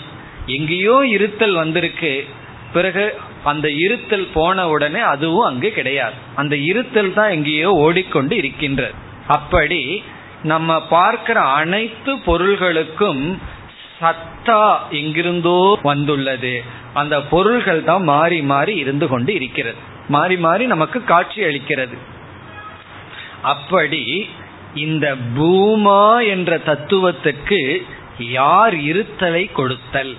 எங்கேயோ 0.46 1.06
இருத்தல் 1.08 1.54
வந்திருக்கு. 1.54 2.24
பிறகு 2.72 3.18
அந்த 3.44 3.70
இருத்தல் 3.70 4.28
போன 4.34 4.68
உடனே 4.68 5.00
அதுவும் 5.00 5.46
அங்கு 5.46 5.70
கிடையாது. 5.70 6.14
அந்த 6.34 6.56
இருத்தல் 6.56 7.14
தான் 7.14 7.30
எங்கேயோ 7.30 7.70
ஓடிக்கொண்டு 7.70 8.36
இருக்கின்றது. 8.36 8.94
அப்படி 9.26 10.02
நம்ம 10.42 10.82
பார்க்கிற 10.82 11.40
அனைத்து 11.40 12.14
பொருள்களுக்கும் 12.14 13.38
சத்தா 14.00 14.78
எங்கிருந்தோ 14.90 15.78
வந்துள்ளது. 15.82 16.62
அந்த 16.94 17.22
பொருள்கள் 17.22 17.84
தான் 17.84 18.02
மாறி 18.02 18.42
மாறி 18.42 18.76
இருந்து 18.76 19.08
கொண்டு 19.08 19.34
இருக்கிறது. 19.34 19.76
மாறி 20.08 20.36
மாறி 20.36 20.66
நமக்கு 20.66 21.04
காட்சி 21.04 21.42
அளிக்கிறது. 21.42 21.96
அப்படி 23.42 24.28
இந்த 24.74 25.14
பூமா 25.36 26.26
என்ற 26.26 26.56
தத்துவத்துக்கு 26.56 27.82
யார் 28.18 28.74
இருத்தலை 28.74 29.52
கொடுத்தல்? 29.52 30.16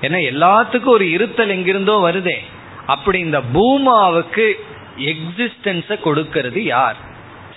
ஏன்னா 0.00 0.18
எல்லாத்துக்கும் 0.32 0.84
ஒரு 0.84 1.10
இருத்தல் 1.10 1.48
எங்கிருந்தோ 1.48 1.92
வருதே. 1.92 2.38
அப்படி 2.86 3.18
இந்த 3.18 3.40
பூமாவுக்கு 3.54 4.52
எக்ஸிஸ்டன்ஸை 4.96 6.00
கொடுக்கிறது 6.00 6.64
யார்? 6.64 6.96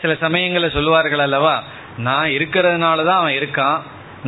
சில 0.03 0.13
சமயங்களில் 0.25 0.75
சொல்லுவார்கள் 0.75 1.23
அல்லவா 1.25 1.55
நான் 2.07 2.29
இருக்கிறதுனால 2.37 3.03
தான் 3.09 3.21
அவன் 3.21 3.37
இருக்கான் 3.39 3.79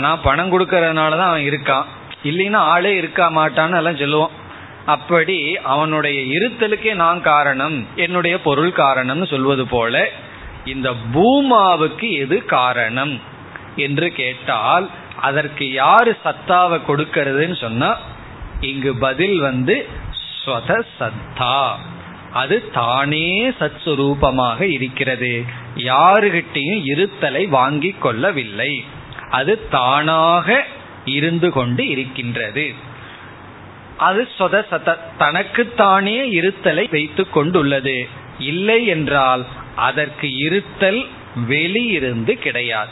நான் 0.03 0.23
பணம் 0.23 0.51
கொடுக்கறதுனால 0.53 1.17
தான் 1.21 1.31
அவன் 1.33 1.47
இருக்கான் 1.51 1.85
இல்லைன்னா 2.29 2.59
ஆளே 2.73 2.91
இருக்க 2.95 3.23
மாட்டான்னு 3.37 3.79
எல்லாம் 3.79 4.01
சொல்லுவோம். 4.01 4.33
அப்படி 4.93 5.37
அவனுடைய 5.73 6.19
இருத்தலுக்கே 6.37 6.93
நான் 7.03 7.19
காரணம் 7.21 7.77
என்னுடைய 7.95 8.35
பொருள் 8.47 8.71
காரணம்னு 8.81 9.27
சொல்வது 9.33 9.65
போல 9.67 10.03
இந்த 10.73 10.89
பூமாவுக்கு 11.13 12.07
எது 12.23 12.37
காரணம் 12.53 13.13
என்று 13.85 14.07
கேட்டால் 14.19 14.87
அதற்கு 15.27 15.65
யாரு 15.81 16.13
சத்தாவை 16.23 16.77
கொடுக்கறதுன்னு 16.89 17.57
சொன்னா 17.65 17.91
இங்கு 18.71 18.93
பதில் 19.05 19.37
வந்து 19.39 19.75
ஸ்வத 20.31 20.79
சத்தா. 20.99 21.57
அது 22.41 22.55
தானே 22.79 23.27
சத்ஸ்வரூபமாக 23.59 24.61
இருக்கிறது. 24.77 25.33
யாருகிட்டையும் 25.75 26.83
இருத்தலை 26.85 27.47
வாங்கி 27.47 27.95
கொள்ளவில்லை. 27.99 28.83
அது 29.29 29.67
தானாக 29.69 30.65
இருந்து 31.05 31.51
கொண்டு 31.51 31.87
இருக்கின்றது. 31.87 32.73
அது 33.97 34.27
சொத 34.37 34.65
சத 34.71 34.97
தனக்குத்தானே 35.17 36.31
இருத்தலை 36.31 36.91
வைத்து 36.91 37.29
கொண்டுள்ளது. 37.29 38.07
இல்லை 38.39 38.85
என்றால் 38.85 39.45
அதற்கு 39.75 40.37
இருத்தல் 40.37 41.05
வெளியிருந்து 41.47 42.33
கிடையாது. 42.33 42.89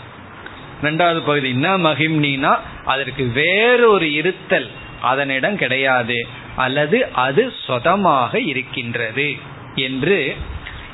ரெண்டாவது 0.84 1.19
பகுதி 1.19 1.49
என்ன 1.49 1.77
மகிம்னா 1.77 2.59
அதற்கு 2.86 3.23
வேறொரு 3.23 4.13
இருத்தல் 4.13 4.69
அதனிடம் 5.01 5.55
கிடையாது. 5.55 6.27
அல்லது 6.55 7.07
அது 7.11 7.53
சொதமாக 7.67 8.39
இருக்கின்றது 8.39 9.36
என்று 9.75 10.36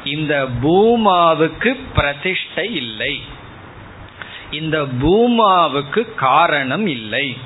இந்த 0.04 0.48
பூமாவுக்கு 0.64 1.80
பிரதிஷ்டை 1.96 2.76
இல்லை. 2.76 3.22
இந்த 4.52 4.82
பூமாவுக்கு 4.82 6.16
காரணம் 6.16 6.88
இல்லை. 6.88 7.38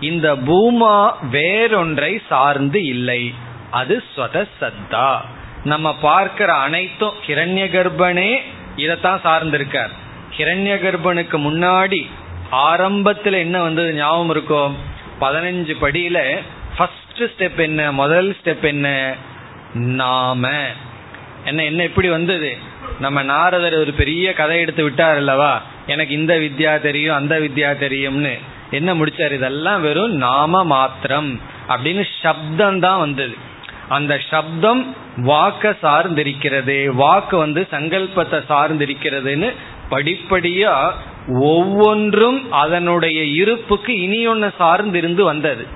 இந்த 0.00 0.36
பூமா 0.36 1.12
வேறொன்றை 1.32 2.22
சார்ந்து 2.28 2.84
இல்லை. 2.84 3.34
அது 3.70 4.02
சத்தா 4.16 5.20
நம்ம 5.64 5.94
பார்க்கிற 5.94 6.54
அனைத்தும் 6.54 7.14
கிரண்ய 7.26 7.64
கர்ப்பனே 7.64 8.42
இதைத்தான் 8.76 9.20
சார்ந்திருக்கார். 9.24 9.90
கிரண்ய 10.36 10.74
கர்ப்பனுக்கு 10.74 11.38
முன்னாடி 11.38 12.06
ஆரம்பத்தில் 12.50 13.32
என்ன 13.32 13.62
வந்தது 13.62 13.94
ஞாபகம் 13.94 14.30
இருக்கும் 14.30 14.76
பதினஞ்சு 15.20 15.76
படியில 15.80 16.38
ஃபர்ஸ்ட் 16.76 16.98
ஸ்டெப் 17.16 17.56
என்ன? 17.56 17.92
முதல் 17.92 18.36
ஸ்டெப் 18.44 18.60
என்ன? 18.60 19.14
நாம. 19.74 20.50
என்ன 21.44 21.64
என்ன 21.64 21.82
எப்படி 21.82 22.08
வந்தது? 22.08 22.56
நம்ம 23.00 23.22
நாரதர் 23.22 23.74
ஒரு 23.74 23.92
பெரிய 23.92 24.32
கதை 24.32 24.60
எடுத்து 24.60 24.82
விட்டார் 24.82 25.16
அல்லவா? 25.16 25.62
எனக்கு 25.86 26.14
இந்த 26.14 26.34
வித்யா 26.34 26.80
தெரியும் 26.80 27.16
அந்த 27.16 27.38
வித்யா 27.38 27.78
தெரியும்னு. 27.78 28.38
என்ன 28.70 28.94
முடிச்சார்? 28.94 29.32
இதெல்லாம் 29.32 29.80
வெறும் 29.80 30.10
நாம 30.10 30.64
மாத்திரம் 30.64 31.40
அப்படின்னு 31.68 32.04
சப்தம் 32.22 32.80
தான் 32.80 32.98
வந்தது. 32.98 33.36
அந்த 33.88 34.20
சப்தம் 34.30 34.96
வாக்க 35.16 35.76
சார்ந்திருக்கிறது. 35.82 36.86
வாக்கு 36.86 37.36
வந்து 37.36 37.66
சங்கல்பத்தை 37.70 38.42
சார்ந்திருக்கிறதுன்னு 38.48 39.52
படிப்படியா 39.90 40.92
ஒவ்வொன்றும் 41.28 42.52
அதனுடைய 42.52 43.24
இருப்புக்கு 43.24 44.00
இனி 44.00 44.26
ஒன்று 44.26 44.52
சார்ந்திருந்து 44.58 45.22
வந்தது. 45.22 45.66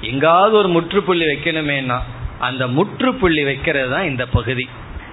எங்காவது 0.00 0.56
ஒரு 0.56 0.68
முற்றுப்புள்ளி 0.68 1.24
வைக்கணுமேனா 1.24 1.98
அந்த 2.38 2.66
முற்றுப்புள்ளி 2.66 3.44
வைக்கிறது 3.44 3.90
தான் 3.90 4.04
இந்த 4.04 4.26
பகுதி. 4.26 4.68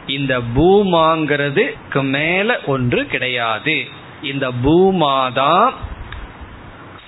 இந்த 0.08 0.40
பூமாங்கிறதுக்கு 0.56 2.02
மேல 2.02 2.60
ஒன்று 2.66 3.06
கிடையாது. 3.06 3.86
இந்த 4.22 4.52
பூமாதான் 4.64 5.72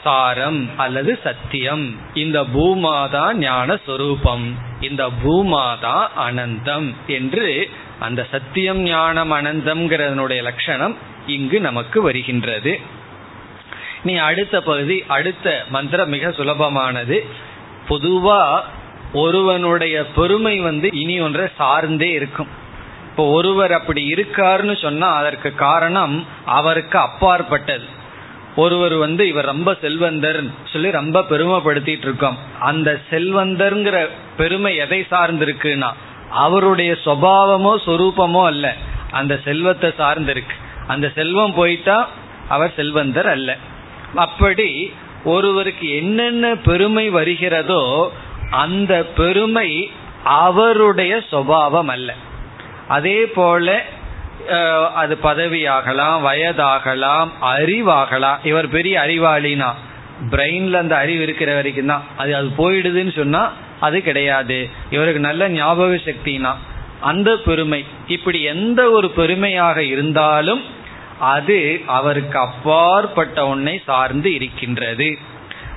சாரம் 0.03 0.69
அல்லது 0.77 1.19
சத்தியம். 1.23 1.95
இந்த 2.13 2.41
பூமாதான் 2.41 3.33
ஞான 3.33 3.77
சொரூபம். 3.85 4.55
இந்த 4.81 5.09
பூமாதான் 5.23 6.07
அனந்தம் 6.29 6.93
என்று 7.07 7.69
அந்த 7.99 8.27
சத்தியம் 8.31 8.77
ஞானம் 8.77 9.31
அனந்தம்ங்கிறதனுடைய 9.31 10.41
லட்சணம் 10.41 10.97
இங்கு 11.27 11.59
நமக்கு 11.59 12.01
வருகின்றது. 12.01 12.79
நீ 14.03 14.15
அடுத்த 14.15 14.61
பகுதி 14.61 15.03
அடுத்த 15.07 15.63
மந்திரம் 15.69 16.09
மிக 16.09 16.29
சுலபமானது. 16.29 17.19
பொதுவா 17.89 18.61
ஒருவனுடைய 19.13 20.05
பெருமை 20.05 20.59
வந்து 20.59 20.89
இனி 20.91 21.19
ஒன்றை 21.19 21.47
சார்ந்தே 21.57 22.11
இருக்கும். 22.11 22.65
இப்போ 23.17 23.31
ஒருவர் 23.31 23.71
அப்படி 23.71 24.13
இருக்காருன்னு 24.13 24.81
சொன்னா 24.81 25.15
அதற்கு 25.15 25.55
காரணம் 25.55 26.27
அவருக்கு 26.45 26.99
அப்பாற்பட்டது. 26.99 27.85
ஒருவர் 28.55 28.93
வந்து 28.93 29.27
இவர் 29.27 29.45
ரொம்ப 29.45 29.77
செல்வந்தர் 29.81 30.43
சொல்லி 30.73 30.91
ரொம்ப 30.91 31.19
பெருமைப்படுத்திட்டு 31.29 32.05
இருக்கோம். 32.07 32.37
அந்த 32.59 33.01
செல்வந்தர்ங்கிற 33.09 34.09
பெருமை 34.37 34.75
எதை 34.75 35.05
சார்ந்திருக்குன்னா 35.11 35.89
அவருடைய 36.29 36.97
சுவாவமோ 37.05 37.73
சொரூபமோ 37.85 38.45
அல்ல. 38.45 38.75
அந்த 39.11 39.39
செல்வத்தை 39.43 39.93
சார்ந்திருக்கு. 39.97 40.55
அந்த 40.87 41.11
செல்வம் 41.15 41.53
போயிட்டா 41.53 42.09
அவர் 42.49 42.73
செல்வந்தர் 42.75 43.27
அல்ல. 43.27 43.57
அப்படி 44.15 44.93
ஒருவருக்கு 45.23 45.95
என்னென்ன 45.95 46.55
பெருமை 46.55 47.09
வருகிறதோ 47.09 48.11
அந்த 48.51 49.03
பெருமை 49.03 49.91
அவருடைய 50.23 51.23
சுவாவம் 51.31 51.87
அல்ல. 51.87 52.13
அதே 52.87 53.19
போல 53.37 53.67
அது 55.01 55.13
பதவியாகலாம் 55.23 56.17
வயதாகலாம் 56.27 57.29
அறிவாகலாம். 57.53 58.37
இவர் 58.43 58.67
பெரிய 58.75 58.95
அறிவாளினா 59.05 59.69
பிரெயின்ல 60.31 60.81
அந்த 60.83 60.95
அறிவு 61.03 61.21
இருக்கிற 61.23 61.49
வரைக்கும் 61.53 61.91
தான். 61.93 62.03
அது 62.17 62.31
அது 62.35 62.49
போயிடுதுன்னு 62.59 63.13
சொன்னா 63.17 63.43
அது 63.79 63.97
கிடையாது. 64.01 64.59
இவருக்கு 64.95 65.21
நல்ல 65.29 65.49
ஞாபக 65.57 65.99
சக்தினா 66.07 66.53
அந்த 67.01 67.29
பெருமை. 67.47 67.81
இப்படி 68.15 68.39
எந்த 68.53 68.81
ஒரு 68.91 69.07
பெருமையாக 69.19 69.83
இருந்தாலும் 69.93 70.63
அது 71.33 71.59
அவருக்கு 71.97 72.37
அப்பாற்பட்ட 72.39 73.37
ஒன்னை 73.55 73.75
சார்ந்து 73.85 74.29
இருக்கின்றது. 74.33 75.09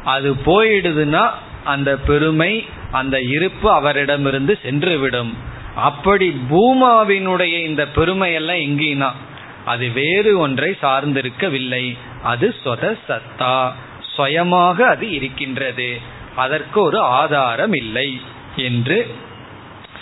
அது 0.05 0.29
போயிடுதுன்னா 0.47 1.25
அந்த 1.65 1.91
பெருமை 2.09 2.53
அந்த 2.91 3.17
இருப்பு 3.35 3.69
அவரிடமிருந்து 3.79 4.55
சென்றுவிடும். 4.65 5.33
அப்படி 5.75 6.29
பூமாவினுடைய 6.51 7.65
இந்த 7.65 7.87
பெருமை 7.87 8.33
எல்லாம் 8.33 8.57
எங்கினா? 8.57 9.11
அது 9.65 9.89
வேறு 9.89 10.39
ஒன்றை 10.39 10.77
சார்ந்திருக்கவில்லை. 10.83 11.99
அது 12.23 12.55
சொத 12.65 12.99
சத்தா. 13.09 13.73
சுயமாக 14.01 14.87
அது 14.87 15.11
இருக்கின்றது. 15.11 16.01
அதற்கு 16.37 16.81
ஒரு 16.81 16.99
ஆதாரம் 16.99 17.73
இல்லை 17.73 18.21
என்று. 18.57 19.15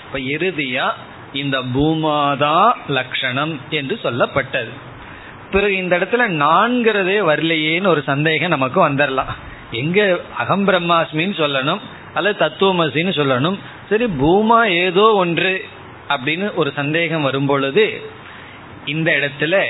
இப்ப 0.06 0.18
இறுதியா 0.18 0.92
இந்த 1.32 1.58
பூமாதா 1.58 2.72
லட்சணம் 2.88 3.60
என்று 3.70 3.98
சொல்லப்பட்டது. 4.02 4.70
பிறகு 5.50 5.76
இந்த 5.76 5.98
இடத்துல 5.98 6.28
நான்கிறதே 6.28 7.20
வரலையேன்னு 7.20 7.86
ஒரு 7.86 8.02
சந்தேகம் 8.02 8.48
நமக்கு 8.48 8.88
வந்துடலாம் 8.88 9.34
எங்க 9.70 10.18
அகம் 10.36 10.68
பிரம்மாஸ்மின்னு 10.68 11.36
சொல்லணும் 11.36 11.78
அல்லது 12.14 12.46
தத்துவமசின்னு 12.46 13.10
சொல்லணும். 13.20 13.58
சரி 13.88 14.04
பூமா 14.04 14.64
ஏதோ 14.64 15.00
ஒன்று 15.00 15.64
அப்படின்னு 16.08 16.54
ஒரு 16.54 16.72
சந்தேகம் 16.76 17.22
வரும் 17.22 17.46
பொழுது 17.46 18.10
இந்த 18.84 19.10
இடத்துல 19.10 19.64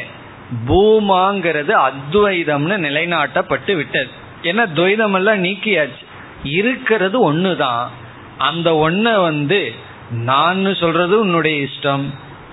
பூமாங்கிறது 0.69 1.89
அத்வைதம்னு 1.89 2.77
நிலைநாட்டப்பட்டு 2.77 3.77
விட்டது. 3.77 4.09
ஏன்னா 4.43 4.67
துவைதம் 4.75 5.15
எல்லாம் 5.15 5.45
நீக்கியாச்சு. 5.45 6.05
இருக்கிறது 6.43 7.33
ஒண்ணுதான். 7.33 7.87
அந்த 8.39 8.91
ஒன்ன 8.91 9.21
வந்து 9.21 9.75
நான் 10.11 10.75
சொல்றது 10.75 11.21
உன்னுடைய 11.21 11.67
இஷ்டம் 11.67 12.05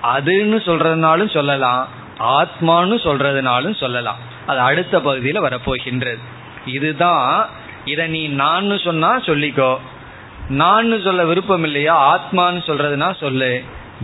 அதுன்னு 0.02 0.56
சொல்றதுனாலும் 0.66 1.30
சொல்லலாம் 1.30 1.88
ஆத்மான்னு 2.18 2.96
சொல்றதுனாலும் 3.04 3.76
சொல்லலாம். 3.76 4.16
அது 4.46 4.58
அடுத்த 4.58 5.00
பகுதியில் 5.00 5.42
வரப்போகின்றது. 5.42 6.18
இதுதான் 6.66 7.48
இதை 7.84 8.06
நீ 8.06 8.28
நான் 8.28 8.78
சொன்னா 8.78 9.20
சொல்லிக்கோ. 9.20 9.78
நான் 10.48 11.02
சொல்ல 11.02 11.24
விருப்பம் 11.24 11.64
இல்லையா? 11.64 12.18
ஆத்மான்னு 12.18 12.62
சொல்றதுனா 12.66 13.16
சொல்லு. 13.16 13.62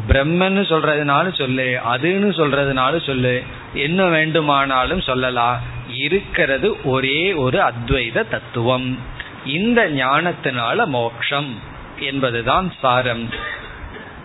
பிரம்மன்னு 0.08 0.60
சொல்றதுனாலும் 0.62 1.34
சொல்லு. 1.34 1.80
அதுன்னு 1.92 2.30
சொல்றதுனாலும் 2.30 3.06
சொல்லு. 3.06 3.42
என்ன 3.74 4.04
வேண்டுமானாலும் 4.04 5.00
சொல்லலாம். 5.00 5.60
இருக்கிறது 5.88 6.84
ஒரே 6.84 7.32
ஒரு 7.32 7.58
அத்வைத 7.58 8.28
தத்துவம். 8.28 8.98
இந்த 9.46 9.90
ஞானத்தினால 9.90 10.86
மோக்ஷம் 10.86 11.58
என்பதுதான் 12.00 12.72
சாரம். 12.80 13.28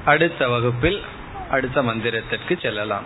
அடுத்த 0.06 0.50
வகுப்பில் 0.50 1.02
அடுத்த 1.52 1.84
மந்திரத்திற்கு 1.84 2.60
செல்லலாம். 2.62 3.06